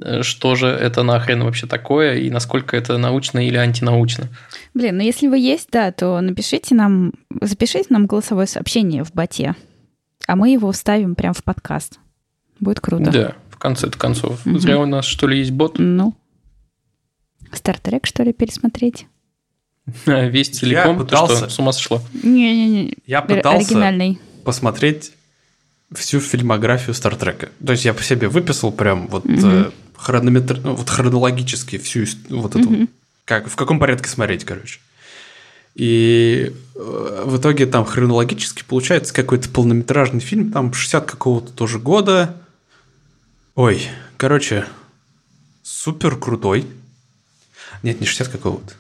э, 0.02 0.22
что 0.22 0.56
же 0.56 0.68
это 0.68 1.02
нахрен 1.02 1.44
вообще 1.44 1.66
такое 1.66 2.16
и 2.20 2.30
насколько 2.30 2.78
это 2.78 2.98
научно 3.00 3.46
или 3.46 3.58
антинаучно. 3.58 4.30
Блин, 4.76 4.98
ну 4.98 5.04
если 5.04 5.28
вы 5.28 5.40
есть, 5.40 5.70
да, 5.72 5.92
то 5.92 6.22
напишите 6.22 6.76
нам, 6.76 7.14
запишите 7.42 7.88
нам 7.90 8.06
голосовое 8.06 8.46
сообщение 8.46 9.04
в 9.04 9.14
боте, 9.14 9.56
а 10.28 10.36
мы 10.36 10.52
его 10.52 10.72
вставим 10.72 11.16
прямо 11.16 11.34
в 11.34 11.44
подкаст. 11.44 12.00
Будет 12.60 12.80
круто. 12.80 13.12
Да, 13.12 13.36
в 13.50 13.58
конце 13.58 13.90
концов. 13.90 14.46
Угу. 14.46 14.60
Зря 14.60 14.80
у 14.80 14.86
нас, 14.86 15.06
что 15.06 15.28
ли, 15.28 15.40
есть 15.40 15.52
бот? 15.52 15.76
Ну. 15.78 16.14
Стартрек, 17.54 18.06
что 18.06 18.24
ли, 18.24 18.34
пересмотреть? 18.34 19.08
А, 20.06 20.28
весь 20.28 20.50
целиком? 20.50 20.94
Я 20.94 21.00
пытался... 21.00 21.34
Ты 21.34 21.40
что, 21.40 21.50
с 21.50 21.60
ума 21.60 21.72
сошла? 21.72 22.02
Не-не-не. 22.24 22.98
Я 23.08 23.22
пытался 23.22 23.66
Оригинальный. 23.66 24.20
посмотреть 24.44 25.14
всю 25.92 26.20
фильмографию 26.20 26.94
Стартрека. 26.94 27.50
То 27.66 27.72
есть 27.72 27.86
я 27.86 27.94
по 27.94 28.04
себе 28.04 28.28
выписал 28.28 28.72
прям 28.72 29.08
вот 29.08 29.26
угу. 29.26 29.34
э, 29.36 29.72
хронометр... 29.96 30.60
ну, 30.64 30.76
вот 30.76 30.90
хронологически 30.90 31.78
всю 31.78 32.06
вот 32.30 32.56
эту... 32.56 32.70
Угу. 32.70 32.88
Как, 33.26 33.48
в 33.48 33.56
каком 33.56 33.80
порядке 33.80 34.10
смотреть, 34.10 34.44
короче. 34.44 34.80
И 35.76 36.52
э, 36.76 37.24
в 37.26 37.38
итоге 37.38 37.66
там 37.66 37.86
хронологически 37.86 38.64
получается 38.68 39.14
какой-то 39.14 39.50
полнометражный 39.50 40.20
фильм, 40.20 40.52
там 40.52 40.74
60 40.74 41.06
какого-то 41.06 41.52
тоже 41.52 41.80
года. 41.80 42.36
Ой, 43.56 43.88
короче, 44.18 44.66
супер 45.64 46.18
крутой. 46.18 46.66
Нет, 47.84 48.00
не 48.00 48.06
60 48.06 48.28
какого-то. 48.28 48.74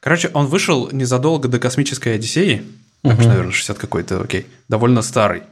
Короче, 0.00 0.30
он 0.34 0.46
вышел 0.46 0.90
незадолго 0.90 1.48
до 1.48 1.58
космической 1.58 2.16
Одиссеи. 2.16 2.64
Так 3.02 3.18
угу. 3.18 3.28
наверное, 3.28 3.52
60 3.52 3.78
какой-то, 3.78 4.20
окей. 4.20 4.46
Довольно 4.68 5.02
старый. 5.02 5.42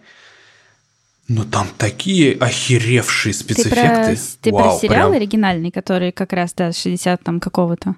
Но 1.28 1.45
там 1.45 1.68
такие 1.78 2.36
охеревшие 2.36 3.32
спецэффекты. 3.32 4.16
Ты 4.16 4.16
про, 4.16 4.43
ты 4.43 4.53
Вау, 4.53 4.62
про 4.62 4.80
сериал 4.80 5.11
прям... 5.11 5.20
оригинальный, 5.20 5.70
который 5.70 6.11
как 6.11 6.32
раз, 6.32 6.53
да, 6.55 6.72
60 6.72 7.22
там 7.22 7.38
какого-то? 7.38 7.95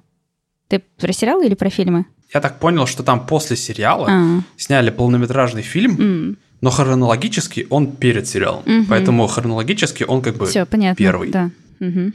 Ты 0.69 0.81
про 0.99 1.13
сериал 1.13 1.41
или 1.41 1.55
про 1.55 1.71
фильмы? 1.71 2.05
Я 2.35 2.41
так 2.41 2.59
понял, 2.59 2.87
что 2.87 3.03
там 3.03 3.27
после 3.27 3.57
сериала 3.57 4.07
а. 4.11 4.41
сняли 4.57 4.91
полнометражный 4.91 5.63
фильм, 5.63 5.97
mm. 5.97 6.37
Но 6.63 6.71
хронологически 6.71 7.67
он 7.69 7.93
перед 7.93 8.27
сериалом. 8.27 8.63
Mm-hmm. 8.65 8.87
Поэтому 8.89 9.27
хронологически 9.27 10.05
он 10.05 10.23
как 10.23 10.37
бы 10.37 10.47
Всё, 10.47 10.65
понятно, 10.65 10.97
первый. 10.97 11.31
Да. 11.31 11.51
Угу. 11.81 12.13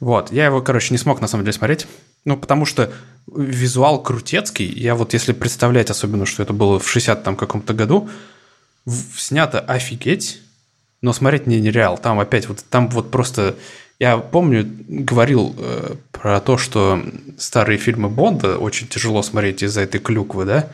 Вот, 0.00 0.32
я 0.32 0.46
его, 0.46 0.62
короче, 0.62 0.94
не 0.94 0.98
смог 0.98 1.20
на 1.20 1.26
самом 1.26 1.44
деле 1.44 1.52
смотреть. 1.52 1.86
Ну, 2.24 2.36
потому 2.36 2.64
что 2.64 2.92
визуал 3.36 4.02
крутецкий. 4.02 4.66
Я 4.66 4.94
вот 4.94 5.12
если 5.12 5.32
представлять, 5.32 5.90
особенно, 5.90 6.24
что 6.24 6.42
это 6.42 6.52
было 6.52 6.78
в 6.78 6.96
60-там 6.96 7.36
каком-то 7.36 7.74
году, 7.74 8.08
снято 9.16 9.60
офигеть, 9.60 10.40
но 11.02 11.12
смотреть 11.12 11.46
не 11.46 11.60
нереал. 11.60 11.98
Там 11.98 12.20
опять 12.20 12.48
вот, 12.48 12.64
там 12.70 12.88
вот 12.88 13.10
просто 13.10 13.56
я 13.98 14.18
помню, 14.18 14.68
говорил 14.88 15.54
э, 15.58 15.94
про 16.12 16.40
то, 16.40 16.58
что 16.58 17.02
старые 17.38 17.78
фильмы 17.78 18.08
Бонда 18.08 18.58
очень 18.58 18.88
тяжело 18.88 19.22
смотреть 19.22 19.62
из-за 19.62 19.82
этой 19.82 20.00
клюквы, 20.00 20.44
да? 20.44 20.68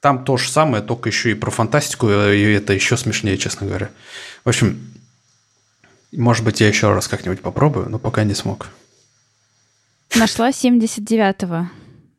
Там 0.00 0.24
то 0.24 0.36
же 0.36 0.48
самое, 0.48 0.82
только 0.82 1.10
еще 1.10 1.30
и 1.30 1.34
про 1.34 1.50
фантастику, 1.50 2.08
и 2.08 2.52
это 2.52 2.72
еще 2.72 2.96
смешнее, 2.96 3.36
честно 3.36 3.66
говоря. 3.66 3.90
В 4.44 4.48
общем, 4.48 4.80
может 6.12 6.44
быть, 6.44 6.60
я 6.60 6.68
еще 6.68 6.92
раз 6.92 7.06
как-нибудь 7.06 7.40
попробую, 7.40 7.88
но 7.90 7.98
пока 7.98 8.24
не 8.24 8.34
смог. 8.34 8.68
Нашла 10.14 10.50
79-го 10.50 11.68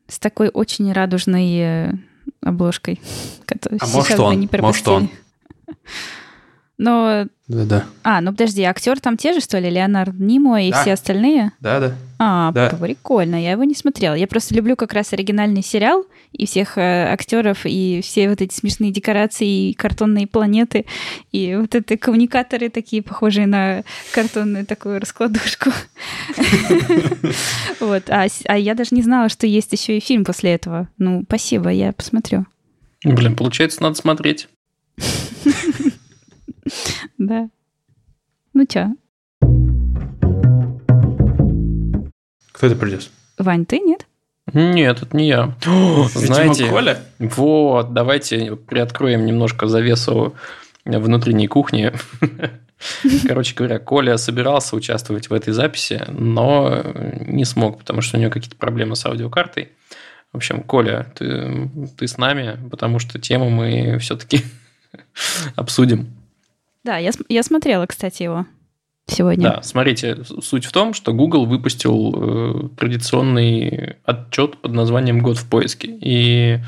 с 0.08 0.20
такой 0.20 0.50
очень 0.50 0.92
радужной 0.92 1.58
э, 1.58 1.94
обложкой, 2.42 3.02
которую 3.46 3.80
а 3.82 3.86
сейчас 3.88 3.96
может 3.96 4.20
он, 4.20 4.40
не 4.40 4.50
может 4.60 4.88
он. 4.88 5.10
Но... 6.82 7.28
Да-да. 7.48 7.86
А, 8.02 8.22
ну 8.22 8.32
подожди, 8.32 8.64
актер 8.64 9.00
там 9.00 9.16
те 9.16 9.34
же, 9.34 9.40
что 9.40 9.60
ли? 9.60 9.70
Леонард 9.70 10.16
Нимо 10.18 10.64
и 10.64 10.72
да. 10.72 10.82
все 10.82 10.94
остальные? 10.94 11.52
Да-да. 11.60 11.94
А, 12.18 12.52
да. 12.52 12.70
прикольно, 12.70 13.36
я 13.36 13.52
его 13.52 13.64
не 13.66 13.76
смотрела. 13.76 14.16
Я 14.16 14.26
просто 14.26 14.56
люблю 14.56 14.76
как 14.76 14.94
раз 14.94 15.14
оригинальный 15.14 15.62
сериал 15.62 16.06
и 16.32 16.48
всех 16.48 16.80
э, 16.80 17.14
актеров, 17.14 17.66
и 17.66 18.02
все 18.04 18.30
вот 18.30 18.42
эти 18.42 18.56
смешные 18.56 18.92
декорации, 18.92 19.70
и 19.70 19.74
картонные 19.76 20.26
планеты, 20.26 20.88
и 21.32 21.56
вот 21.56 21.76
эти 21.76 21.98
коммуникаторы 21.98 22.70
такие, 22.70 23.04
похожие 23.04 23.46
на 23.46 23.84
картонную 24.12 24.66
такую 24.66 25.00
раскладушку. 25.00 25.70
Вот, 27.80 28.10
а, 28.10 28.28
а 28.46 28.58
я 28.58 28.76
даже 28.76 28.96
не 28.96 29.02
знала, 29.02 29.30
что 29.30 29.46
есть 29.46 29.72
еще 29.72 29.98
и 29.98 30.00
фильм 30.00 30.24
после 30.24 30.54
этого. 30.54 30.88
Ну, 30.98 31.24
спасибо, 31.28 31.70
я 31.70 31.92
посмотрю. 31.94 32.46
Блин, 33.04 33.36
получается, 33.36 33.82
надо 33.84 33.96
смотреть. 33.96 34.48
Да. 37.18 37.50
Ну 38.54 38.66
чё? 38.66 38.90
Кто 42.52 42.68
это 42.68 42.76
придет? 42.76 43.10
Вань, 43.38 43.66
ты 43.66 43.80
нет? 43.80 44.06
Нет, 44.54 45.02
это 45.02 45.16
не 45.16 45.28
я. 45.28 45.56
О, 45.66 46.08
знаете, 46.14 46.68
Коля? 46.68 47.00
вот, 47.20 47.94
давайте 47.94 48.56
приоткроем 48.56 49.26
немножко 49.26 49.68
завесу 49.68 50.36
внутренней 50.86 51.48
кухни. 51.48 51.92
Короче 53.28 53.56
говоря, 53.56 53.80
Коля 53.80 54.18
собирался 54.18 54.76
участвовать 54.76 55.30
в 55.30 55.34
этой 55.34 55.54
записи, 55.54 56.04
но 56.10 56.84
не 57.26 57.46
смог, 57.46 57.80
потому 57.80 58.02
что 58.02 58.18
у 58.18 58.20
него 58.20 58.32
какие-то 58.32 58.58
проблемы 58.58 58.96
с 58.96 59.06
аудиокартой. 59.06 59.70
В 60.34 60.38
общем, 60.38 60.64
Коля, 60.64 61.12
ты, 61.16 61.70
ты 61.98 62.08
с 62.08 62.18
нами, 62.18 62.58
потому 62.70 63.00
что 63.00 63.20
тему 63.20 63.50
мы 63.50 63.98
все-таки 64.00 64.44
обсудим. 65.56 66.21
Да, 66.84 66.98
я, 66.98 67.12
я 67.30 67.44
смотрела, 67.44 67.86
кстати, 67.86 68.24
его 68.24 68.46
сегодня. 69.08 69.44
Да, 69.44 69.62
смотрите, 69.62 70.24
суть 70.42 70.66
в 70.66 70.72
том, 70.72 70.94
что 70.94 71.14
Google 71.14 71.46
выпустил 71.46 72.14
э, 72.16 72.70
традиционный 72.78 73.98
отчет 74.04 74.58
под 74.58 74.74
названием 74.74 75.20
«Год 75.20 75.38
в 75.38 75.48
поиске». 75.48 75.90
И 76.02 76.60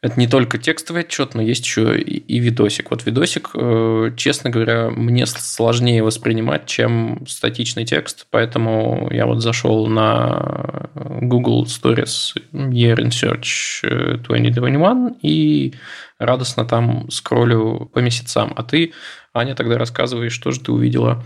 это 0.00 0.20
не 0.20 0.28
только 0.28 0.58
текстовый 0.58 1.02
отчет, 1.02 1.34
но 1.34 1.42
есть 1.42 1.64
еще 1.64 1.98
и, 1.98 2.18
и 2.18 2.38
видосик. 2.38 2.90
Вот 2.90 3.04
видосик, 3.04 3.50
э, 3.54 4.12
честно 4.16 4.48
говоря, 4.50 4.90
мне 4.90 5.26
сложнее 5.26 6.04
воспринимать, 6.04 6.66
чем 6.66 7.24
статичный 7.26 7.84
текст, 7.84 8.26
поэтому 8.30 9.08
я 9.10 9.26
вот 9.26 9.42
зашел 9.42 9.86
на 9.88 10.90
Google 10.94 11.64
Stories 11.64 12.36
Year 12.52 12.96
in 12.96 13.08
Search 13.08 14.18
2021 14.18 15.16
и 15.20 15.74
радостно 16.18 16.64
там 16.64 17.10
скроллю 17.10 17.90
по 17.92 18.00
месяцам. 18.00 18.52
А 18.56 18.62
ты, 18.62 18.92
Аня, 19.32 19.54
тогда 19.54 19.78
рассказываешь, 19.78 20.32
что 20.32 20.50
же 20.50 20.60
ты 20.60 20.72
увидела 20.72 21.22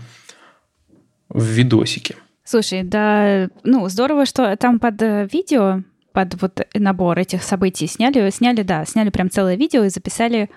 в 1.29 1.43
видосике. 1.43 2.15
Слушай, 2.43 2.83
да, 2.83 3.49
ну, 3.63 3.87
здорово, 3.89 4.25
что 4.25 4.55
там 4.57 4.79
под 4.79 5.01
э, 5.01 5.27
видео, 5.31 5.81
под 6.11 6.39
вот 6.41 6.67
набор 6.73 7.17
этих 7.17 7.41
событий 7.41 7.87
сняли, 7.87 8.29
сняли, 8.29 8.63
да, 8.63 8.85
сняли 8.85 9.09
прям 9.09 9.29
целое 9.29 9.55
видео 9.55 9.83
и 9.83 9.89
записали 9.89 10.49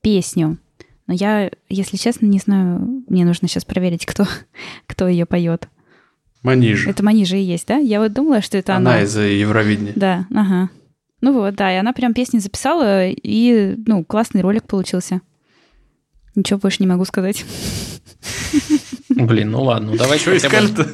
песню. 0.00 0.58
Но 1.06 1.14
я, 1.14 1.50
если 1.68 1.96
честно, 1.96 2.26
не 2.26 2.38
знаю, 2.38 3.04
мне 3.08 3.24
нужно 3.24 3.48
сейчас 3.48 3.64
проверить, 3.64 4.06
кто, 4.06 4.26
кто 4.86 5.08
ее 5.08 5.26
поет. 5.26 5.68
Манижа. 6.42 6.90
Это 6.90 7.04
Манижа 7.04 7.36
и 7.36 7.42
есть, 7.42 7.66
да? 7.66 7.76
Я 7.76 8.00
вот 8.00 8.12
думала, 8.12 8.40
что 8.40 8.56
это 8.56 8.76
она. 8.76 8.92
Она 8.92 9.02
из 9.02 9.16
Евровидения. 9.16 9.94
Да, 9.96 10.26
ага. 10.32 10.70
Ну 11.26 11.32
вот, 11.32 11.56
да, 11.56 11.74
и 11.74 11.76
она 11.76 11.92
прям 11.92 12.14
песни 12.14 12.38
записала, 12.38 13.08
и, 13.08 13.74
ну, 13.84 14.04
классный 14.04 14.42
ролик 14.42 14.68
получился. 14.68 15.22
Ничего 16.36 16.60
больше 16.60 16.76
не 16.78 16.86
могу 16.86 17.04
сказать. 17.04 17.44
Блин, 19.08 19.50
ну 19.50 19.64
ладно, 19.64 19.90
ну 19.90 19.96
давайте 19.96 20.22
Что 20.22 20.36
искали-то? 20.36 20.86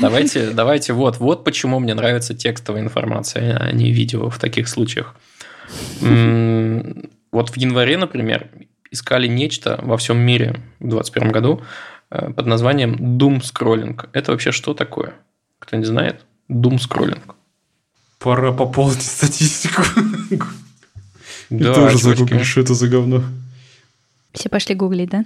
Давайте, 0.00 0.50
давайте, 0.50 0.92
вот, 0.92 1.18
вот 1.18 1.42
почему 1.42 1.80
мне 1.80 1.94
нравится 1.94 2.32
текстовая 2.32 2.82
информация, 2.82 3.56
а 3.56 3.72
не 3.72 3.90
видео 3.90 4.30
в 4.30 4.38
таких 4.38 4.68
случаях. 4.68 5.16
Вот 6.00 7.50
в 7.50 7.56
январе, 7.56 7.98
например, 7.98 8.48
искали 8.92 9.26
нечто 9.26 9.80
во 9.82 9.96
всем 9.96 10.18
мире 10.18 10.60
в 10.78 10.88
2021 10.88 11.32
году 11.32 11.62
э, 12.10 12.30
под 12.30 12.46
названием 12.46 13.18
Doom 13.18 13.40
Scrolling. 13.40 14.08
Это 14.12 14.30
вообще 14.30 14.52
что 14.52 14.74
такое? 14.74 15.14
Кто 15.58 15.76
не 15.76 15.84
знает? 15.84 16.24
Doom 16.48 16.76
Scrolling. 16.76 17.18
Пора 18.18 18.52
пополнить 18.52 19.02
статистику. 19.02 19.82
Да, 21.48 21.74
тоже 21.74 21.98
загуглишь, 21.98 22.48
что 22.48 22.60
это 22.60 22.74
за 22.74 22.88
говно. 22.88 23.22
Все 24.32 24.48
пошли 24.48 24.74
гуглить, 24.74 25.10
да? 25.10 25.24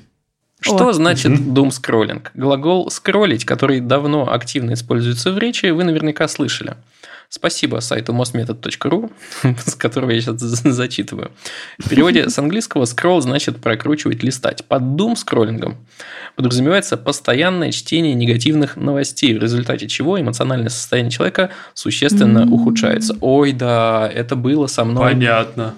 Что 0.61 0.88
О. 0.88 0.93
значит 0.93 1.32
doom 1.32 1.68
scrolling? 1.68 2.22
Глагол 2.34 2.91
скроллить, 2.91 3.47
который 3.47 3.80
давно 3.80 4.30
активно 4.30 4.74
используется 4.74 5.32
в 5.32 5.38
речи, 5.38 5.66
вы 5.70 5.84
наверняка 5.84 6.28
слышали. 6.28 6.74
Спасибо 7.33 7.78
сайту 7.78 8.12
mostmethod.ru, 8.12 9.09
с 9.64 9.76
которого 9.76 10.11
я 10.11 10.20
сейчас 10.20 10.41
зачитываю. 10.41 11.31
В 11.78 11.89
переводе 11.89 12.28
с 12.28 12.37
английского 12.41 12.83
scroll 12.83 13.20
значит 13.20 13.61
прокручивать, 13.61 14.24
листать. 14.24 14.64
Под 14.64 14.83
doom 14.83 15.14
скроллингом 15.14 15.76
подразумевается 16.35 16.97
постоянное 16.97 17.70
чтение 17.70 18.14
негативных 18.14 18.76
новостей, 18.76 19.39
в 19.39 19.41
результате 19.41 19.87
чего 19.87 20.20
эмоциональное 20.20 20.70
состояние 20.70 21.12
человека 21.12 21.51
существенно 21.72 22.53
ухудшается. 22.53 23.16
Ой, 23.20 23.53
да, 23.53 24.11
это 24.12 24.35
было 24.35 24.66
со 24.66 24.85
мной. 24.85 25.12
Понятно. 25.12 25.74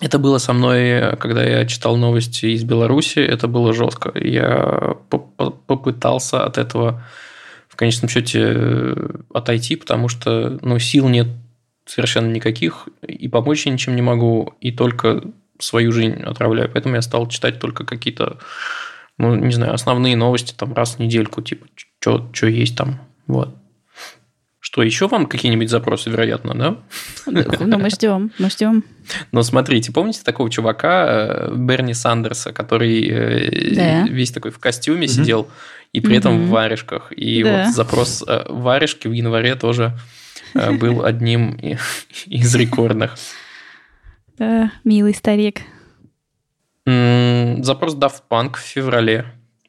Это 0.00 0.20
было 0.20 0.38
со 0.38 0.52
мной, 0.52 1.16
когда 1.16 1.42
я 1.42 1.66
читал 1.66 1.96
новости 1.96 2.46
из 2.46 2.62
Беларуси, 2.62 3.18
это 3.18 3.48
было 3.48 3.72
жестко. 3.72 4.16
Я 4.16 4.96
попытался 5.08 6.44
от 6.44 6.56
этого 6.56 7.02
в 7.74 7.76
конечном 7.76 8.08
счете 8.08 8.96
отойти, 9.32 9.74
потому 9.74 10.08
что 10.08 10.60
ну, 10.62 10.78
сил 10.78 11.08
нет 11.08 11.26
совершенно 11.86 12.30
никаких, 12.30 12.88
и 13.02 13.26
помочь 13.26 13.66
я 13.66 13.72
ничем 13.72 13.96
не 13.96 14.02
могу, 14.02 14.54
и 14.60 14.70
только 14.70 15.24
свою 15.58 15.90
жизнь 15.90 16.22
отравляю. 16.22 16.70
Поэтому 16.72 16.94
я 16.94 17.02
стал 17.02 17.26
читать 17.28 17.58
только 17.58 17.84
какие-то, 17.84 18.38
ну, 19.18 19.34
не 19.34 19.52
знаю, 19.52 19.74
основные 19.74 20.14
новости 20.14 20.54
там 20.56 20.72
раз 20.72 20.94
в 20.94 20.98
недельку, 21.00 21.42
типа, 21.42 21.66
что 21.98 22.46
есть 22.46 22.76
там. 22.76 23.00
Вот. 23.26 23.56
Что 24.74 24.82
еще 24.82 25.06
вам 25.06 25.26
какие-нибудь 25.26 25.70
запросы, 25.70 26.10
вероятно, 26.10 26.52
да? 26.52 26.76
Ну, 27.26 27.78
мы 27.78 27.90
ждем, 27.90 28.32
мы 28.40 28.50
ждем. 28.50 28.82
Но 29.30 29.44
смотрите, 29.44 29.92
помните 29.92 30.22
такого 30.24 30.50
чувака 30.50 31.06
э, 31.06 31.54
Берни 31.54 31.94
Сандерса, 31.94 32.52
который 32.52 33.06
э, 33.06 33.74
да. 33.76 34.02
весь 34.08 34.32
такой 34.32 34.50
в 34.50 34.58
костюме 34.58 35.06
угу. 35.06 35.12
сидел 35.12 35.48
и 35.92 36.00
при 36.00 36.14
угу. 36.14 36.18
этом 36.18 36.46
в 36.46 36.48
варежках. 36.48 37.12
И 37.12 37.44
да. 37.44 37.66
вот 37.66 37.74
запрос 37.76 38.24
э, 38.26 38.46
варежки 38.48 39.06
в 39.06 39.12
январе 39.12 39.54
тоже 39.54 39.96
был 40.54 41.04
одним 41.04 41.52
из 42.26 42.52
рекордных. 42.56 43.14
Да, 44.36 44.72
милый 44.82 45.14
старик. 45.14 45.60
Запрос 46.84 47.94
Daft 47.94 48.22
Punk 48.28 48.56
в 48.56 48.60
феврале. 48.62 49.24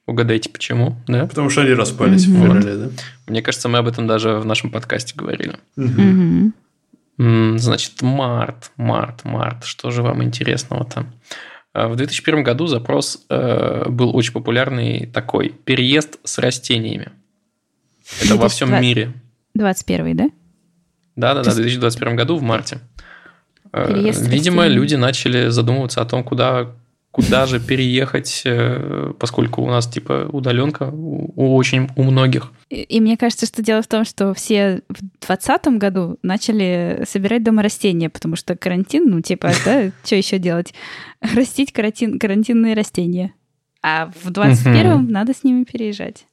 Угадайте, 0.08 0.50
почему, 0.50 0.96
да? 1.08 1.26
Потому 1.26 1.50
что 1.50 1.62
они 1.62 1.74
распались 1.74 2.28
mm-hmm. 2.28 2.38
в 2.38 2.44
феврале, 2.44 2.76
да? 2.76 2.90
Мне 3.28 3.42
кажется, 3.42 3.70
мы 3.70 3.80
об 3.80 3.88
этом 3.88 4.06
даже 4.06 4.36
в 4.36 4.46
нашем 4.46 4.70
подкасте 4.70 5.16
говорили. 5.16 5.58
Mm-hmm. 5.78 7.58
Значит, 7.58 8.02
март, 8.02 8.72
март, 8.78 9.24
март. 9.24 9.64
Что 9.64 9.90
же 9.90 10.04
вам 10.04 10.24
интересного 10.24 10.86
там? 10.86 11.12
А, 11.74 11.88
в 11.88 11.96
2001 11.96 12.44
году 12.44 12.68
запрос 12.68 13.26
э, 13.30 13.90
был 13.90 14.16
очень 14.16 14.34
популярный 14.34 15.08
такой. 15.08 15.50
Переезд 15.50 16.20
с 16.24 16.38
растениями. 16.38 17.12
Это 18.22 18.36
во 18.36 18.48
всем 18.48 18.80
мире. 18.82 19.14
21 19.56 20.16
да? 20.16 20.30
Да-да-да, 21.16 21.52
в 21.52 21.56
2021 21.56 22.16
году 22.16 22.38
в 22.38 22.42
марте. 22.42 22.80
Э, 23.72 23.88
Переезд 23.88 24.28
Видимо, 24.28 24.68
люди 24.68 24.96
начали 24.96 25.50
задумываться 25.50 26.02
о 26.02 26.06
том, 26.06 26.24
куда 26.24 26.72
куда 27.16 27.46
же 27.46 27.62
переехать, 27.62 28.42
э, 28.44 29.14
поскольку 29.18 29.62
у 29.62 29.68
нас 29.68 29.88
типа 29.88 30.28
удаленка 30.34 30.90
у 30.92 31.56
очень 31.56 31.88
у 31.96 32.04
многих. 32.04 32.52
И, 32.70 32.82
и 32.82 33.00
мне 33.00 33.16
кажется, 33.16 33.46
что 33.46 33.62
дело 33.62 33.82
в 33.82 33.88
том, 33.88 34.04
что 34.04 34.34
все 34.34 34.82
в 34.90 35.00
2020 35.26 35.68
году 35.78 36.18
начали 36.24 37.06
собирать 37.08 37.42
дома 37.42 37.64
растения, 37.64 38.10
потому 38.10 38.36
что 38.36 38.58
карантин, 38.58 39.10
ну 39.10 39.22
типа, 39.22 39.52
да, 39.64 39.92
что 40.04 40.18
еще 40.18 40.40
делать? 40.40 40.74
Растить 41.22 41.72
карантин, 41.72 42.20
карантинные 42.20 42.76
растения. 42.76 43.34
А 43.82 44.12
в 44.22 44.30
21-м 44.30 45.10
надо 45.10 45.34
с 45.34 45.46
ними 45.46 45.64
переезжать. 45.64 46.26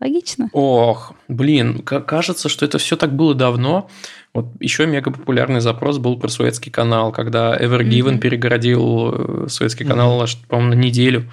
Логично. 0.00 0.48
Ох, 0.54 1.12
блин, 1.28 1.80
кажется, 1.82 2.48
что 2.48 2.64
это 2.64 2.78
все 2.78 2.96
так 2.96 3.14
было 3.14 3.34
давно. 3.34 3.90
Вот 4.34 4.46
еще 4.60 4.86
мега 4.86 5.10
популярный 5.10 5.60
запрос 5.60 5.98
был 5.98 6.18
про 6.18 6.28
Суэцкий 6.28 6.72
канал, 6.72 7.12
когда 7.12 7.54
Ever 7.56 7.80
Given 7.80 8.14
mm-hmm. 8.14 8.18
перегородил 8.18 9.44
э, 9.44 9.48
Суэцкий 9.48 9.84
канал, 9.84 10.22
mm-hmm. 10.22 10.46
по-моему, 10.48 10.74
на 10.74 10.78
неделю, 10.78 11.30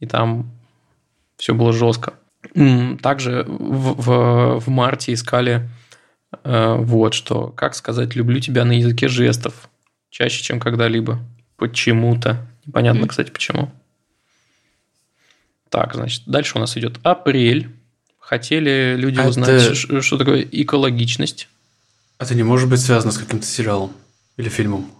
и 0.00 0.06
там 0.06 0.50
все 1.36 1.54
было 1.54 1.72
жестко. 1.72 2.14
Также 3.02 3.44
в, 3.46 4.02
в, 4.02 4.60
в 4.60 4.68
марте 4.68 5.12
искали 5.12 5.68
э, 6.42 6.74
вот 6.76 7.14
что. 7.14 7.48
Как 7.48 7.74
сказать 7.74 8.16
«люблю 8.16 8.40
тебя» 8.40 8.64
на 8.64 8.72
языке 8.72 9.06
жестов 9.08 9.68
чаще, 10.10 10.42
чем 10.42 10.58
когда-либо. 10.58 11.20
Почему-то. 11.56 12.48
Непонятно, 12.66 13.04
mm-hmm. 13.04 13.08
кстати, 13.08 13.30
почему. 13.30 13.70
Так, 15.68 15.94
значит, 15.94 16.24
дальше 16.26 16.56
у 16.56 16.60
нас 16.60 16.76
идет 16.76 16.98
апрель. 17.04 17.70
Хотели 18.18 18.96
люди 18.96 19.20
а 19.20 19.28
узнать, 19.28 19.48
это... 19.50 20.02
что 20.02 20.18
такое 20.18 20.42
экологичность. 20.50 21.48
Это 22.20 22.34
не 22.34 22.42
может 22.42 22.68
быть 22.68 22.80
связано 22.80 23.12
с 23.12 23.18
каким-то 23.18 23.46
сериалом 23.46 23.92
или 24.36 24.50
фильмом. 24.50 24.90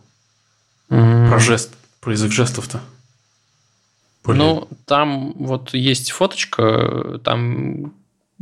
Mm. 0.89 1.29
Про 1.29 1.39
жест, 1.39 1.75
про 2.01 2.13
язык 2.13 2.33
жестов-то. 2.33 2.81
Блин. 4.25 4.39
Ну, 4.39 4.69
там 4.87 5.35
вот 5.35 5.75
есть 5.75 6.13
фоточка, 6.13 7.21
там 7.23 7.93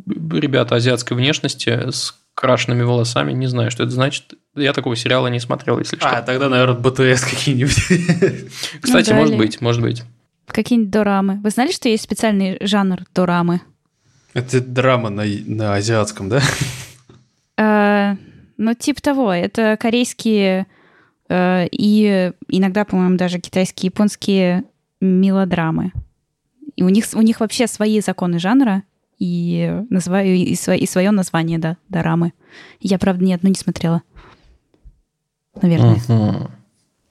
ребята 0.06 0.76
азиатской 0.76 1.16
внешности 1.16 1.90
с 1.90 2.16
крашенными 2.34 2.82
волосами. 2.82 3.32
Не 3.32 3.48
знаю, 3.48 3.72
что 3.72 3.82
это 3.82 3.90
значит. 3.90 4.34
Я 4.54 4.72
такого 4.72 4.94
сериала 4.94 5.26
не 5.26 5.40
смотрел, 5.40 5.80
если 5.80 5.96
что. 5.96 6.08
А, 6.08 6.22
тогда, 6.22 6.48
наверное, 6.48 6.76
БТС 6.76 7.24
какие-нибудь. 7.24 7.74
Кстати, 8.80 9.10
ну, 9.10 9.16
может 9.16 9.36
быть, 9.36 9.60
может 9.60 9.82
быть. 9.82 10.04
Какие-нибудь 10.46 10.90
дорамы. 10.90 11.40
Вы 11.42 11.50
знали, 11.50 11.72
что 11.72 11.88
есть 11.88 12.04
специальный 12.04 12.58
жанр 12.60 13.00
дорамы? 13.12 13.60
Это 14.34 14.60
драма 14.60 15.10
на, 15.10 15.24
на 15.24 15.74
азиатском, 15.74 16.28
да? 16.28 16.42
Ну, 18.58 18.74
типа 18.74 19.00
того. 19.00 19.32
Это 19.32 19.78
корейские 19.80 20.66
э, 21.28 21.66
и 21.70 22.32
иногда, 22.48 22.84
по-моему, 22.84 23.16
даже 23.16 23.38
китайские, 23.38 23.88
японские 23.88 24.64
мелодрамы. 25.00 25.92
И 26.76 26.82
у 26.82 26.88
них, 26.88 27.06
у 27.14 27.22
них 27.22 27.40
вообще 27.40 27.66
свои 27.66 28.00
законы 28.00 28.38
жанра 28.38 28.82
и, 29.18 29.82
называю, 29.90 30.34
и, 30.34 30.54
свое, 30.54 30.78
и 30.78 30.86
свое 30.86 31.10
название, 31.10 31.58
да, 31.58 31.76
дорамы. 31.88 32.32
Я, 32.80 32.98
правда, 32.98 33.24
ни 33.24 33.32
одну 33.32 33.48
не 33.48 33.54
смотрела. 33.56 34.02
Наверное. 35.60 35.94
Угу. 35.94 36.50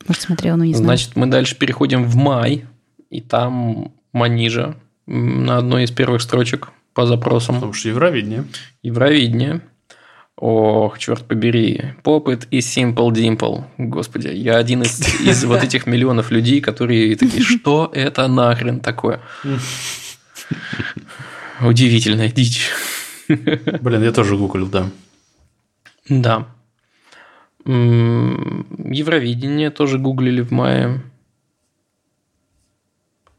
Может, 0.07 0.21
смотрела, 0.21 0.55
но 0.55 0.63
не 0.63 0.73
знаю. 0.73 0.85
Значит, 0.85 1.15
мы 1.15 1.27
дальше 1.27 1.57
переходим 1.57 2.05
в 2.05 2.15
май, 2.15 2.65
и 3.09 3.21
там 3.21 3.91
Манижа 4.13 4.75
на 5.05 5.57
одной 5.57 5.83
из 5.83 5.91
первых 5.91 6.21
строчек 6.21 6.69
по 6.93 7.05
запросам. 7.05 7.55
Потому 7.55 7.73
что 7.73 7.89
Евровидение. 7.89 8.45
Евровидение. 8.83 9.61
Ох, 10.39 10.99
черт 10.99 11.25
побери. 11.25 11.95
Попыт 12.03 12.47
и 12.51 12.59
Simple 12.59 13.11
Dimple. 13.11 13.63
Господи, 13.79 14.27
я 14.27 14.57
один 14.57 14.83
из, 14.83 14.99
из 15.19 15.43
вот 15.45 15.63
этих 15.63 15.87
миллионов 15.87 16.29
людей, 16.29 16.61
которые 16.61 17.15
такие, 17.15 17.41
что 17.41 17.89
это 17.91 18.27
нахрен 18.27 18.79
такое? 18.79 19.19
Удивительная 21.59 22.29
дичь. 22.29 22.69
Блин, 23.27 24.03
я 24.03 24.11
тоже 24.11 24.37
гуглил, 24.37 24.67
да. 24.67 24.91
Да. 26.07 26.47
Евровидение 27.65 29.71
тоже 29.71 29.97
гуглили 29.97 30.41
в 30.41 30.51
мае. 30.51 31.01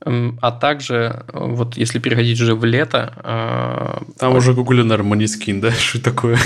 А 0.04 0.52
также, 0.52 1.24
вот 1.32 1.76
если 1.76 1.98
переходить 1.98 2.40
уже 2.40 2.54
в 2.54 2.64
лето... 2.64 3.12
А, 3.16 4.02
Там 4.18 4.36
уже 4.36 4.54
гуглили, 4.54 4.82
наверное, 4.82 5.10
Манискин, 5.10 5.60
да? 5.60 5.72
Что 5.78 6.02
такое? 6.02 6.38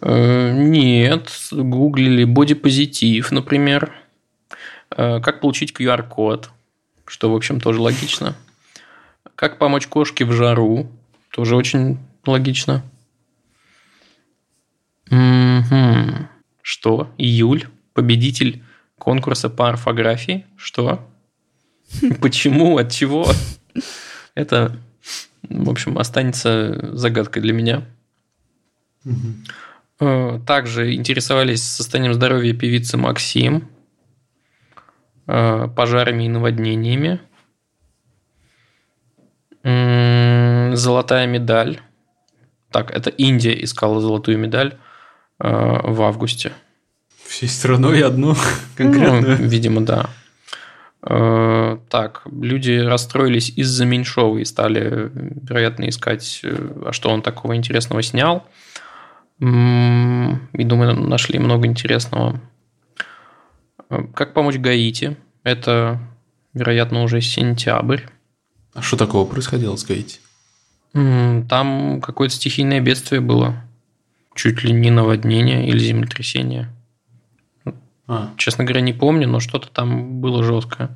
Э, 0.00 0.52
нет, 0.52 1.30
гуглили 1.50 2.24
бодипозитив, 2.24 3.32
например. 3.32 3.92
Э, 4.96 5.20
как 5.20 5.40
получить 5.40 5.74
QR-код. 5.76 6.50
что, 7.06 7.32
в 7.32 7.34
общем, 7.34 7.60
тоже 7.60 7.80
логично. 7.80 8.36
Как 9.34 9.58
помочь 9.58 9.88
кошке 9.88 10.24
в 10.24 10.32
жару? 10.32 10.88
Тоже 11.32 11.56
очень 11.56 11.98
логично. 12.24 12.82
Угу. 15.10 16.28
Что? 16.62 17.10
Июль? 17.18 17.66
Победитель 17.94 18.62
конкурса 18.96 19.50
по 19.50 19.68
орфографии? 19.68 20.46
Что? 20.56 21.04
Почему? 22.20 22.78
От 22.78 22.92
чего? 22.92 23.26
Это, 24.34 24.76
в 25.48 25.68
общем, 25.68 25.98
останется 25.98 26.96
загадкой 26.96 27.42
для 27.42 27.52
меня. 27.52 27.84
Угу. 29.04 30.42
Также 30.46 30.94
интересовались 30.94 31.62
состоянием 31.62 32.14
здоровья 32.14 32.54
певицы 32.54 32.96
Максим, 32.96 33.68
э, 35.26 35.68
пожарами 35.76 36.24
и 36.24 36.28
наводнениями. 36.28 37.20
Золотая 40.74 41.26
медаль. 41.26 41.80
Так, 42.70 42.90
это 42.90 43.10
Индия 43.10 43.62
искала 43.62 44.00
золотую 44.00 44.38
медаль 44.38 44.78
э, 45.38 45.48
в 45.48 46.00
августе. 46.02 46.52
Всей 47.26 47.48
страной 47.48 48.02
одну 48.02 48.36
конкретную? 48.76 49.38
Ну, 49.38 49.46
видимо, 49.48 49.82
да. 49.82 50.08
Э, 51.02 51.78
так, 51.88 52.22
люди 52.30 52.78
расстроились 52.78 53.50
из-за 53.56 53.86
Меньшова 53.86 54.38
и 54.38 54.44
стали, 54.44 55.10
вероятно, 55.14 55.88
искать, 55.88 56.40
э, 56.42 56.84
а 56.86 56.92
что 56.92 57.10
он 57.10 57.22
такого 57.22 57.56
интересного 57.56 58.02
снял. 58.02 58.46
И, 59.38 59.44
думаю, 59.44 60.94
нашли 61.00 61.38
много 61.38 61.66
интересного. 61.66 62.40
Э, 63.88 64.02
как 64.14 64.34
помочь 64.34 64.56
Гаити? 64.56 65.16
Это, 65.42 65.98
вероятно, 66.52 67.02
уже 67.02 67.22
сентябрь. 67.22 68.02
А 68.74 68.82
что 68.82 68.96
такого 68.96 69.28
происходило 69.28 69.76
с 69.76 69.84
Гаити? 69.84 70.18
Там 70.92 72.00
какое-то 72.02 72.34
стихийное 72.34 72.80
бедствие 72.80 73.20
было. 73.20 73.54
Чуть 74.34 74.64
ли 74.64 74.72
не 74.72 74.90
наводнение 74.90 75.68
или 75.68 75.78
землетрясение. 75.78 76.68
А. 78.10 78.34
Честно 78.36 78.64
говоря, 78.64 78.80
не 78.80 78.92
помню, 78.92 79.28
но 79.28 79.38
что-то 79.38 79.68
там 79.68 80.20
было 80.20 80.42
жесткое. 80.42 80.90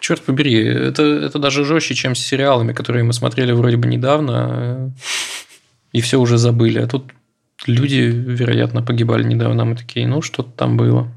Черт 0.00 0.20
побери, 0.20 0.62
это, 0.62 1.02
это 1.02 1.38
даже 1.38 1.64
жестче, 1.64 1.94
чем 1.94 2.14
с 2.14 2.18
сериалами, 2.18 2.74
которые 2.74 3.04
мы 3.04 3.14
смотрели 3.14 3.52
вроде 3.52 3.78
бы 3.78 3.88
недавно, 3.88 4.92
и 5.92 6.02
все 6.02 6.20
уже 6.20 6.36
забыли. 6.36 6.78
А 6.80 6.86
тут 6.86 7.10
люди, 7.66 8.00
вероятно, 8.00 8.82
погибали 8.82 9.24
недавно. 9.24 9.64
Мы 9.64 9.76
такие, 9.76 10.06
ну, 10.06 10.20
что-то 10.20 10.50
там 10.50 10.76
было. 10.76 11.10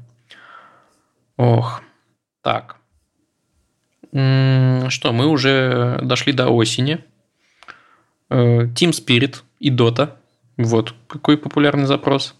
Ох. 1.36 1.82
Так. 2.40 2.76
Что, 4.10 5.12
мы 5.12 5.26
уже 5.26 6.00
дошли 6.02 6.32
до 6.32 6.48
осени. 6.48 7.04
Э, 8.30 8.62
Team 8.62 8.92
Spirit 8.92 9.42
и 9.60 9.70
Dota. 9.70 10.14
Вот, 10.56 10.94
какой 11.08 11.36
популярный 11.36 11.84
запрос. 11.84 12.34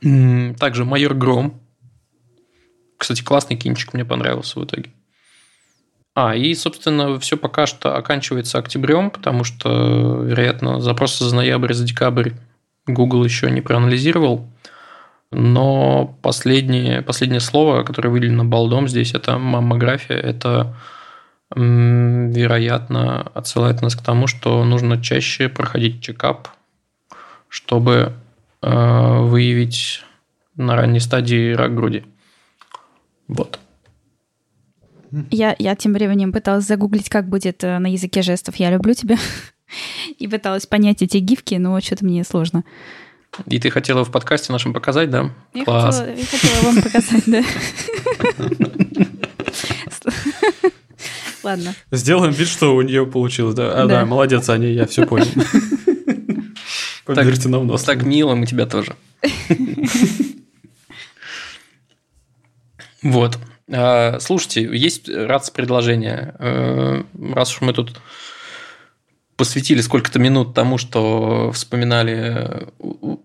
Также 0.00 0.84
Майор 0.84 1.14
Гром. 1.14 1.60
Кстати, 2.98 3.22
классный 3.22 3.56
кинчик, 3.56 3.94
мне 3.94 4.04
понравился 4.04 4.60
в 4.60 4.64
итоге. 4.64 4.90
А, 6.14 6.34
и, 6.34 6.52
собственно, 6.54 7.18
все 7.20 7.36
пока 7.36 7.66
что 7.66 7.96
оканчивается 7.96 8.58
октябрем, 8.58 9.10
потому 9.10 9.44
что, 9.44 10.20
вероятно, 10.24 10.80
запросы 10.80 11.24
за 11.24 11.34
ноябрь, 11.34 11.72
за 11.72 11.84
декабрь 11.84 12.32
Google 12.88 13.24
еще 13.24 13.50
не 13.52 13.60
проанализировал. 13.60 14.48
Но 15.30 16.18
последнее, 16.22 17.02
последнее 17.02 17.40
слово, 17.40 17.84
которое 17.84 18.08
выделено 18.08 18.44
балдом 18.44 18.88
здесь, 18.88 19.14
это 19.14 19.38
маммография. 19.38 20.16
Это, 20.16 20.74
вероятно, 21.54 23.22
отсылает 23.34 23.80
нас 23.80 23.94
к 23.94 24.02
тому, 24.02 24.26
что 24.26 24.64
нужно 24.64 25.00
чаще 25.00 25.48
проходить 25.48 26.00
чекап, 26.00 26.48
чтобы 27.48 28.14
э, 28.62 29.18
выявить 29.20 30.02
на 30.56 30.74
ранней 30.76 31.00
стадии 31.00 31.52
рак 31.52 31.74
груди. 31.74 32.04
Вот. 33.28 33.60
Я, 35.30 35.54
я 35.58 35.74
тем 35.74 35.92
временем 35.94 36.32
пыталась 36.32 36.66
загуглить, 36.66 37.08
как 37.08 37.28
будет 37.28 37.64
э, 37.64 37.78
на 37.78 37.86
языке 37.86 38.22
жестов 38.22 38.56
«я 38.56 38.70
люблю 38.70 38.94
тебя». 38.94 39.16
И 40.18 40.26
пыталась 40.26 40.66
понять 40.66 41.02
эти 41.02 41.18
гифки, 41.18 41.54
но 41.54 41.78
что-то 41.80 42.04
мне 42.04 42.24
сложно. 42.24 42.64
И 43.46 43.58
ты 43.58 43.70
хотела 43.70 44.04
в 44.04 44.10
подкасте 44.10 44.52
нашем 44.52 44.72
показать, 44.72 45.10
да? 45.10 45.30
Я, 45.54 45.64
Класс. 45.64 45.98
Хотела, 45.98 46.16
я 46.16 46.24
хотела 46.24 46.60
вам 46.62 46.82
показать, 46.82 47.24
да. 47.26 47.42
Ладно. 51.42 51.74
Сделаем 51.90 52.32
вид, 52.32 52.48
что 52.48 52.74
у 52.74 52.82
нее 52.82 53.06
получилось, 53.06 53.54
да? 53.54 53.82
А, 53.82 53.86
да, 53.86 54.04
молодец, 54.04 54.48
Аня, 54.48 54.68
я 54.68 54.86
все 54.86 55.06
понял. 55.06 55.26
Поверьте 57.04 57.48
нам 57.48 57.66
нос. 57.66 57.84
Так 57.84 58.02
мило, 58.02 58.34
мы 58.34 58.46
тебя 58.46 58.66
тоже. 58.66 58.96
Вот. 63.02 63.38
А, 63.70 64.18
слушайте, 64.20 64.62
есть 64.62 65.08
раз 65.08 65.50
предложение. 65.50 66.34
Э, 66.38 67.02
раз 67.32 67.52
уж 67.54 67.60
мы 67.60 67.72
тут 67.72 68.00
посвятили 69.36 69.80
сколько-то 69.80 70.18
минут 70.18 70.52
тому, 70.52 70.78
что 70.78 71.52
вспоминали 71.52 72.66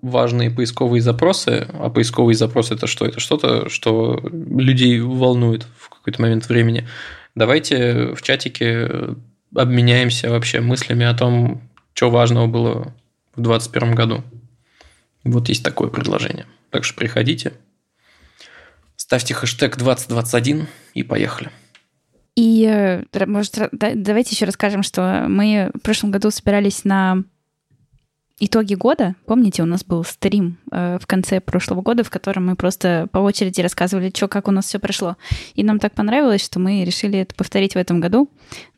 важные 0.02 0.52
поисковые 0.52 1.02
запросы, 1.02 1.68
а 1.74 1.90
поисковые 1.90 2.36
запросы 2.36 2.76
это 2.76 2.86
что? 2.86 3.06
Это 3.06 3.20
что-то, 3.20 3.68
что 3.68 4.20
людей 4.32 5.00
волнует 5.00 5.66
в 5.76 5.90
какой-то 5.90 6.22
момент 6.22 6.48
времени. 6.48 6.88
Давайте 7.34 8.14
в 8.14 8.22
чатике 8.22 9.16
обменяемся 9.56 10.30
вообще 10.30 10.62
мыслями 10.62 11.04
о 11.04 11.16
том, 11.16 11.62
что 11.96 12.12
важного 12.12 12.46
было 12.46 12.94
в 13.36 13.42
2021 13.42 13.96
году. 13.96 14.24
Вот 15.24 15.50
есть 15.50 15.64
такое 15.64 15.90
предложение. 15.90 16.46
Так 16.70 16.84
что 16.84 16.96
приходите, 16.96 17.54
Ставьте 19.04 19.34
хэштег 19.34 19.76
2021 19.76 20.66
и 20.94 21.04
поехали. 21.04 21.52
И, 22.38 22.64
э, 22.66 23.26
может, 23.26 23.60
давайте 23.74 24.34
еще 24.34 24.46
расскажем, 24.46 24.82
что 24.82 25.26
мы 25.28 25.72
в 25.74 25.80
прошлом 25.80 26.10
году 26.10 26.32
собирались 26.32 26.86
на 26.86 27.26
итоги 28.40 28.76
года. 28.76 29.16
Помните, 29.26 29.62
у 29.62 29.66
нас 29.66 29.84
был 29.84 30.06
стрим 30.06 30.58
э, 30.72 31.00
в 31.02 31.06
конце 31.06 31.42
прошлого 31.42 31.82
года, 31.82 32.06
в 32.06 32.10
котором 32.10 32.46
мы 32.46 32.56
просто 32.56 33.10
по 33.12 33.18
очереди 33.18 33.60
рассказывали, 33.60 34.10
что, 34.16 34.30
как 34.30 34.48
у 34.48 34.52
нас 34.52 34.68
все 34.68 34.80
прошло. 34.80 35.18
И 35.54 35.66
нам 35.66 35.80
так 35.80 35.94
понравилось, 35.96 36.42
что 36.42 36.62
мы 36.62 36.86
решили 36.86 37.20
это 37.20 37.36
повторить 37.36 37.74
в 37.74 37.78
этом 37.78 38.00
году. 38.00 38.30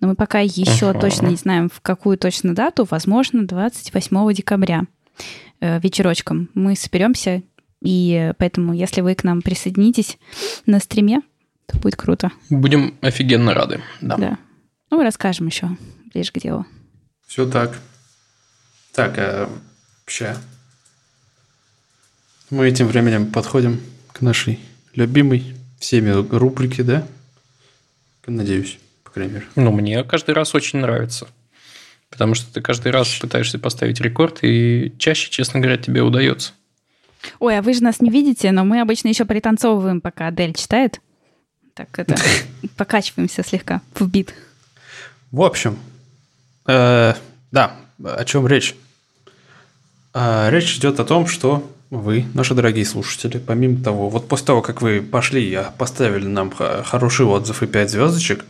Но 0.02 0.08
мы 0.08 0.16
пока 0.16 0.40
еще 0.40 0.88
uh-huh. 0.88 1.00
точно 1.00 1.28
не 1.28 1.36
знаем, 1.36 1.70
в 1.70 1.82
какую 1.82 2.18
точно 2.18 2.56
дату. 2.56 2.88
Возможно, 2.90 3.46
28 3.46 4.34
декабря 4.34 4.86
э, 5.60 5.80
вечерочком 5.82 6.50
мы 6.56 6.76
соберемся 6.76 7.44
и 7.86 8.34
поэтому, 8.38 8.74
если 8.74 9.02
вы 9.02 9.16
к 9.16 9.24
нам 9.24 9.42
присоединитесь 9.42 10.18
на 10.66 10.80
стриме, 10.80 11.22
то 11.68 11.78
будет 11.78 11.96
круто. 11.96 12.32
Будем 12.50 12.96
офигенно 13.02 13.54
рады. 13.54 13.82
Да. 14.02 14.18
да. 14.18 14.38
Ну, 14.90 15.02
расскажем 15.04 15.48
еще 15.48 15.70
ближе 16.14 16.32
к 16.32 16.40
делу. 16.40 16.66
Все 17.28 17.48
так. 17.48 17.80
Так, 18.94 19.16
а 19.18 19.50
вообще 20.00 20.36
мы 22.50 22.68
этим 22.68 22.88
временем 22.88 23.32
подходим 23.32 23.80
к 24.14 24.22
нашей 24.22 24.60
любимой 24.94 25.56
всеми 25.80 26.10
рубрике, 26.10 26.84
да? 26.84 27.08
Надеюсь, 28.26 28.80
по 29.04 29.12
крайней 29.12 29.34
мере. 29.34 29.46
Ну, 29.56 29.72
мне 29.72 30.04
каждый 30.04 30.34
раз 30.34 30.56
очень 30.56 30.80
нравится. 30.80 31.28
Потому 32.10 32.34
что 32.34 32.52
ты 32.52 32.62
каждый 32.62 32.92
раз 32.92 33.14
пытаешься 33.20 33.60
поставить 33.60 34.00
рекорд, 34.02 34.40
и 34.42 34.94
чаще, 34.98 35.30
честно 35.30 35.60
говоря, 35.60 35.78
тебе 35.78 36.02
удается. 36.02 36.54
Ой, 37.40 37.58
а 37.58 37.62
вы 37.62 37.74
же 37.74 37.84
нас 37.84 38.00
не 38.00 38.10
видите, 38.10 38.52
но 38.52 38.64
мы 38.64 38.82
обычно 38.82 39.08
еще 39.08 39.26
пританцовываем, 39.26 40.02
пока 40.02 40.28
Адель 40.28 40.54
читает. 40.54 41.02
Так 41.74 42.00
это, 42.00 42.16
покачиваемся 42.78 43.44
слегка 43.44 43.82
в 43.94 44.08
бит. 44.08 44.34
В 45.32 45.42
общем, 45.42 45.78
э, 46.68 47.14
да, 47.52 47.76
о 48.04 48.26
чем 48.26 48.48
речь? 48.48 48.76
Э, 50.14 50.50
речь 50.50 50.78
идет 50.78 51.00
о 51.00 51.06
том, 51.06 51.28
что 51.28 51.70
вы, 51.90 52.26
наши 52.34 52.54
дорогие 52.54 52.86
слушатели, 52.86 53.38
помимо 53.38 53.84
того, 53.84 54.10
вот 54.10 54.28
после 54.28 54.48
того, 54.48 54.62
как 54.62 54.82
вы 54.82 55.02
пошли 55.02 55.52
и 55.52 55.60
поставили 55.78 56.26
нам 56.26 56.52
хороший 56.52 57.26
отзыв 57.26 57.64
и 57.64 57.68
5 57.68 57.90
звездочек, 57.92 58.46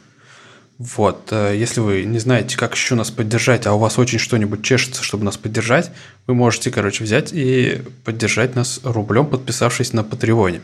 вот, 0.77 1.29
э, 1.31 1.55
если 1.55 1.79
вы 1.79 2.03
не 2.03 2.19
знаете, 2.19 2.57
как 2.57 2.75
еще 2.75 2.95
нас 2.95 3.09
поддержать, 3.09 3.65
а 3.65 3.73
у 3.73 3.79
вас 3.79 3.97
очень 3.97 4.19
что-нибудь 4.19 4.61
чешется, 4.61 5.03
чтобы 5.03 5.23
нас 5.23 5.37
поддержать, 5.37 5.91
вы 6.27 6.35
можете, 6.35 6.69
короче, 6.69 7.03
взять 7.03 7.31
и 7.31 7.81
поддержать 8.03 8.55
нас 8.55 8.81
рублем, 8.83 9.27
подписавшись 9.27 9.93
на 9.93 10.03
Патреоне. 10.03 10.61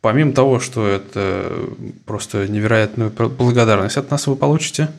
Помимо 0.00 0.32
того, 0.32 0.58
что 0.58 0.88
это 0.88 1.52
просто 2.04 2.48
невероятную 2.48 3.10
благодарность 3.10 3.96
от 3.96 4.10
нас 4.10 4.26
вы 4.26 4.34
получите, 4.34 4.90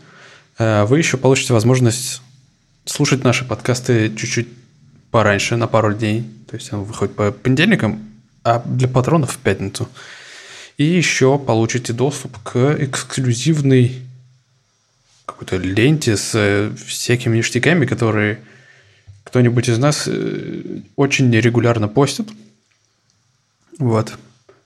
э, 0.58 0.86
вы 0.86 1.00
еще 1.00 1.18
получите 1.18 1.54
возможность 1.54 2.22
слушать 2.86 3.26
наши 3.26 3.44
подкасты 3.44 4.14
чуть-чуть 4.16 4.48
пораньше, 5.12 5.58
на 5.58 5.68
пару 5.68 5.94
дней. 5.94 6.26
То 6.50 6.56
есть 6.56 6.72
он 6.72 6.84
выходит 6.84 7.16
по 7.16 7.32
понедельникам, 7.32 8.08
а 8.44 8.62
для 8.66 8.88
патронов 8.88 9.32
в 9.34 9.38
пятницу. 9.38 9.90
И 10.78 10.84
еще 10.84 11.40
получите 11.40 11.92
доступ 11.92 12.38
к 12.44 12.76
эксклюзивной 12.80 14.00
какой-то 15.26 15.58
ленте 15.58 16.16
с 16.16 16.32
э, 16.36 16.72
всякими 16.86 17.38
ништяками, 17.38 17.86
которые 17.86 18.40
кто-нибудь 19.24 19.70
из 19.70 19.78
нас 19.78 20.04
э, 20.08 20.82
очень 20.96 21.32
регулярно 21.32 21.88
постит. 21.88 22.30
Вот. 23.80 24.14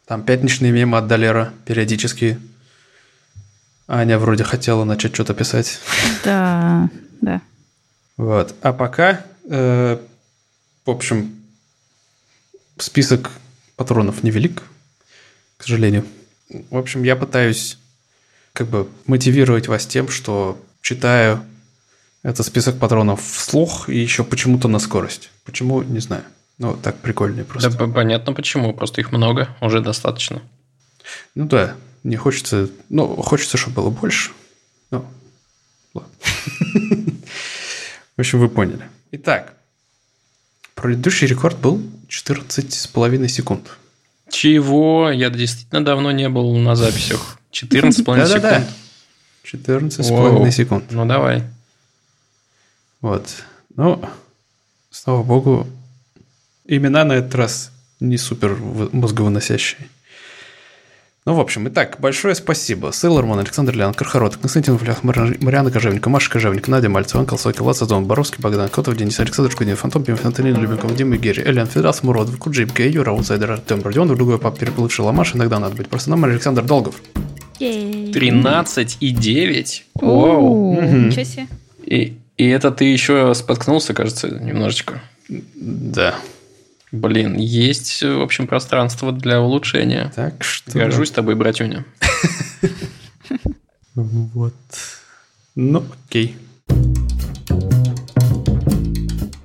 Там 0.06 0.24
пятничные 0.24 0.72
мемы 0.72 0.98
от 0.98 1.08
Долера 1.08 1.54
периодически. 1.66 2.38
Аня 3.88 4.20
вроде 4.20 4.44
хотела 4.44 4.84
начать 4.84 5.14
что-то 5.14 5.34
писать. 5.34 5.80
Да, 6.24 6.90
да. 7.22 7.42
Вот. 8.18 8.54
А 8.62 8.74
пока, 8.74 9.26
э, 9.50 9.98
в 10.86 10.90
общем, 10.90 11.36
список 12.78 13.32
патронов 13.78 14.24
невелик, 14.24 14.64
к 15.62 15.64
сожалению. 15.64 16.06
В 16.72 16.78
общем, 16.78 17.04
я 17.04 17.16
пытаюсь 17.16 17.78
как 18.52 18.68
бы 18.68 18.90
мотивировать 19.06 19.68
вас 19.68 19.86
тем, 19.86 20.10
что 20.10 20.60
читаю 20.82 21.46
этот 22.24 22.44
список 22.48 22.80
патронов 22.80 23.24
вслух 23.24 23.88
и 23.88 23.96
еще 23.96 24.24
почему-то 24.24 24.68
на 24.68 24.80
скорость. 24.80 25.30
Почему, 25.46 25.84
не 25.84 26.00
знаю. 26.00 26.24
Ну, 26.58 26.76
так 26.76 26.98
прикольнее 26.98 27.46
просто. 27.46 27.70
Да, 27.70 27.88
понятно 27.88 28.34
почему. 28.34 28.74
Просто 28.74 29.02
их 29.02 29.12
много, 29.12 29.56
уже 29.62 29.82
достаточно. 29.82 30.42
Ну 31.36 31.46
да, 31.46 31.76
не 32.04 32.16
хочется... 32.16 32.68
Ну, 32.90 33.16
хочется, 33.18 33.58
чтобы 33.58 33.84
было 33.84 33.90
больше. 33.92 34.32
Ну, 34.90 35.06
ладно. 35.94 36.12
В 38.18 38.20
общем, 38.20 38.40
вы 38.40 38.50
поняли. 38.50 38.90
Итак, 39.12 39.54
предыдущий 40.74 41.28
рекорд 41.28 41.60
был 41.60 41.84
14,5 42.10 43.28
секунд. 43.28 43.78
Чего? 44.32 45.12
Я 45.12 45.30
действительно 45.30 45.86
давно 45.86 46.12
не 46.12 46.30
был 46.30 46.56
на 46.58 46.76
записях. 46.76 47.38
14,5 47.52 47.92
секунд. 47.92 48.18
Да-да-да. 48.18 48.68
14,5 49.44 50.52
секунд. 50.52 50.86
Ну, 50.92 51.06
давай. 51.06 51.44
Вот. 53.02 53.28
Ну, 53.76 54.04
слава 54.90 55.24
богу, 55.24 55.68
имена 56.66 57.04
на 57.04 57.14
этот 57.14 57.36
раз 57.36 57.72
не 58.00 58.18
супер 58.18 58.56
мозговыносящие. 58.56 59.90
Ну, 61.24 61.36
в 61.36 61.40
общем, 61.40 61.68
итак, 61.68 61.98
большое 62.00 62.34
спасибо. 62.34 62.90
Сейлорман, 62.92 63.38
Александр 63.38 63.76
Лян, 63.76 63.94
Кархарот, 63.94 64.38
Константин 64.38 64.80
Флях, 64.80 65.04
Мариана 65.04 65.70
Кожевника, 65.70 66.10
Маша 66.10 66.32
Кожевника, 66.32 66.72
Надя 66.72 66.90
Мальцева, 66.90 67.20
Анкл 67.20 67.36
Сокол, 67.36 67.68
Лацадон, 67.68 68.06
Боровский, 68.06 68.42
Богдан 68.42 68.70
Котов, 68.70 68.98
Денис 68.98 69.20
Александр 69.20 69.52
Шкудин, 69.52 69.76
Фантом, 69.76 70.04
Пимов, 70.04 70.26
Антонин, 70.26 70.60
Любенков, 70.60 70.96
Дима 70.96 71.18
Герри, 71.18 71.44
Элиан 71.44 71.68
Федорас, 71.68 72.02
Мурод, 72.02 72.36
Куджип, 72.38 72.74
Кей, 72.74 72.92
Юра, 72.92 73.12
Аутсайдер, 73.12 73.52
Артем 73.52 73.84
Родион, 73.84 74.08
другой 74.08 74.40
пап, 74.40 74.58
переплывший 74.58 75.06
Ламаш, 75.06 75.36
иногда 75.36 75.60
надо 75.60 75.76
быть 75.76 75.90
просто 75.90 76.10
нам 76.10 76.24
Александр 76.24 76.64
Долгов. 76.64 76.96
13 77.60 78.98
и 79.00 79.12
9. 79.12 79.86
Вау. 80.02 80.82
Ничего 80.82 81.24
себе. 81.24 81.48
И, 81.84 82.18
и 82.38 82.48
это 82.48 82.72
ты 82.72 82.86
еще 82.86 83.36
споткнулся, 83.36 83.94
кажется, 83.94 84.28
немножечко. 84.28 85.00
Да. 85.30 86.16
Блин, 86.92 87.38
есть, 87.38 88.04
в 88.04 88.22
общем, 88.22 88.48
пространство 88.48 89.14
для 89.14 89.42
улучшения. 89.42 90.12
Так 90.14 90.44
что... 90.44 90.78
Горжусь 90.78 91.12
тобой, 91.12 91.36
братюня. 91.36 91.86
Вот. 93.94 94.54
Ну, 95.54 95.84
окей. 96.08 96.38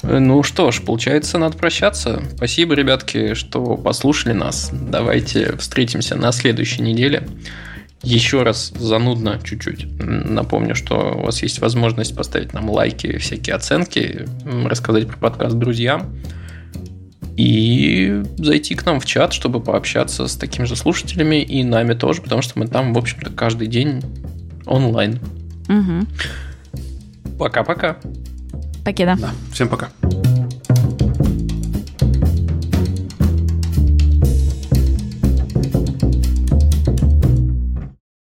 Ну 0.05 0.43
что 0.45 0.71
ж, 0.71 0.81
получается, 0.83 1.37
надо 1.37 1.59
прощаться. 1.59 2.23
Спасибо, 2.37 2.75
ребятки, 2.75 3.35
что 3.35 3.77
послушали 3.77 4.35
нас. 4.35 4.71
Давайте 4.73 5.57
встретимся 5.57 6.15
на 6.15 6.31
следующей 6.31 6.83
неделе. 6.83 7.27
Еще 8.03 8.45
раз 8.45 8.69
занудно 8.69 9.41
чуть-чуть 9.43 9.99
напомню, 9.99 10.77
что 10.77 11.17
у 11.17 11.23
вас 11.23 11.43
есть 11.43 11.59
возможность 11.59 12.15
поставить 12.15 12.53
нам 12.53 12.71
лайки, 12.71 13.19
всякие 13.19 13.57
оценки, 13.57 14.27
рассказать 14.45 15.09
про 15.09 15.17
подкаст 15.17 15.57
друзьям 15.57 16.15
и 17.37 18.23
зайти 18.39 18.75
к 18.75 18.85
нам 18.87 19.01
в 19.01 19.05
чат, 19.05 19.33
чтобы 19.33 19.61
пообщаться 19.61 20.27
с 20.27 20.37
такими 20.37 20.65
же 20.65 20.77
слушателями 20.77 21.43
и 21.43 21.63
нами 21.65 21.95
тоже, 21.95 22.23
потому 22.23 22.43
что 22.43 22.59
мы 22.59 22.67
там, 22.67 22.95
в 22.95 22.99
общем-то, 22.99 23.31
каждый 23.31 23.69
день 23.69 24.03
онлайн. 24.65 25.19
Угу. 25.69 27.37
Пока-пока. 27.39 27.99
Покеда. 28.85 29.17
Да, 29.19 29.31
всем 29.53 29.69
пока. 29.69 29.91